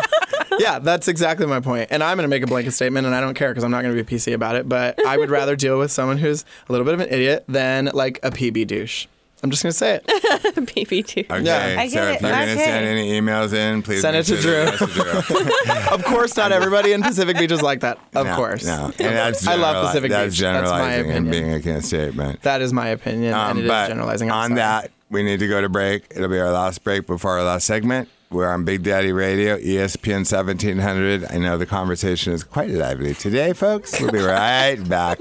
yeah, 0.59 0.79
that's 0.79 1.07
exactly 1.07 1.45
my 1.45 1.59
point. 1.59 1.87
And 1.91 2.03
I'm 2.03 2.17
going 2.17 2.23
to 2.25 2.29
make 2.29 2.43
a 2.43 2.47
blanket 2.47 2.71
statement, 2.71 3.05
and 3.05 3.15
I 3.15 3.21
don't 3.21 3.33
care 3.33 3.49
because 3.51 3.63
I'm 3.63 3.71
not 3.71 3.83
going 3.83 3.95
to 3.95 4.03
be 4.03 4.15
PC 4.15 4.33
about 4.33 4.55
it. 4.55 4.67
But 4.67 5.03
I 5.05 5.17
would 5.17 5.29
rather 5.29 5.55
deal 5.55 5.77
with 5.79 5.91
someone 5.91 6.17
who's 6.17 6.43
a 6.67 6.71
little 6.71 6.85
bit 6.85 6.93
of 6.95 6.99
an 6.99 7.09
idiot 7.09 7.45
than 7.47 7.89
like 7.93 8.19
a 8.23 8.31
PB 8.31 8.67
douche. 8.67 9.07
I'm 9.45 9.51
just 9.51 9.61
going 9.63 9.71
to 9.71 9.77
say 9.77 9.95
it. 9.95 10.05
PB2. 10.55 11.29
Okay, 11.29 11.43
Yeah. 11.43 11.75
I 11.79 11.87
so 11.87 11.93
get 11.93 12.07
if 12.09 12.15
it. 12.15 12.21
you're 12.23 12.31
gonna 12.31 12.43
Okay. 12.51 12.55
send 12.65 12.85
any 12.87 13.11
emails 13.11 13.53
in, 13.53 13.83
please 13.83 14.01
Send 14.01 14.15
it 14.17 14.23
to 14.23 14.37
sure 14.41 14.65
that 14.65 14.73
it's 14.73 14.79
to 14.79 14.87
Drew. 14.87 15.91
Of 15.93 16.03
course, 16.03 16.35
not 16.35 16.51
everybody 16.51 16.91
in 16.93 17.03
Pacific 17.03 17.37
Beach 17.37 17.51
is 17.51 17.61
like 17.61 17.81
that. 17.81 17.99
Of 18.15 18.25
No, 18.25 18.35
course. 18.35 18.65
no. 18.65 18.85
And 18.99 19.15
that's 19.15 19.45
I 19.47 19.55
love 19.55 19.75
generali- 19.75 19.87
Pacific 19.87 20.11
That's 20.11 20.33
Beach. 20.35 20.41
That's 20.41 20.69
my 20.71 20.77
generalizing 20.79 21.11
and 21.11 21.27
opinion. 21.27 21.45
being 21.47 21.53
a 21.53 21.61
can 21.61 21.81
statement. 21.83 22.41
That 22.41 22.61
is 22.61 22.73
my 22.73 22.87
opinion, 22.87 23.33
and 23.33 23.51
Um, 23.51 23.57
it 23.59 23.63
is 23.65 23.67
but 23.69 23.87
generalizing. 23.89 24.31
I'm 24.31 24.37
on 24.37 24.49
sorry. 24.49 24.55
that, 24.59 24.91
we 25.11 25.21
need 25.23 25.39
to 25.39 25.47
go 25.47 25.61
to 25.61 25.69
break. 25.69 26.05
It'll 26.15 26.27
be 26.27 26.39
our 26.39 26.51
last 26.51 26.83
break 26.83 27.05
before 27.07 27.37
our 27.37 27.43
last 27.43 27.65
segment. 27.67 28.09
We're 28.31 28.51
on 28.51 28.65
Big 28.65 28.81
Daddy 28.83 29.11
Radio, 29.11 29.57
ESPN 29.57 30.25
1700. 30.25 31.25
I 31.29 31.37
know 31.37 31.57
the 31.57 31.67
conversation 31.67 32.33
is 32.33 32.43
quite 32.43 32.69
lively 32.71 33.13
today, 33.13 33.53
folks. 33.53 33.99
We'll 34.01 34.11
be 34.11 34.19
right 34.39 34.77
back. 34.89 35.19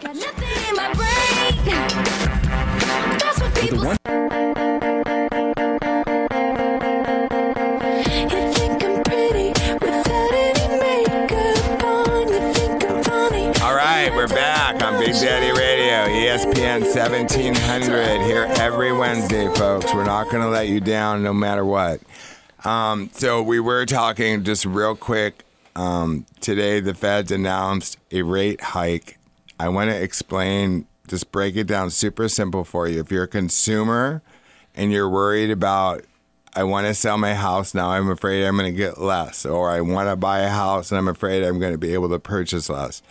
Got 0.00 0.14
nothing 0.14 0.68
in 0.68 0.76
my 0.76 0.92
brain. 0.92 2.04
Think 3.58 3.72
I'm. 3.72 3.98
All 13.62 13.74
right, 13.74 14.10
we're 14.14 14.28
back 14.28 14.82
on 14.82 15.00
Big 15.00 15.12
Daddy 15.14 15.50
Radio, 15.58 16.06
ESPN 16.06 16.82
1700 16.82 18.20
here 18.22 18.46
every 18.58 18.92
Wednesday, 18.92 19.52
folks. 19.54 19.92
We're 19.92 20.04
not 20.04 20.30
going 20.30 20.42
to 20.42 20.48
let 20.48 20.68
you 20.68 20.80
down 20.80 21.22
no 21.22 21.32
matter 21.32 21.64
what. 21.64 22.00
Um, 22.64 23.10
so 23.12 23.42
we 23.42 23.60
were 23.60 23.86
talking 23.86 24.44
just 24.44 24.64
real 24.64 24.94
quick. 24.94 25.44
Um, 25.74 26.26
today, 26.40 26.80
the 26.80 26.94
Feds 26.94 27.30
announced 27.30 27.98
a 28.10 28.22
rate 28.22 28.60
hike. 28.60 29.18
I 29.60 29.68
want 29.68 29.90
to 29.90 30.00
explain, 30.00 30.86
just 31.08 31.32
break 31.32 31.56
it 31.56 31.66
down 31.66 31.90
super 31.90 32.28
simple 32.28 32.64
for 32.64 32.88
you. 32.88 33.00
If 33.00 33.10
you're 33.10 33.24
a 33.24 33.28
consumer 33.28 34.22
and 34.74 34.92
you're 34.92 35.08
worried 35.08 35.50
about, 35.50 36.04
I 36.54 36.64
want 36.64 36.86
to 36.86 36.94
sell 36.94 37.18
my 37.18 37.34
house 37.34 37.74
now, 37.74 37.90
I'm 37.90 38.08
afraid 38.10 38.44
I'm 38.44 38.56
going 38.56 38.72
to 38.72 38.76
get 38.76 38.98
less, 38.98 39.44
or 39.46 39.70
I 39.70 39.80
want 39.80 40.08
to 40.08 40.16
buy 40.16 40.40
a 40.40 40.48
house 40.48 40.90
and 40.90 40.98
I'm 40.98 41.08
afraid 41.08 41.44
I'm 41.44 41.58
going 41.58 41.72
to 41.72 41.78
be 41.78 41.94
able 41.94 42.08
to 42.10 42.18
purchase 42.18 42.68
less. 42.68 43.02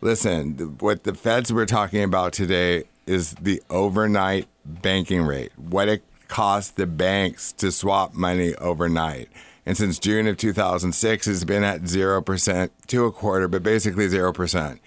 Listen, 0.00 0.76
what 0.80 1.04
the 1.04 1.14
feds 1.14 1.52
were 1.52 1.66
talking 1.66 2.02
about 2.02 2.32
today 2.32 2.84
is 3.06 3.32
the 3.34 3.62
overnight 3.70 4.46
banking 4.64 5.22
rate, 5.22 5.52
what 5.56 5.88
it 5.88 6.02
costs 6.28 6.70
the 6.70 6.86
banks 6.86 7.52
to 7.52 7.70
swap 7.70 8.14
money 8.14 8.54
overnight. 8.56 9.28
And 9.64 9.76
since 9.76 9.98
June 9.98 10.26
of 10.26 10.36
2006, 10.38 11.26
it's 11.26 11.44
been 11.44 11.62
at 11.62 11.82
0% 11.82 12.70
to 12.88 13.04
a 13.04 13.12
quarter, 13.12 13.48
but 13.48 13.62
basically 13.62 14.08
0%. 14.08 14.78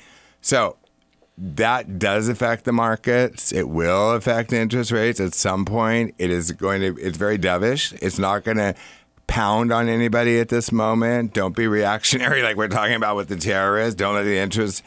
So 0.41 0.78
that 1.38 2.00
does 2.00 2.30
affect 2.30 2.63
the 2.65 2.71
markets. 2.71 3.52
It 3.52 3.67
will 3.69 4.12
affect 4.12 4.54
interest 4.54 4.91
rates 4.91 5.19
at 5.19 5.34
some 5.34 5.65
point. 5.65 6.15
It 6.17 6.32
is 6.32 6.52
going 6.54 6.82
to, 6.82 6.98
it's 7.02 7.17
very 7.17 7.38
dovish. 7.38 7.98
It's 8.02 8.17
not 8.17 8.43
going 8.43 8.58
to 8.58 8.74
pound 9.28 9.74
on 9.74 9.89
anybody 9.89 10.39
at 10.39 10.50
this 10.50 10.71
moment. 10.71 11.34
Don't 11.34 11.56
be 11.56 11.65
reactionary 11.67 12.41
like 12.43 12.56
we're 12.58 12.67
talking 12.67 12.93
about 12.95 13.15
with 13.15 13.28
the 13.28 13.36
terrorists. 13.36 13.95
Don't 13.95 14.13
let 14.13 14.24
the 14.24 14.38
interest. 14.38 14.84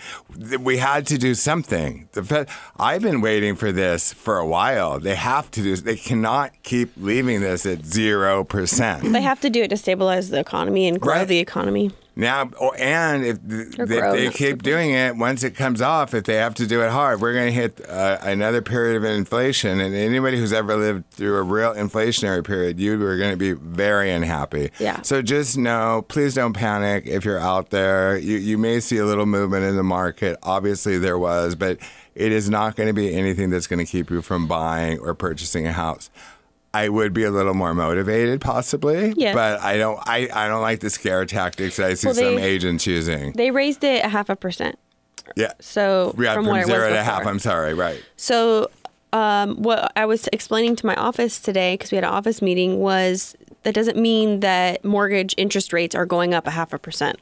We 0.61 0.77
had 0.79 1.07
to 1.09 1.19
do 1.19 1.35
something. 1.35 2.09
The 2.13 2.23
Fed, 2.23 2.49
I've 2.79 3.03
been 3.03 3.21
waiting 3.21 3.57
for 3.57 3.73
this 3.73 4.13
for 4.13 4.39
a 4.39 4.47
while. 4.47 5.01
They 5.01 5.17
have 5.17 5.51
to 5.51 5.63
do, 5.63 5.75
they 5.77 5.97
cannot 5.97 6.53
keep 6.63 6.93
leaving 6.97 7.41
this 7.41 7.67
at 7.67 7.81
0%. 7.81 9.13
They 9.13 9.23
have 9.23 9.41
to 9.41 9.51
do 9.51 9.63
it 9.65 9.69
to 9.69 9.77
stabilize 9.77 10.31
the 10.31 10.39
economy 10.41 10.87
and 10.89 11.01
grow 11.01 11.15
Right. 11.15 11.29
the 11.29 11.39
economy. 11.41 11.91
Now, 12.19 12.51
or, 12.59 12.73
and 12.77 13.25
if, 13.25 13.49
th- 13.49 13.79
if 13.79 13.89
they 13.89 14.29
keep 14.31 14.65
doing 14.65 14.91
it, 14.91 15.17
once 15.17 15.45
it 15.45 15.53
comes 15.53 15.81
off, 15.81 16.15
if 16.15 16.25
they 16.25 16.35
have 16.35 16.53
to 16.57 16.67
do 16.67 16.83
it 16.83 16.91
hard, 16.91 17.21
we're 17.21 17.33
going 17.33 17.47
to 17.47 17.53
hit 17.53 17.81
uh, 17.89 18.19
another 18.23 18.61
period 18.61 18.97
of 18.97 19.05
inflation. 19.05 19.79
And 19.79 19.95
anybody 19.95 20.37
who's 20.37 20.53
ever 20.53 20.75
lived 20.75 21.09
through 21.13 21.37
a 21.37 21.43
real 21.43 21.75
inflationary 21.75 22.45
period, 22.45 22.81
you 22.81 23.01
are 23.07 23.17
going 23.17 23.31
to 23.31 23.37
be 23.37 23.53
very 23.53 24.11
unhappy. 24.11 24.73
Yeah. 24.81 25.01
So 25.03 25.23
just 25.23 25.57
know, 25.57 26.05
please 26.09 26.35
don't 26.35 26.55
panic 26.55 27.07
if 27.07 27.25
you're 27.25 27.39
out 27.39 27.71
there. 27.71 28.19
You, 28.19 28.37
you 28.37 28.59
may 28.59 28.81
see 28.81 28.97
a 28.97 29.05
little 29.05 29.27
movement 29.27 29.65
in 29.65 29.77
the 29.77 29.85
market. 29.85 30.39
Obviously, 30.43 30.99
there 30.99 31.21
was, 31.21 31.55
but 31.55 31.79
it 32.17 32.33
is 32.33 32.51
not 32.51 32.75
going 32.75 32.89
to 32.89 32.93
be 32.93 33.15
anything 33.15 33.51
that's 33.51 33.69
going 33.69 33.79
to 33.79 33.89
keep 33.89 34.11
you 34.11 34.23
from 34.23 34.49
buying 34.49 34.99
or 34.99 35.15
purchasing 35.15 35.69
a 35.69 35.73
house. 35.73 36.11
I 36.79 36.89
would 36.89 37.13
be 37.13 37.25
a 37.25 37.31
little 37.31 37.55
more 37.55 37.75
motivated, 37.75 38.41
possibly, 38.41 39.13
Yeah. 39.17 39.35
but 39.35 39.61
I 39.61 39.79
don't. 39.79 39.99
I, 40.07 40.29
I 40.33 40.47
don't 40.47 40.63
like 40.63 40.79
the 40.79 40.91
scare 40.91 41.25
tactics 41.27 41.77
that 41.77 41.87
I 41.91 41.95
see 41.95 42.07
Well, 42.07 42.15
some 42.15 42.39
agents 42.39 42.87
using. 42.87 43.33
They 43.33 43.51
raised 43.51 43.83
it 43.83 44.05
a 44.05 44.09
half 44.09 44.29
a 44.29 44.37
percent. 44.37 44.79
Yeah, 45.37 45.53
So 45.61 46.15
yeah, 46.19 46.35
from, 46.35 46.47
from, 46.47 46.65
zero 46.65 46.89
to 46.89 47.03
half. 47.03 47.27
I'm 47.27 47.39
sorry, 47.39 47.75
right? 47.75 48.03
So, 48.17 48.71
um, 49.13 49.57
what 49.57 49.93
I 49.95 50.07
was 50.07 50.29
explaining 50.33 50.77
to 50.77 50.87
my 50.87 50.95
office 50.95 51.39
today, 51.39 51.75
because 51.75 51.91
we 51.91 51.97
had 51.97 52.05
an 52.05 52.11
office 52.11 52.41
meeting, 52.41 52.79
was 52.79 53.37
that 53.65 53.75
doesn't 53.75 53.99
mean 53.99 54.41
that 54.41 54.85
mortgage 54.85 55.35
interest 55.37 55.73
rates 55.73 55.95
are 55.95 56.07
going 56.07 56.33
up 56.33 56.47
a 56.47 56.51
half 56.51 56.73
a 56.73 56.79
percent. 56.79 57.19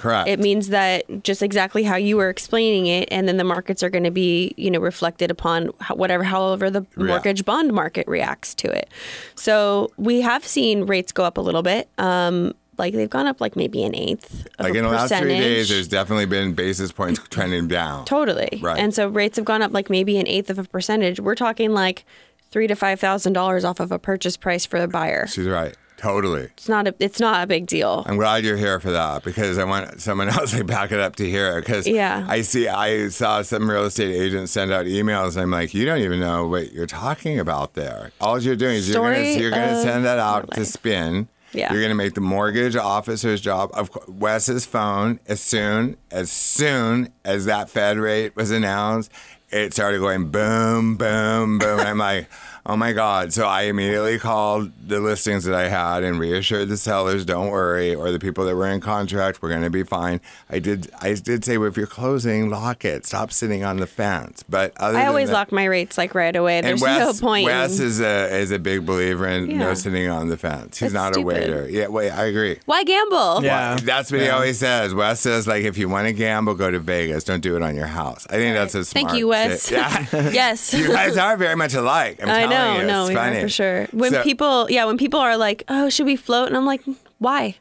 Correct. 0.00 0.28
It 0.28 0.40
means 0.40 0.68
that 0.68 1.04
just 1.22 1.42
exactly 1.42 1.82
how 1.82 1.96
you 1.96 2.16
were 2.16 2.30
explaining 2.30 2.86
it, 2.86 3.06
and 3.10 3.28
then 3.28 3.36
the 3.36 3.44
markets 3.44 3.82
are 3.82 3.90
going 3.90 4.04
to 4.04 4.10
be, 4.10 4.54
you 4.56 4.70
know, 4.70 4.80
reflected 4.80 5.30
upon 5.30 5.66
whatever, 5.90 6.24
however 6.24 6.70
the 6.70 6.86
Rea- 6.96 7.08
mortgage 7.08 7.44
bond 7.44 7.74
market 7.74 8.08
reacts 8.08 8.54
to 8.54 8.70
it. 8.70 8.88
So 9.34 9.90
we 9.98 10.22
have 10.22 10.46
seen 10.46 10.86
rates 10.86 11.12
go 11.12 11.24
up 11.24 11.36
a 11.36 11.42
little 11.42 11.62
bit. 11.62 11.90
Um, 11.98 12.54
like 12.78 12.94
they've 12.94 13.10
gone 13.10 13.26
up 13.26 13.42
like 13.42 13.56
maybe 13.56 13.84
an 13.84 13.94
eighth 13.94 14.46
of 14.58 14.64
Like 14.64 14.74
in 14.74 14.84
the 14.84 14.90
last 14.90 15.12
three 15.14 15.28
days, 15.38 15.68
there's 15.68 15.86
definitely 15.86 16.24
been 16.24 16.54
basis 16.54 16.90
points 16.92 17.20
trending 17.28 17.68
down. 17.68 18.06
Totally. 18.06 18.58
Right. 18.62 18.78
And 18.78 18.94
so 18.94 19.06
rates 19.06 19.36
have 19.36 19.44
gone 19.44 19.60
up 19.60 19.72
like 19.72 19.90
maybe 19.90 20.16
an 20.16 20.26
eighth 20.26 20.48
of 20.48 20.58
a 20.58 20.64
percentage. 20.64 21.20
We're 21.20 21.34
talking 21.34 21.72
like 21.72 22.06
three 22.50 22.66
to 22.68 22.74
five 22.74 22.98
thousand 22.98 23.34
dollars 23.34 23.66
off 23.66 23.80
of 23.80 23.92
a 23.92 23.98
purchase 23.98 24.38
price 24.38 24.64
for 24.64 24.80
the 24.80 24.88
buyer. 24.88 25.26
She's 25.26 25.46
right. 25.46 25.76
Totally. 26.00 26.44
It's 26.44 26.66
not 26.68 26.88
a 26.88 26.94
it's 26.98 27.20
not 27.20 27.44
a 27.44 27.46
big 27.46 27.66
deal. 27.66 28.04
I'm 28.06 28.16
glad 28.16 28.42
you're 28.42 28.56
here 28.56 28.80
for 28.80 28.90
that 28.90 29.22
because 29.22 29.58
I 29.58 29.64
want 29.64 30.00
someone 30.00 30.28
else 30.38 30.52
to 30.52 30.64
back 30.64 30.92
it 30.92 30.98
up 30.98 31.16
to 31.16 31.28
hear 31.28 31.58
it. 31.58 31.60
because 31.66 31.86
Yeah. 31.86 32.24
I 32.26 32.40
see 32.40 32.68
I 32.68 33.08
saw 33.08 33.42
some 33.42 33.70
real 33.70 33.84
estate 33.84 34.14
agents 34.14 34.50
send 34.52 34.72
out 34.72 34.86
emails 34.86 35.32
and 35.34 35.42
I'm 35.42 35.50
like 35.50 35.74
you 35.74 35.84
don't 35.84 35.98
even 36.00 36.18
know 36.18 36.46
what 36.46 36.72
you're 36.72 36.86
talking 36.86 37.38
about 37.38 37.74
there. 37.74 38.12
All 38.18 38.40
you're 38.40 38.56
doing 38.56 38.76
is 38.76 38.88
you're 38.88 39.02
gonna 39.02 39.22
you're 39.38 39.50
gonna 39.50 39.82
send 39.82 40.06
that 40.06 40.18
out 40.18 40.50
to 40.52 40.64
spin. 40.64 41.28
Yeah. 41.52 41.70
You're 41.72 41.82
gonna 41.82 41.94
make 41.96 42.14
the 42.14 42.20
mortgage 42.22 42.76
officer's 42.76 43.42
job 43.42 43.70
of 43.74 43.90
Wes's 44.08 44.64
phone 44.64 45.20
as 45.26 45.42
soon 45.42 45.98
as 46.10 46.30
soon 46.32 47.12
as 47.26 47.44
that 47.44 47.68
Fed 47.68 47.98
rate 47.98 48.34
was 48.36 48.50
announced. 48.50 49.12
It 49.52 49.74
started 49.74 49.98
going 49.98 50.30
boom, 50.30 50.94
boom, 50.96 51.58
boom. 51.58 51.80
and 51.80 51.88
I'm 51.88 51.98
like, 51.98 52.28
oh 52.66 52.76
my 52.76 52.92
God. 52.92 53.32
So 53.32 53.46
I 53.46 53.62
immediately 53.62 54.18
called 54.18 54.72
the 54.86 55.00
listings 55.00 55.44
that 55.44 55.54
I 55.54 55.68
had 55.68 56.02
and 56.02 56.18
reassured 56.18 56.68
the 56.68 56.76
sellers, 56.76 57.24
don't 57.24 57.50
worry, 57.50 57.94
or 57.94 58.10
the 58.10 58.18
people 58.18 58.44
that 58.46 58.54
were 58.56 58.66
in 58.66 58.80
contract, 58.80 59.42
we're 59.42 59.48
going 59.50 59.62
to 59.62 59.70
be 59.70 59.82
fine. 59.82 60.20
I 60.48 60.58
did 60.58 60.90
I 61.00 61.14
did 61.14 61.44
say, 61.44 61.58
well, 61.58 61.68
if 61.68 61.76
you're 61.76 61.86
closing, 61.86 62.50
lock 62.50 62.84
it. 62.84 63.06
Stop 63.06 63.32
sitting 63.32 63.64
on 63.64 63.78
the 63.78 63.86
fence. 63.86 64.42
But 64.48 64.72
other 64.76 64.96
I 64.98 65.02
than 65.02 65.08
always 65.08 65.28
that- 65.28 65.34
lock 65.34 65.52
my 65.52 65.64
rates 65.64 65.96
like 65.98 66.14
right 66.14 66.34
away. 66.34 66.58
and 66.58 66.66
There's 66.66 66.80
Wes, 66.82 67.20
no 67.22 67.26
point. 67.26 67.48
in- 67.48 67.54
Wes 67.56 67.78
is 67.80 68.00
a 68.00 68.34
is 68.36 68.50
a 68.50 68.58
big 68.58 68.84
believer 68.86 69.26
in 69.26 69.58
no 69.58 69.74
sitting 69.74 70.08
on 70.08 70.28
the 70.28 70.36
fence. 70.36 70.78
He's 70.78 70.92
That's 70.92 70.94
not 70.94 71.14
stupid. 71.14 71.22
a 71.22 71.40
waiter. 71.40 71.68
Yeah, 71.68 71.88
wait, 71.88 72.10
I 72.10 72.24
agree. 72.26 72.58
Why 72.66 72.84
gamble? 72.84 73.42
Yeah. 73.44 73.76
That's 73.82 74.10
what 74.12 74.20
he 74.20 74.28
always 74.28 74.58
says. 74.58 74.94
Wes 74.94 75.20
says, 75.20 75.46
like, 75.46 75.64
if 75.64 75.78
you 75.78 75.88
want 75.88 76.06
to 76.06 76.12
gamble, 76.12 76.54
go 76.54 76.70
to 76.70 76.78
Vegas. 76.78 77.24
Don't 77.24 77.40
do 77.40 77.56
it 77.56 77.62
on 77.62 77.74
your 77.76 77.86
house. 77.86 78.26
I 78.30 78.34
think 78.34 78.54
that's 78.56 78.74
a 78.74 78.84
smart. 78.84 79.06
Thank 79.08 79.18
you, 79.18 79.28
Wes. 79.28 79.62
sta- 79.62 80.06
Yeah. 80.12 80.30
yes. 80.30 80.72
you 80.74 80.88
guys 80.88 81.16
are 81.16 81.36
very 81.36 81.54
much 81.56 81.74
alike. 81.74 82.20
I'm 82.22 82.28
I 82.28 82.46
know, 82.46 82.59
no, 82.86 83.08
are 83.08 83.40
for 83.42 83.48
sure. 83.48 83.86
When 83.92 84.12
So- 84.12 84.22
people, 84.22 84.70
yeah, 84.70 84.84
when 84.84 84.98
people 84.98 85.20
are 85.20 85.36
like, 85.36 85.64
"Oh, 85.68 85.88
should 85.88 86.06
we 86.06 86.16
float?" 86.16 86.48
and 86.48 86.56
I'm 86.56 86.66
like, 86.66 86.82
"Why?" 87.18 87.56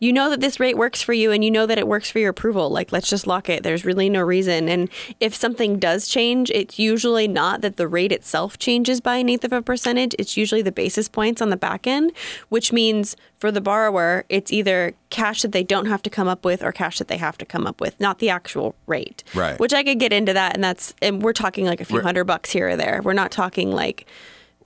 You 0.00 0.14
know 0.14 0.30
that 0.30 0.40
this 0.40 0.58
rate 0.58 0.78
works 0.78 1.02
for 1.02 1.12
you, 1.12 1.30
and 1.30 1.44
you 1.44 1.50
know 1.50 1.66
that 1.66 1.78
it 1.78 1.86
works 1.86 2.10
for 2.10 2.18
your 2.18 2.30
approval. 2.30 2.70
Like, 2.70 2.90
let's 2.90 3.08
just 3.08 3.26
lock 3.26 3.50
it. 3.50 3.62
There's 3.62 3.84
really 3.84 4.08
no 4.08 4.22
reason. 4.22 4.68
And 4.68 4.88
if 5.20 5.34
something 5.34 5.78
does 5.78 6.08
change, 6.08 6.50
it's 6.50 6.78
usually 6.78 7.28
not 7.28 7.60
that 7.60 7.76
the 7.76 7.86
rate 7.86 8.10
itself 8.10 8.58
changes 8.58 9.02
by 9.02 9.16
an 9.16 9.28
eighth 9.28 9.44
of 9.44 9.52
a 9.52 9.60
percentage. 9.60 10.14
It's 10.18 10.38
usually 10.38 10.62
the 10.62 10.72
basis 10.72 11.06
points 11.06 11.42
on 11.42 11.50
the 11.50 11.56
back 11.56 11.86
end, 11.86 12.12
which 12.48 12.72
means 12.72 13.14
for 13.38 13.52
the 13.52 13.60
borrower, 13.60 14.24
it's 14.30 14.50
either 14.50 14.94
cash 15.10 15.42
that 15.42 15.52
they 15.52 15.64
don't 15.64 15.86
have 15.86 16.02
to 16.02 16.10
come 16.10 16.28
up 16.28 16.44
with 16.44 16.62
or 16.62 16.72
cash 16.72 16.98
that 16.98 17.08
they 17.08 17.18
have 17.18 17.36
to 17.36 17.44
come 17.44 17.66
up 17.66 17.80
with, 17.80 17.98
not 18.00 18.20
the 18.20 18.30
actual 18.30 18.74
rate. 18.86 19.22
Right. 19.34 19.60
Which 19.60 19.74
I 19.74 19.84
could 19.84 19.98
get 19.98 20.12
into 20.14 20.32
that, 20.32 20.54
and 20.54 20.64
that's 20.64 20.94
and 21.02 21.22
we're 21.22 21.34
talking 21.34 21.66
like 21.66 21.80
a 21.80 21.84
few 21.84 22.00
hundred 22.00 22.24
bucks 22.24 22.50
here 22.50 22.70
or 22.70 22.76
there. 22.76 23.00
We're 23.04 23.12
not 23.12 23.30
talking 23.30 23.70
like 23.70 24.06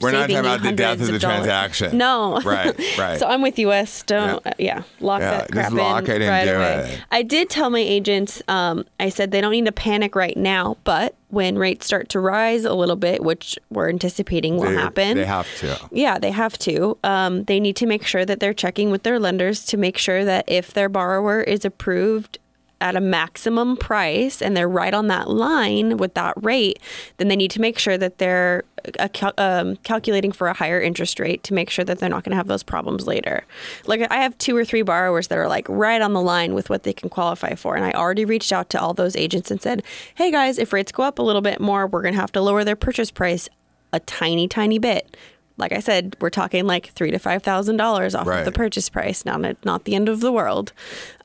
We're 0.00 0.10
not 0.10 0.22
talking 0.22 0.36
about 0.38 0.62
the 0.62 0.72
death 0.72 0.98
hundreds 0.98 1.08
of 1.08 1.12
the 1.14 1.18
dollars. 1.20 1.36
transaction. 1.38 1.96
No. 1.98 2.40
Right, 2.40 2.76
right. 2.98 3.18
so 3.18 3.26
I'm 3.28 3.42
with 3.42 3.58
you, 3.58 3.68
Wes. 3.68 4.02
Don't, 4.02 4.42
Yeah. 4.44 4.50
uh, 4.50 4.54
yeah, 4.58 4.82
lock 5.00 5.20
Yeah, 5.20 5.30
that 5.30 5.40
just 5.42 5.52
crap 5.52 5.72
lock 5.72 6.08
in 6.08 6.20
it 6.20 6.22
and 6.22 6.28
right 6.30 6.44
do 6.44 6.56
away. 6.56 6.92
it. 6.94 7.00
I 7.12 7.22
did 7.22 7.48
tell 7.48 7.70
my 7.70 7.78
agents, 7.78 8.42
um, 8.48 8.84
I 8.98 9.08
said 9.08 9.30
they 9.30 9.40
don't 9.40 9.52
need 9.52 9.66
to 9.66 9.72
panic 9.72 10.16
right 10.16 10.36
now, 10.36 10.76
but 10.84 11.14
when 11.28 11.56
rates 11.58 11.86
start 11.86 12.08
to 12.10 12.20
rise 12.20 12.64
a 12.64 12.74
little 12.74 12.96
bit, 12.96 13.22
which 13.22 13.56
we're 13.70 13.88
anticipating 13.88 14.56
will 14.56 14.70
They- 14.70 14.74
happen, 14.76 15.16
They 15.16 15.24
have 15.24 15.48
to. 15.60 15.78
yeah, 15.92 16.18
they 16.18 16.30
have 16.32 16.58
to. 16.58 16.98
Um, 17.04 17.44
they 17.44 17.60
need 17.60 17.76
to 17.76 17.86
make 17.86 18.04
sure 18.04 18.24
that 18.24 18.40
they're 18.40 18.54
checking 18.54 18.90
with 18.90 19.04
their 19.04 19.18
lenders 19.20 19.64
to 19.66 19.76
make 19.76 19.96
sure 19.98 20.24
that 20.24 20.44
if 20.48 20.72
their 20.74 20.88
borrower 20.88 21.40
is 21.40 21.64
approved 21.64 22.38
at 22.84 22.94
a 22.94 23.00
maximum 23.00 23.76
price 23.76 24.42
and 24.42 24.54
they're 24.54 24.68
right 24.68 24.92
on 24.92 25.06
that 25.08 25.28
line 25.30 25.96
with 25.96 26.12
that 26.14 26.34
rate, 26.36 26.78
then 27.16 27.28
they 27.28 27.34
need 27.36 27.50
to 27.50 27.60
make 27.60 27.78
sure 27.78 27.96
that 27.96 28.18
they're 28.18 28.62
uh, 28.98 29.08
cal- 29.08 29.32
um, 29.38 29.76
calculating 29.76 30.30
for 30.30 30.48
a 30.48 30.52
higher 30.52 30.80
interest 30.80 31.18
rate 31.18 31.42
to 31.42 31.54
make 31.54 31.70
sure 31.70 31.84
that 31.84 31.98
they're 31.98 32.10
not 32.10 32.22
going 32.24 32.32
to 32.32 32.36
have 32.36 32.46
those 32.46 32.62
problems 32.62 33.06
later. 33.06 33.42
Like 33.86 34.06
I 34.10 34.16
have 34.16 34.36
two 34.36 34.54
or 34.54 34.64
three 34.66 34.82
borrowers 34.82 35.28
that 35.28 35.38
are 35.38 35.48
like 35.48 35.66
right 35.68 36.02
on 36.02 36.12
the 36.12 36.20
line 36.20 36.52
with 36.54 36.68
what 36.68 36.82
they 36.82 36.92
can 36.92 37.08
qualify 37.08 37.54
for, 37.54 37.74
and 37.74 37.84
I 37.86 37.92
already 37.92 38.26
reached 38.26 38.52
out 38.52 38.68
to 38.70 38.80
all 38.80 38.92
those 38.92 39.16
agents 39.16 39.50
and 39.50 39.62
said, 39.62 39.82
"Hey 40.14 40.30
guys, 40.30 40.58
if 40.58 40.72
rates 40.74 40.92
go 40.92 41.02
up 41.04 41.18
a 41.18 41.22
little 41.22 41.42
bit 41.42 41.60
more, 41.60 41.86
we're 41.86 42.02
going 42.02 42.14
to 42.14 42.20
have 42.20 42.32
to 42.32 42.42
lower 42.42 42.62
their 42.64 42.76
purchase 42.76 43.10
price 43.10 43.48
a 43.94 44.00
tiny, 44.00 44.46
tiny 44.46 44.78
bit." 44.78 45.16
Like 45.56 45.72
I 45.72 45.78
said, 45.78 46.16
we're 46.20 46.30
talking 46.30 46.66
like 46.66 46.88
three 46.88 47.12
to 47.12 47.18
five 47.18 47.42
thousand 47.42 47.76
dollars 47.78 48.14
off 48.14 48.26
Right. 48.26 48.40
of 48.40 48.44
the 48.44 48.52
purchase 48.52 48.88
price. 48.90 49.24
Not 49.24 49.64
not 49.64 49.84
the 49.84 49.94
end 49.94 50.08
of 50.10 50.20
the 50.20 50.32
world. 50.32 50.72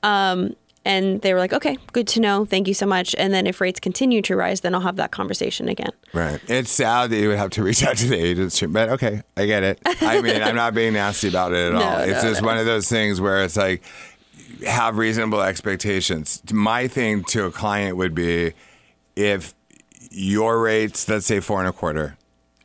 Um, 0.04 0.56
and 0.86 1.22
they 1.22 1.34
were 1.34 1.40
like, 1.40 1.54
"Okay, 1.54 1.78
good 1.94 2.08
to 2.10 2.20
know. 2.20 2.46
Thank 2.46 2.68
you 2.68 2.74
so 2.74 2.86
much." 2.86 3.16
And 3.18 3.34
then 3.34 3.48
if 3.48 3.62
rates 3.62 3.80
continue 3.80 4.22
to 4.24 4.36
rise, 4.36 4.62
then 4.62 4.74
I'll 4.74 4.82
have 4.82 4.96
that 4.98 5.12
conversation 5.12 5.68
again. 5.70 5.92
Right. 6.14 6.40
It's 6.48 6.72
sad 6.72 7.10
that 7.10 7.18
you 7.18 7.30
would 7.30 7.38
have 7.38 7.52
to 7.52 7.64
reach 7.64 7.84
out 7.84 7.98
to 7.98 8.08
the 8.08 8.18
agents, 8.18 8.62
but 8.62 8.90
okay, 8.90 9.22
I 9.38 9.46
get 9.46 9.64
it. 9.64 9.80
I 9.86 10.22
mean, 10.22 10.42
I'm 10.42 10.56
not 10.56 10.74
being 10.74 10.94
nasty 10.94 11.28
about 11.28 11.54
it 11.54 11.68
at 11.68 11.74
No, 11.80 11.82
all. 11.82 12.00
It's 12.00 12.24
no, 12.24 12.30
just 12.30 12.42
no. 12.42 12.48
one 12.48 12.58
of 12.58 12.66
those 12.66 12.88
things 12.90 13.20
where 13.22 13.44
it's 13.44 13.58
like, 13.58 13.84
have 14.66 14.98
reasonable 14.98 15.42
expectations. 15.42 16.42
My 16.52 16.88
thing 16.88 17.24
to 17.26 17.46
a 17.46 17.52
client 17.52 17.98
would 17.98 18.16
be 18.16 18.54
if 19.16 19.54
your 20.12 20.62
rates, 20.62 21.08
let's 21.08 21.26
say 21.26 21.40
four 21.40 21.60
and 21.60 21.70
a 21.70 21.74
quarter, 21.74 22.18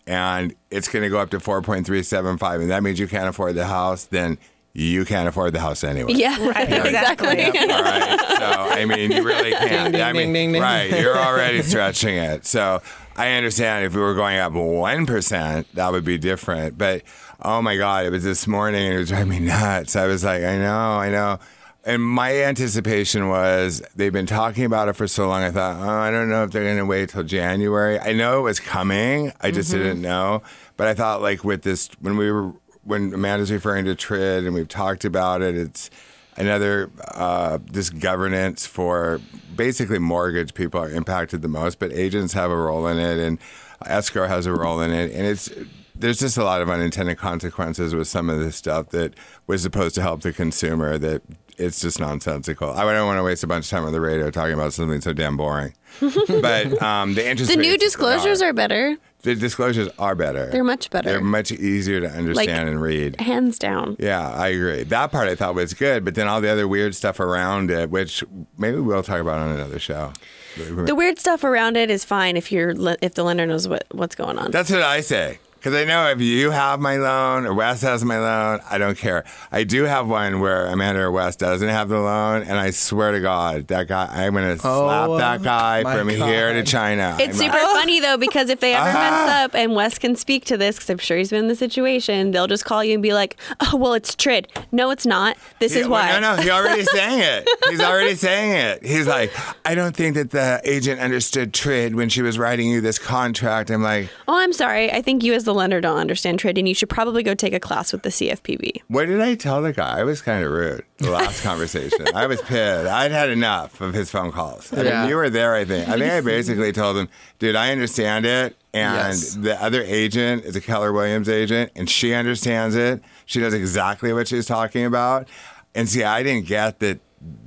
and 0.07 0.55
it's 0.71 0.89
going 0.89 1.03
to 1.03 1.09
go 1.09 1.19
up 1.19 1.31
to 1.31 1.39
4.375, 1.39 2.61
and 2.61 2.71
that 2.71 2.83
means 2.83 2.99
you 2.99 3.09
can't 3.09 3.29
afford 3.29 3.55
the 3.55 3.67
house, 3.67 4.05
then 4.05 4.39
you 4.75 5.05
can't 5.05 5.29
afford 5.29 5.53
the 5.53 5.61
house 5.61 5.85
anyway. 5.85 6.13
Yeah, 6.15 6.37
Right, 6.45 6.69
exactly. 6.69 7.41
exactly. 7.41 7.73
All 7.73 7.83
right. 7.83 8.21
So 8.39 8.45
I 8.45 8.85
mean, 8.85 9.13
you 9.13 9.23
really 9.23 9.53
can't. 9.53 9.93
ding, 9.93 10.03
I 10.03 10.13
mean, 10.13 10.33
ding, 10.33 10.33
ding, 10.33 10.53
ding. 10.53 10.63
right? 10.63 10.91
You're 10.91 11.17
already 11.17 11.63
stretching 11.63 12.17
it. 12.17 12.45
So 12.45 12.83
I 13.17 13.33
understand 13.33 13.87
if 13.87 13.95
we 13.95 14.01
were 14.01 14.15
going 14.15 14.37
up 14.39 14.53
one 14.53 15.07
percent, 15.07 15.73
that 15.75 15.93
would 15.93 16.05
be 16.05 16.19
different. 16.19 16.77
But 16.77 17.03
oh 17.41 17.63
my 17.63 17.77
God, 17.77 18.05
it 18.05 18.11
was 18.11 18.25
this 18.25 18.49
morning 18.49 18.85
and 18.85 18.95
it 18.95 18.99
was 18.99 19.09
driving 19.11 19.29
me 19.29 19.39
nuts. 19.39 19.95
I 19.95 20.07
was 20.07 20.25
like, 20.25 20.43
I 20.43 20.59
know, 20.59 20.77
I 20.77 21.11
know. 21.11 21.39
And 21.87 22.03
my 22.03 22.35
anticipation 22.45 23.29
was 23.29 23.83
they've 23.95 24.13
been 24.13 24.27
talking 24.27 24.65
about 24.65 24.89
it 24.89 24.95
for 24.95 25.07
so 25.07 25.29
long. 25.29 25.43
I 25.43 25.51
thought, 25.51 25.77
oh, 25.81 25.89
I 25.89 26.11
don't 26.11 26.31
know 26.31 26.43
if 26.43 26.51
they're 26.51 26.65
going 26.65 26.79
to 26.79 26.87
wait 26.87 27.11
till 27.11 27.25
January. 27.25 28.01
I 28.01 28.15
know 28.15 28.39
it 28.39 28.43
was 28.43 28.59
coming. 28.59 29.33
I 29.41 29.51
just 29.51 29.71
mm-hmm. 29.71 29.83
didn't 29.83 30.03
know. 30.03 30.43
But 30.79 30.89
I 30.89 30.95
thought, 30.95 31.21
like 31.21 31.45
with 31.45 31.63
this, 31.63 31.91
when 32.01 32.17
we 32.17 32.33
were 32.33 32.55
when 32.85 33.13
Amanda's 33.13 33.51
referring 33.51 33.85
to 33.87 33.95
TRID 33.95 34.47
and 34.47 34.55
we've 34.55 34.69
talked 34.69 35.05
about 35.05 35.43
it, 35.43 35.57
it's 35.57 35.91
another 36.37 36.91
uh, 37.09 37.59
this 37.71 37.91
governance 37.91 38.67
for 38.67 39.21
basically 39.57 39.99
mortgage 39.99 40.55
people 40.55 40.81
are 40.81 40.91
impacted 40.91 41.43
the 41.43 41.49
most, 41.49 41.79
but 41.79 41.93
agents 41.93 42.33
have 42.33 42.51
a 42.51 42.57
role 42.57 42.87
in 42.87 42.99
it 42.99 43.19
and 43.19 43.39
escrow 43.87 44.27
has 44.27 44.47
a 44.47 44.53
role 44.53 44.81
in 44.81 44.91
it, 44.91 45.13
and 45.13 45.27
it's 45.27 45.51
there's 45.95 46.19
just 46.19 46.37
a 46.37 46.45
lot 46.45 46.61
of 46.61 46.69
unintended 46.69 47.19
consequences 47.19 47.95
with 47.95 48.09
some 48.09 48.29
of 48.29 48.39
this 48.39 48.57
stuff 48.57 48.89
that 48.91 49.15
was 49.47 49.63
supposed 49.63 49.95
to 49.95 50.03
help 50.03 50.23
the 50.23 50.33
consumer 50.33 50.99
that 50.99 51.23
it's 51.57 51.81
just 51.81 52.01
nonsensical. 52.01 52.71
I 52.71 52.93
don't 52.93 53.07
want 53.07 53.19
to 53.19 53.23
waste 53.23 53.43
a 53.45 53.47
bunch 53.47 53.67
of 53.67 53.71
time 53.71 53.85
on 53.85 53.93
the 53.93 54.01
radio 54.01 54.31
talking 54.31 54.55
about 54.55 54.73
something 54.73 55.01
so 55.01 55.13
damn 55.13 55.37
boring. 55.37 55.75
but 56.01 56.83
um, 56.83 57.15
the 57.15 57.29
interest 57.29 57.51
The 57.51 57.57
new 57.57 57.79
disclosures 57.79 58.43
are 58.43 58.53
better, 58.53 58.97
the 59.25 59.35
disclosures 59.35 59.89
are 59.99 60.15
better. 60.15 60.51
They're 60.51 60.63
much 60.63 60.91
better. 60.91 61.09
They're 61.09 61.21
much 61.21 61.51
easier 61.51 62.01
to 62.01 62.09
understand 62.09 62.69
and 62.69 62.81
read. 62.81 63.21
hands 63.21 63.59
down. 63.59 63.97
Yeah, 63.99 64.31
I 64.31 64.49
agree. 64.49 64.83
That 64.83 65.13
part 65.13 65.29
I 65.29 65.35
thought 65.35 65.55
was 65.55 65.73
good, 65.73 66.05
but 66.05 66.15
then 66.15 66.29
all 66.29 66.41
the 66.43 66.51
other 66.51 66.69
weird 66.69 66.95
stuff 66.95 67.21
around 67.21 67.71
it, 67.71 67.91
which 67.91 68.23
maybe 68.59 68.79
we'll 68.79 69.03
talk 69.03 69.21
about 69.21 69.39
on 69.39 69.51
another 69.51 69.79
show. 69.79 70.13
The 70.57 70.95
weird 70.95 71.19
stuff 71.19 71.43
around 71.43 71.77
it 71.77 71.91
is 71.91 72.05
fine 72.05 72.37
if 72.37 72.53
you're 72.53 72.75
if 73.03 73.15
the 73.15 73.25
lender 73.25 73.47
knows 73.47 73.67
what 73.67 73.87
what's 73.93 74.15
going 74.15 74.39
on. 74.39 74.51
That's 74.51 74.71
what 74.71 74.83
I 74.83 75.01
say. 75.01 75.39
Because 75.65 75.81
I 75.81 75.85
know 75.87 76.11
if 76.11 76.21
you 76.21 76.51
have 76.51 76.79
my 76.79 76.99
loan 76.99 77.47
or 77.47 77.55
Wes 77.55 77.81
has 77.81 78.05
my 78.05 78.19
loan, 78.19 78.61
I 78.71 78.77
don't 78.77 78.99
care. 78.99 79.25
I 79.51 79.65
do 79.65 79.85
have 79.85 80.07
one 80.07 80.41
where 80.41 80.67
Amanda 80.67 81.01
or 81.01 81.11
Wes 81.11 81.37
doesn't 81.37 81.67
have 81.71 81.89
the 81.89 82.01
loan, 82.01 82.43
and 82.43 82.59
I 82.59 82.69
swear 82.69 83.13
to 83.13 83.21
God, 83.21 83.69
that 83.69 83.89
guy, 83.89 84.11
I'm 84.13 84.35
going 84.35 84.45
to 84.45 84.59
slap 84.59 85.09
Oh, 85.09 85.17
that 85.17 85.43
guy 85.43 85.83
my 85.83 85.97
from 85.97 86.11
here 86.11 86.53
to 86.53 86.63
China. 86.65 87.17
It's 87.19 87.41
I'm 87.41 87.47
super 87.47 87.57
not- 87.57 87.73
funny 87.73 87.99
though 87.99 88.19
because 88.19 88.51
if 88.51 88.61
they 88.61 88.75
ever 88.75 88.85
mess 88.93 89.31
up, 89.31 89.55
and 89.55 89.75
Wes 89.75 89.99
can 89.99 90.17
speak 90.17 90.45
to 90.45 90.59
this 90.59 90.77
because 90.77 90.91
I'm 90.91 90.99
sure 90.99 91.17
he's 91.17 91.31
been 91.31 91.39
in 91.45 91.49
the 91.49 91.57
situation, 91.57 92.33
they'll 92.33 92.47
just 92.47 92.67
call 92.67 92.85
you 92.85 92.93
and 92.93 93.03
be 93.03 93.15
like, 93.15 93.39
"Oh, 93.61 93.77
well, 93.79 93.95
it's 93.95 94.15
TRID. 94.15 94.49
No, 94.71 94.91
it's 94.91 95.07
not. 95.07 95.39
This 95.61 95.73
is 95.73 95.79
Yeah, 95.79 95.89
well, 95.89 96.03
why." 96.15 96.21
No, 96.21 96.37
no, 96.37 96.43
he 96.43 96.51
already 96.51 96.83
saying 96.85 97.21
it. 97.21 97.49
He's 97.71 97.81
already 97.81 98.17
saying 98.17 98.53
it. 98.53 98.85
He's 98.85 99.07
like, 99.07 99.33
I 99.65 99.75
don't 99.75 99.97
think 99.97 100.17
that 100.17 100.31
the 100.31 100.61
agent 100.63 101.01
understood 101.01 101.55
TRID 101.55 101.95
when 101.95 102.11
she 102.11 102.21
was 102.21 102.39
writing 102.39 102.69
you 102.69 102.83
this 102.83 102.99
contract. 102.99 103.71
I'm 103.71 103.83
like, 103.83 104.11
Oh, 104.29 104.37
I'm 104.39 104.53
sorry. 104.53 104.93
I 104.93 105.01
think 105.01 105.23
you 105.25 105.33
as 105.33 105.45
the 105.45 105.54
the 105.55 105.59
lender 105.59 105.81
don't 105.81 105.97
understand 105.99 106.39
trading, 106.39 106.67
you 106.67 106.75
should 106.75 106.89
probably 106.89 107.23
go 107.23 107.35
take 107.35 107.53
a 107.55 107.61
class 107.61 107.93
with 107.93 108.03
the 108.03 108.09
CFPB. 108.11 108.83
What 108.89 109.07
did 109.07 109.21
I 109.21 109.35
tell 109.37 109.63
the 109.63 109.73
guy? 109.73 110.01
I 110.01 110.03
was 110.05 110.21
kind 110.21 110.45
of 110.45 110.51
rude. 110.51 110.85
The 110.99 111.11
last 111.11 111.43
conversation, 111.45 112.07
I 112.15 112.27
was 112.27 112.41
pissed. 112.43 112.89
I'd 112.89 113.13
had 113.13 113.31
enough 113.31 113.81
of 113.81 113.95
his 113.95 114.11
phone 114.11 114.33
calls. 114.33 114.73
I 114.73 114.83
Yeah. 114.83 115.01
mean, 115.03 115.11
you 115.11 115.17
were 115.17 115.31
there. 115.31 115.55
I 115.55 115.65
think. 115.65 115.89
I 115.89 115.93
think 115.99 116.13
I 116.13 116.21
basically 116.35 116.73
told 116.73 116.97
him, 116.97 117.09
"Dude, 117.39 117.55
I 117.57 117.71
understand 117.73 118.27
it." 118.27 118.57
And 118.73 118.95
Yes. 119.15 119.35
the 119.35 119.61
other 119.63 119.83
agent 119.83 120.45
is 120.45 120.57
a 120.57 120.61
Keller 120.61 120.93
Williams 120.93 121.29
agent, 121.29 121.71
and 121.77 121.89
she 121.89 122.13
understands 122.13 122.75
it. 122.75 123.03
She 123.27 123.39
knows 123.41 123.55
exactly 123.55 124.13
what 124.13 124.27
she's 124.29 124.47
talking 124.47 124.85
about. 124.85 125.29
And 125.77 125.89
see, 125.89 126.03
I 126.05 126.23
didn't 126.23 126.47
get 126.47 126.81
that 126.81 126.99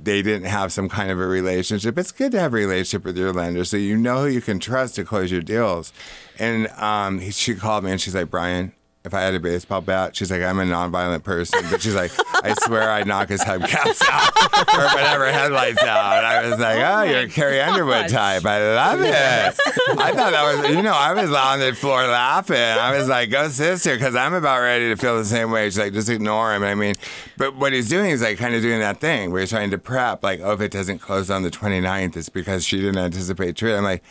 they 0.02 0.22
didn't 0.22 0.46
have 0.46 0.72
some 0.72 0.88
kind 0.88 1.10
of 1.10 1.20
a 1.20 1.26
relationship. 1.26 1.98
It's 1.98 2.12
good 2.12 2.32
to 2.32 2.40
have 2.40 2.52
a 2.52 2.56
relationship 2.56 3.04
with 3.04 3.16
your 3.16 3.32
lender 3.32 3.64
so 3.64 3.76
you 3.76 3.96
know 3.96 4.22
who 4.22 4.28
you 4.28 4.40
can 4.40 4.58
trust 4.58 4.96
to 4.96 5.04
close 5.04 5.30
your 5.30 5.42
deals. 5.42 5.92
And 6.38 6.68
um, 6.68 7.30
she 7.30 7.54
called 7.54 7.84
me 7.84 7.92
and 7.92 8.00
she's 8.00 8.14
like, 8.14 8.30
Brian, 8.30 8.72
if 9.04 9.14
I 9.14 9.20
had 9.20 9.34
a 9.34 9.40
baseball 9.40 9.80
bat, 9.80 10.16
she's 10.16 10.30
like, 10.30 10.42
I'm 10.42 10.58
a 10.58 10.64
nonviolent 10.64 11.22
person, 11.22 11.60
but 11.70 11.80
she's 11.80 11.94
like, 11.94 12.10
I 12.44 12.54
swear 12.64 12.90
I'd 12.90 13.06
knock 13.06 13.28
his 13.28 13.40
hubcaps 13.40 14.02
out 14.10 14.74
or 14.74 14.84
whatever 14.94 15.30
headlights 15.30 15.82
out. 15.82 16.18
And 16.18 16.26
I 16.26 16.48
was 16.48 16.58
like, 16.58 16.78
oh, 16.78 16.98
oh 16.98 17.02
you're 17.04 17.20
a 17.20 17.28
Carrie 17.28 17.60
Underwood 17.60 18.08
type. 18.08 18.44
I 18.44 18.74
love 18.74 19.00
it. 19.00 19.10
I 19.98 20.12
thought 20.12 20.32
that 20.32 20.62
was, 20.62 20.76
you 20.76 20.82
know, 20.82 20.92
I 20.92 21.14
was 21.14 21.32
on 21.32 21.60
the 21.60 21.74
floor 21.74 22.06
laughing. 22.06 22.56
I 22.56 22.96
was 22.98 23.08
like, 23.08 23.30
go 23.30 23.48
sister, 23.48 23.94
because 23.94 24.16
I'm 24.16 24.34
about 24.34 24.60
ready 24.60 24.88
to 24.88 24.96
feel 24.96 25.16
the 25.16 25.24
same 25.24 25.50
way. 25.50 25.66
She's 25.66 25.78
like, 25.78 25.92
just 25.92 26.10
ignore 26.10 26.54
him. 26.54 26.64
I 26.64 26.74
mean, 26.74 26.96
but 27.36 27.54
what 27.56 27.72
he's 27.72 27.88
doing 27.88 28.10
is 28.10 28.20
like 28.20 28.38
kind 28.38 28.54
of 28.54 28.62
doing 28.62 28.80
that 28.80 29.00
thing 29.00 29.30
where 29.30 29.40
he's 29.40 29.50
trying 29.50 29.70
to 29.70 29.78
prep, 29.78 30.22
like, 30.22 30.40
oh, 30.42 30.52
if 30.52 30.60
it 30.60 30.72
doesn't 30.72 30.98
close 30.98 31.30
on 31.30 31.42
the 31.42 31.50
29th, 31.50 32.16
it's 32.16 32.28
because 32.28 32.64
she 32.64 32.78
didn't 32.78 32.98
anticipate 32.98 33.54
TRID. 33.54 33.78
I'm 33.78 33.84
like, 33.84 34.02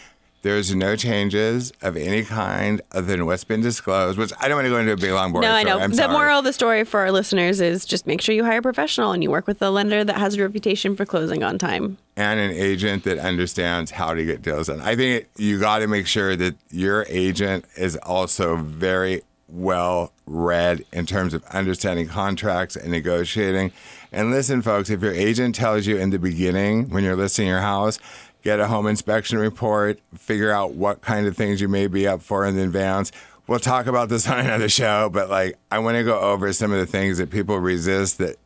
there's 0.43 0.73
no 0.73 0.95
changes 0.95 1.73
of 1.81 1.97
any 1.97 2.23
kind 2.23 2.81
other 2.91 3.07
than 3.07 3.25
what's 3.25 3.43
been 3.43 3.61
disclosed, 3.61 4.17
which 4.17 4.31
I 4.39 4.47
don't 4.47 4.57
want 4.57 4.65
to 4.65 4.69
go 4.69 4.77
into 4.77 4.91
a 4.93 4.97
big 4.97 5.11
long 5.11 5.31
boring 5.33 5.47
No, 5.47 5.53
I 5.53 5.63
know. 5.63 5.79
I'm 5.79 5.91
the 5.91 5.97
sorry. 5.97 6.13
moral 6.13 6.39
of 6.39 6.45
the 6.45 6.53
story 6.53 6.83
for 6.83 6.99
our 7.01 7.11
listeners 7.11 7.59
is 7.59 7.85
just 7.85 8.07
make 8.07 8.21
sure 8.21 8.33
you 8.35 8.45
hire 8.45 8.59
a 8.59 8.61
professional 8.61 9.11
and 9.11 9.21
you 9.23 9.31
work 9.31 9.47
with 9.47 9.61
a 9.61 9.69
lender 9.69 10.03
that 10.03 10.17
has 10.17 10.35
a 10.35 10.41
reputation 10.41 10.95
for 10.95 11.05
closing 11.05 11.43
on 11.43 11.57
time. 11.57 11.97
and 12.15 12.39
an 12.39 12.51
agent 12.51 13.03
that 13.03 13.17
understands 13.19 13.91
how 13.91 14.13
to 14.13 14.23
get 14.25 14.41
deals 14.41 14.67
done. 14.67 14.81
I 14.81 14.95
think 14.95 15.27
you 15.37 15.59
got 15.59 15.79
to 15.79 15.87
make 15.87 16.07
sure 16.07 16.35
that 16.35 16.55
your 16.71 17.05
agent 17.09 17.65
is 17.75 17.95
also 17.97 18.55
very 18.57 19.21
well 19.49 20.11
read 20.25 20.83
in 20.91 21.05
terms 21.05 21.33
of 21.33 21.43
understanding 21.45 22.07
contracts 22.07 22.75
and 22.75 22.91
negotiating. 22.91 23.71
And 24.11 24.29
listen, 24.31 24.61
folks, 24.61 24.89
if 24.89 25.01
your 25.01 25.13
agent 25.13 25.55
tells 25.55 25.85
you 25.85 25.97
in 25.97 26.09
the 26.09 26.19
beginning 26.19 26.89
when 26.89 27.03
you're 27.03 27.15
listing 27.15 27.47
your 27.47 27.61
house, 27.61 27.97
get 28.43 28.59
a 28.59 28.67
home 28.67 28.87
inspection 28.87 29.37
report, 29.37 29.99
figure 30.15 30.51
out 30.51 30.73
what 30.73 31.01
kind 31.01 31.27
of 31.27 31.35
things 31.35 31.61
you 31.61 31.67
may 31.67 31.87
be 31.87 32.07
up 32.07 32.21
for 32.21 32.45
in 32.45 32.57
advance. 32.57 33.11
We'll 33.47 33.59
talk 33.59 33.87
about 33.87 34.09
this 34.09 34.27
on 34.27 34.39
another 34.39 34.69
show, 34.69 35.09
but 35.09 35.29
like 35.29 35.57
I 35.71 35.79
want 35.79 35.97
to 35.97 36.03
go 36.03 36.19
over 36.19 36.51
some 36.53 36.71
of 36.71 36.79
the 36.79 36.85
things 36.85 37.17
that 37.17 37.29
people 37.29 37.57
resist 37.59 38.17
that 38.17 38.37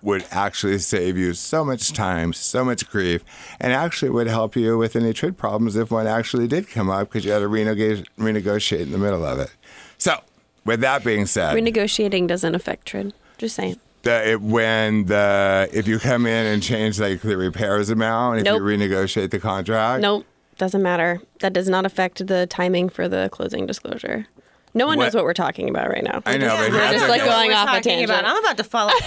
would 0.00 0.24
actually 0.30 0.78
save 0.78 1.18
you 1.18 1.34
so 1.34 1.64
much 1.64 1.92
time, 1.92 2.32
so 2.32 2.64
much 2.64 2.88
grief, 2.88 3.24
and 3.60 3.72
actually 3.72 4.10
would 4.10 4.28
help 4.28 4.54
you 4.54 4.78
with 4.78 4.94
any 4.94 5.12
TRID 5.12 5.36
problems 5.36 5.76
if 5.76 5.90
one 5.90 6.06
actually 6.06 6.46
did 6.46 6.68
come 6.68 6.88
up 6.88 7.08
because 7.08 7.24
you 7.24 7.32
had 7.32 7.40
to 7.40 7.48
renegotiate 7.48 8.80
in 8.80 8.92
the 8.92 8.98
middle 8.98 9.24
of 9.24 9.38
it. 9.40 9.50
So, 9.98 10.20
with 10.64 10.80
that 10.80 11.04
being 11.04 11.26
said, 11.26 11.56
Renegotiating 11.56 12.26
doesn't 12.28 12.54
affect 12.54 12.86
TRID. 12.86 13.12
Just 13.38 13.56
saying. 13.56 13.80
The, 14.08 14.30
it, 14.32 14.40
when 14.40 15.04
the 15.06 15.68
if 15.72 15.86
you 15.86 15.98
come 15.98 16.26
in 16.26 16.46
and 16.46 16.62
change 16.62 16.98
like 16.98 17.20
the 17.20 17.36
repairs 17.36 17.90
amount, 17.90 18.38
if 18.38 18.44
Nope. 18.44 18.58
you 18.60 18.62
renegotiate 18.64 19.30
the 19.30 19.38
contract, 19.38 20.02
Nope, 20.02 20.24
doesn't 20.58 20.82
matter. 20.82 21.20
That 21.40 21.52
does 21.52 21.68
not 21.68 21.84
affect 21.86 22.26
the 22.26 22.46
timing 22.46 22.88
for 22.88 23.08
the 23.08 23.28
closing 23.30 23.66
disclosure. 23.66 24.26
No 24.74 24.86
one 24.86 24.98
What- 24.98 25.04
knows 25.04 25.14
what 25.14 25.24
we're 25.24 25.32
talking 25.34 25.68
about 25.70 25.88
right 25.88 26.04
now. 26.04 26.22
I 26.26 26.36
know, 26.36 26.48
but 26.56 26.70
We're 26.70 26.92
just 26.92 27.08
like 27.08 27.24
going 27.24 27.52
off 27.52 27.68
a 27.76 27.80
tangent. 27.80 28.10
about- 28.10 28.24
I'm 28.26 28.36
about 28.38 28.56
to 28.58 28.64
follow. 28.64 28.92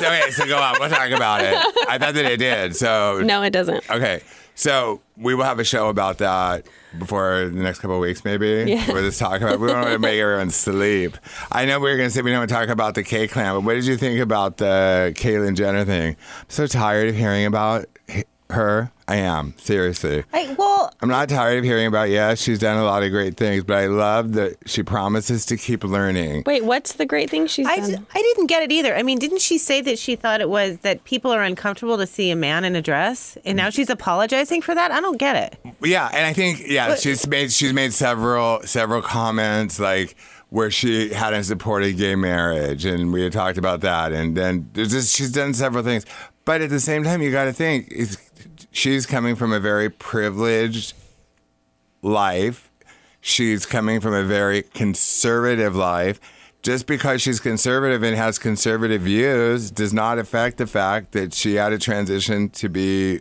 So, 0.00 0.08
okay, 0.08 0.30
so 0.32 0.46
go 0.46 0.58
on. 0.58 0.76
We'll 0.80 0.88
talk 0.90 1.10
about 1.10 1.40
it. 1.42 1.54
I 1.88 1.98
thought 1.98 2.14
that 2.14 2.24
it 2.24 2.38
did. 2.38 2.74
So 2.74 3.20
No, 3.24 3.42
it 3.42 3.50
doesn't. 3.50 3.88
Okay, 3.88 4.22
so 4.56 5.00
we 5.16 5.34
will 5.34 5.44
have 5.44 5.58
a 5.60 5.64
show 5.64 5.88
about 5.88 6.18
that 6.18 6.66
before 6.98 7.48
the 7.48 7.62
next 7.62 7.80
couple 7.80 7.96
of 7.96 8.02
weeks, 8.02 8.24
maybe. 8.24 8.64
Yeah. 8.66 8.86
We'll 8.92 9.02
just 9.02 9.18
talk 9.18 9.40
about. 9.40 9.60
We 9.60 9.68
don't 9.68 9.80
want 9.80 9.92
to 9.92 9.98
make 9.98 10.18
everyone 10.18 10.50
sleep. 10.50 11.16
I 11.50 11.64
know 11.64 11.78
we 11.78 11.90
were 11.90 11.96
going 11.96 12.08
to 12.08 12.14
say 12.14 12.22
we 12.22 12.30
don't 12.30 12.40
want 12.40 12.50
to 12.50 12.54
talk 12.54 12.68
about 12.68 12.94
the 12.94 13.02
K 13.02 13.28
clan, 13.28 13.54
but 13.54 13.60
what 13.62 13.74
did 13.74 13.86
you 13.86 13.96
think 13.96 14.20
about 14.20 14.58
the 14.58 15.12
Caitlyn 15.16 15.56
Jenner 15.56 15.84
thing? 15.84 16.16
I'm 16.40 16.46
so 16.48 16.66
tired 16.66 17.08
of 17.08 17.14
hearing 17.14 17.46
about 17.46 17.86
her. 18.52 18.90
I 19.08 19.16
am 19.16 19.52
seriously. 19.58 20.24
I, 20.32 20.54
well, 20.58 20.90
I'm 21.02 21.08
not 21.08 21.28
tired 21.28 21.58
of 21.58 21.64
hearing 21.64 21.86
about. 21.86 22.08
Yes, 22.08 22.40
she's 22.40 22.58
done 22.58 22.78
a 22.78 22.84
lot 22.84 23.02
of 23.02 23.10
great 23.10 23.36
things, 23.36 23.62
but 23.64 23.76
I 23.76 23.86
love 23.86 24.32
that 24.34 24.56
she 24.64 24.82
promises 24.82 25.44
to 25.46 25.56
keep 25.58 25.84
learning. 25.84 26.44
Wait, 26.46 26.64
what's 26.64 26.94
the 26.94 27.04
great 27.04 27.28
thing 27.28 27.46
she's 27.46 27.66
I, 27.66 27.76
done? 27.80 27.90
d- 27.90 27.96
I 28.14 28.22
didn't 28.22 28.46
get 28.46 28.62
it 28.62 28.72
either. 28.72 28.94
I 28.96 29.02
mean, 29.02 29.18
didn't 29.18 29.40
she 29.42 29.58
say 29.58 29.80
that 29.82 29.98
she 29.98 30.16
thought 30.16 30.40
it 30.40 30.48
was 30.48 30.78
that 30.78 31.04
people 31.04 31.30
are 31.30 31.42
uncomfortable 31.42 31.98
to 31.98 32.06
see 32.06 32.30
a 32.30 32.36
man 32.36 32.64
in 32.64 32.74
a 32.74 32.80
dress, 32.80 33.36
and 33.44 33.56
now 33.56 33.68
she's 33.68 33.90
apologizing 33.90 34.62
for 34.62 34.74
that? 34.74 34.92
I 34.92 35.00
don't 35.00 35.18
get 35.18 35.36
it. 35.64 35.74
Yeah, 35.82 36.08
and 36.12 36.24
I 36.24 36.32
think 36.32 36.62
yeah, 36.66 36.88
But- 36.88 37.00
she's 37.00 37.26
made 37.26 37.52
she's 37.52 37.72
made 37.74 37.92
several 37.92 38.62
several 38.62 39.02
comments 39.02 39.78
like 39.78 40.16
where 40.48 40.70
she 40.70 41.12
hadn't 41.12 41.44
supported 41.44 41.96
gay 41.98 42.14
marriage, 42.14 42.84
and 42.84 43.12
we 43.12 43.22
had 43.22 43.32
talked 43.32 43.58
about 43.58 43.80
that, 43.82 44.12
and 44.12 44.36
then 44.36 44.70
there's 44.74 44.90
just 44.92 45.14
she's 45.16 45.32
done 45.32 45.54
several 45.54 45.82
things, 45.82 46.04
but 46.44 46.60
at 46.60 46.68
the 46.70 46.80
same 46.80 47.02
time, 47.04 47.22
you 47.22 47.30
got 47.32 47.44
to 47.44 47.52
think 47.52 47.90
is 47.90 48.18
she's 48.72 49.06
coming 49.06 49.36
from 49.36 49.52
a 49.52 49.60
very 49.60 49.88
privileged 49.88 50.94
life. 52.02 52.70
She's 53.20 53.64
coming 53.66 54.00
from 54.00 54.14
a 54.14 54.24
very 54.24 54.62
conservative 54.62 55.76
life. 55.76 56.20
Just 56.62 56.86
because 56.86 57.20
she's 57.22 57.40
conservative 57.40 58.02
and 58.02 58.16
has 58.16 58.38
conservative 58.38 59.02
views 59.02 59.70
does 59.70 59.92
not 59.92 60.18
affect 60.18 60.58
the 60.58 60.66
fact 60.66 61.12
that 61.12 61.34
she 61.34 61.54
had 61.56 61.70
to 61.70 61.78
transition 61.78 62.50
to 62.50 62.68
be 62.68 63.20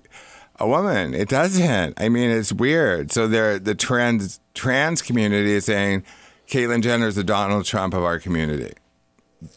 a 0.60 0.68
woman. 0.68 1.14
It 1.14 1.28
doesn't. 1.28 2.00
I 2.00 2.10
mean, 2.10 2.30
it's 2.30 2.54
weird. 2.54 3.12
So 3.12 3.28
the 3.28 3.76
trans 3.76 4.40
trans 4.54 5.02
community 5.02 5.54
is 5.54 5.66
saying 5.66 6.04
Caitlyn 6.48 6.84
Jenner 6.84 7.08
is 7.08 7.16
the 7.16 7.24
Donald 7.24 7.66
Trump 7.66 7.94
of 7.94 8.04
our 8.04 8.20
community. 8.20 8.74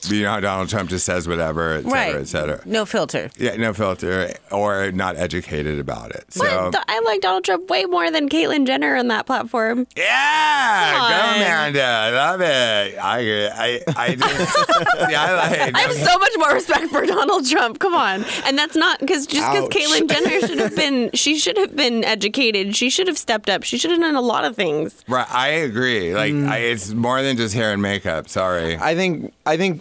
You 0.07 0.23
know 0.23 0.31
how 0.31 0.41
Donald 0.41 0.69
Trump 0.71 0.89
just 0.89 1.05
says 1.05 1.29
whatever, 1.29 1.75
et 1.75 1.83
cetera, 1.83 1.93
right. 1.93 2.15
et 2.17 2.29
cetera. 2.29 2.61
No 2.65 2.87
filter. 2.87 3.31
Yeah, 3.37 3.57
no 3.57 3.75
filter 3.75 4.33
or 4.51 4.91
not 4.93 5.17
educated 5.17 5.79
about 5.79 6.11
it. 6.13 6.25
So 6.33 6.71
What? 6.71 6.85
I 6.89 7.01
like 7.01 7.21
Donald 7.21 7.45
Trump 7.45 7.69
way 7.69 7.85
more 7.85 8.11
than 8.11 8.29
Caitlyn 8.29 8.67
Jenner 8.67 8.97
on 8.97 9.09
that 9.09 9.27
platform. 9.27 9.87
Yeah, 9.97 10.93
Come 10.95 11.11
go 11.11 11.17
on. 11.17 11.37
Amanda. 11.37 11.83
I 11.83 12.11
love 12.11 12.41
it. 12.41 12.99
I 12.99 13.19
agree. 13.19 13.49
I 13.49 13.81
I 13.97 14.15
just 14.15 14.55
see. 15.09 15.15
I 15.15 15.35
like. 15.35 15.75
I 15.75 15.81
have 15.81 15.93
so 15.93 16.19
much 16.19 16.33
more 16.39 16.55
respect 16.55 16.89
for 16.91 17.05
Donald 17.05 17.47
Trump. 17.49 17.79
Come 17.79 17.95
on, 17.95 18.25
and 18.47 18.57
that's 18.57 18.77
not 18.77 19.01
because 19.01 19.27
just 19.27 19.51
because 19.53 19.69
Caitlyn 19.69 20.09
Jenner 20.09 20.41
should 20.47 20.59
have 20.61 20.77
been, 20.85 21.11
she 21.13 21.39
should 21.39 21.57
have 21.59 21.77
been 21.77 22.05
educated. 22.05 22.75
She 22.75 22.89
should 22.91 23.07
have 23.07 23.19
stepped 23.19 23.51
up. 23.51 23.63
She 23.65 23.77
should 23.79 23.91
have 23.91 24.01
done 24.01 24.17
a 24.17 24.21
lot 24.23 24.45
of 24.45 24.57
things. 24.57 25.05
Right, 25.09 25.31
I 25.31 25.49
agree. 25.49 26.15
Like, 26.15 26.33
mm. 26.33 26.49
I, 26.49 26.59
it's 26.59 26.91
more 26.93 27.23
than 27.23 27.37
just 27.37 27.55
hair 27.55 27.73
and 27.73 27.83
makeup. 27.83 28.29
Sorry. 28.29 28.79
I 28.79 28.95
think 28.95 29.33
I 29.45 29.57
think 29.57 29.74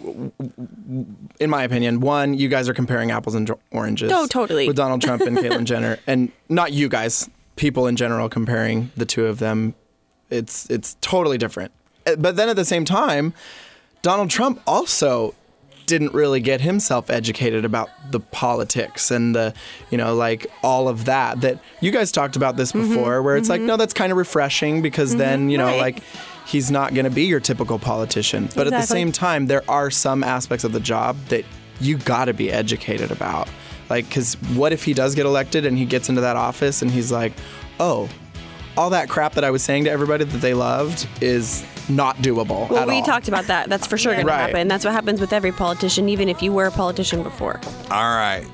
in 1.40 1.50
my 1.50 1.62
opinion, 1.62 2.00
one, 2.00 2.34
you 2.34 2.48
guys 2.48 2.68
are 2.68 2.74
comparing 2.74 3.10
apples 3.10 3.34
and 3.34 3.50
oranges. 3.70 4.12
Oh, 4.12 4.26
totally. 4.26 4.66
With 4.66 4.76
Donald 4.76 5.02
Trump 5.02 5.22
and 5.22 5.36
Caitlyn 5.36 5.64
Jenner, 5.72 5.98
and 6.06 6.30
not 6.48 6.72
you 6.72 6.88
guys, 6.88 7.28
people 7.56 7.86
in 7.86 7.96
general 7.96 8.28
comparing 8.28 8.90
the 8.96 9.06
two 9.06 9.26
of 9.26 9.38
them. 9.38 9.74
It's 10.30 10.68
it's 10.70 10.96
totally 11.00 11.38
different. 11.38 11.72
Uh, 12.06 12.16
But 12.16 12.36
then 12.36 12.48
at 12.48 12.56
the 12.56 12.64
same 12.64 12.84
time, 12.84 13.34
Donald 14.02 14.30
Trump 14.30 14.60
also 14.66 15.34
didn't 15.86 16.14
really 16.14 16.40
get 16.40 16.60
himself 16.60 17.10
educated 17.10 17.64
about 17.64 17.90
the 18.10 18.20
politics 18.20 19.10
and 19.10 19.34
the 19.34 19.52
you 19.90 19.98
know 19.98 20.14
like 20.14 20.46
all 20.62 20.88
of 20.88 21.04
that 21.04 21.40
that 21.42 21.58
you 21.80 21.90
guys 21.90 22.10
talked 22.10 22.36
about 22.36 22.56
this 22.56 22.72
mm-hmm. 22.72 22.88
before 22.88 23.22
where 23.22 23.36
it's 23.36 23.48
like 23.48 23.60
mm-hmm. 23.60 23.66
no 23.68 23.76
that's 23.76 23.92
kind 23.92 24.10
of 24.10 24.16
refreshing 24.16 24.80
because 24.80 25.10
mm-hmm. 25.10 25.18
then 25.18 25.50
you 25.50 25.58
know 25.58 25.66
Right. 25.66 25.80
like 25.80 26.02
he's 26.46 26.70
not 26.70 26.94
going 26.94 27.04
to 27.04 27.10
be 27.10 27.24
your 27.24 27.40
typical 27.40 27.78
politician 27.78 28.48
but 28.54 28.66
at 28.66 28.70
the 28.70 28.82
same 28.82 29.10
time 29.12 29.46
there 29.46 29.62
are 29.68 29.90
some 29.90 30.22
aspects 30.24 30.64
of 30.64 30.72
the 30.72 30.80
job 30.80 31.16
that 31.28 31.44
you 31.80 31.96
got 31.98 32.26
to 32.26 32.34
be 32.34 32.50
educated 32.52 33.10
about 33.10 33.48
like 33.90 34.08
cuz 34.10 34.34
what 34.54 34.72
if 34.72 34.84
he 34.84 34.94
does 34.94 35.14
get 35.14 35.26
elected 35.26 35.64
and 35.66 35.76
he 35.78 35.84
gets 35.84 36.08
into 36.08 36.20
that 36.20 36.36
office 36.36 36.82
and 36.82 36.90
he's 36.90 37.10
like 37.12 37.32
oh 37.80 38.08
all 38.76 38.90
that 38.90 39.08
crap 39.08 39.34
that 39.34 39.44
I 39.44 39.50
was 39.50 39.62
saying 39.62 39.84
to 39.84 39.90
everybody 39.90 40.24
that 40.24 40.38
they 40.38 40.52
loved 40.52 41.06
is 41.20 41.64
not 41.88 42.16
doable 42.16 42.68
Well, 42.68 42.80
at 42.82 42.88
we 42.88 42.94
all. 42.96 43.02
talked 43.04 43.28
about 43.28 43.46
that. 43.46 43.68
That's 43.68 43.86
for 43.86 43.96
sure 43.96 44.12
going 44.14 44.26
Right. 44.26 44.36
to 44.38 44.42
happen. 44.46 44.66
That's 44.66 44.84
what 44.84 44.92
happens 44.94 45.20
with 45.20 45.32
every 45.32 45.52
politician, 45.52 46.08
even 46.08 46.28
if 46.28 46.42
you 46.42 46.50
were 46.52 46.64
a 46.66 46.70
politician 46.72 47.22
before. 47.22 47.60
All 47.92 48.16
right. 48.16 48.44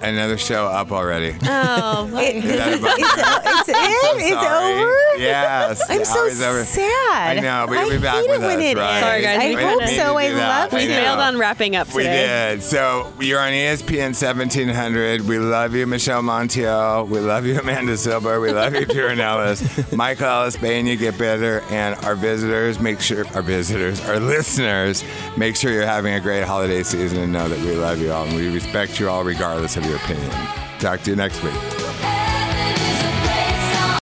Another 0.00 0.38
show 0.38 0.66
up 0.66 0.92
already. 0.92 1.36
Oh, 1.44 2.08
Is 2.18 2.44
that 2.44 2.78
about- 2.78 2.98
it's 2.98 3.68
it. 3.68 3.76
It's 4.22 4.36
over. 4.36 5.20
Yes. 5.22 5.82
I'm 5.90 6.04
so 6.04 6.20
hour's 6.20 6.40
over. 6.42 6.64
sad. 6.64 7.38
I 7.38 7.40
know, 7.40 7.66
but 7.68 7.74
you'll 7.74 7.86
I 7.92 7.96
be 7.96 7.98
back 8.02 8.14
hate 8.16 8.28
with 8.30 8.42
it 8.42 8.46
when 8.46 8.58
us, 8.58 8.64
it 8.64 8.76
right? 8.78 9.00
Sorry, 9.00 9.22
guys, 9.22 9.40
I 9.40 9.48
we 9.48 9.54
hope 9.62 9.86
so. 9.88 10.18
I 10.18 10.28
love 10.30 10.72
we 10.72 10.82
you. 10.82 10.88
know. 10.88 10.94
failed 10.94 11.18
on 11.20 11.38
wrapping 11.38 11.76
up 11.76 11.92
We 11.94 12.02
did. 12.04 12.62
So 12.62 13.12
you're 13.20 13.40
on 13.40 13.52
ESPN 13.52 14.14
1700. 14.14 15.22
We 15.22 15.38
love 15.38 15.74
you, 15.74 15.86
Michelle 15.86 16.22
Montiel. 16.22 17.08
We 17.08 17.20
love 17.20 17.44
you, 17.46 17.58
Amanda 17.58 17.96
Silber. 17.96 18.40
We 18.40 18.52
love 18.52 18.74
you, 18.74 18.86
Jordan 18.86 19.20
Ellis. 19.20 19.92
Michael 19.92 20.26
Ellis, 20.26 20.56
Bain, 20.56 20.86
you 20.86 20.96
get 20.96 21.18
better. 21.18 21.60
And 21.70 21.94
our 22.04 22.14
visitors, 22.16 22.78
make 22.80 23.00
sure, 23.00 23.26
our 23.34 23.42
visitors, 23.42 24.00
our 24.08 24.18
listeners, 24.20 25.04
make 25.36 25.56
sure 25.56 25.72
you're 25.72 25.86
having 25.86 26.14
a 26.14 26.20
great 26.20 26.44
holiday 26.44 26.82
season 26.82 27.18
and 27.18 27.32
know 27.32 27.48
that 27.48 27.58
we 27.60 27.74
love 27.74 27.98
you 28.00 28.12
all 28.12 28.24
and 28.24 28.34
we 28.36 28.52
respect 28.52 28.98
you 29.00 29.08
all 29.08 29.24
regardless 29.24 29.76
of 29.76 29.84
your 29.90 29.98
opinion. 29.98 30.30
Talk 30.78 31.02
to 31.02 31.10
you 31.10 31.16
next 31.16 31.42
week. 31.42 31.52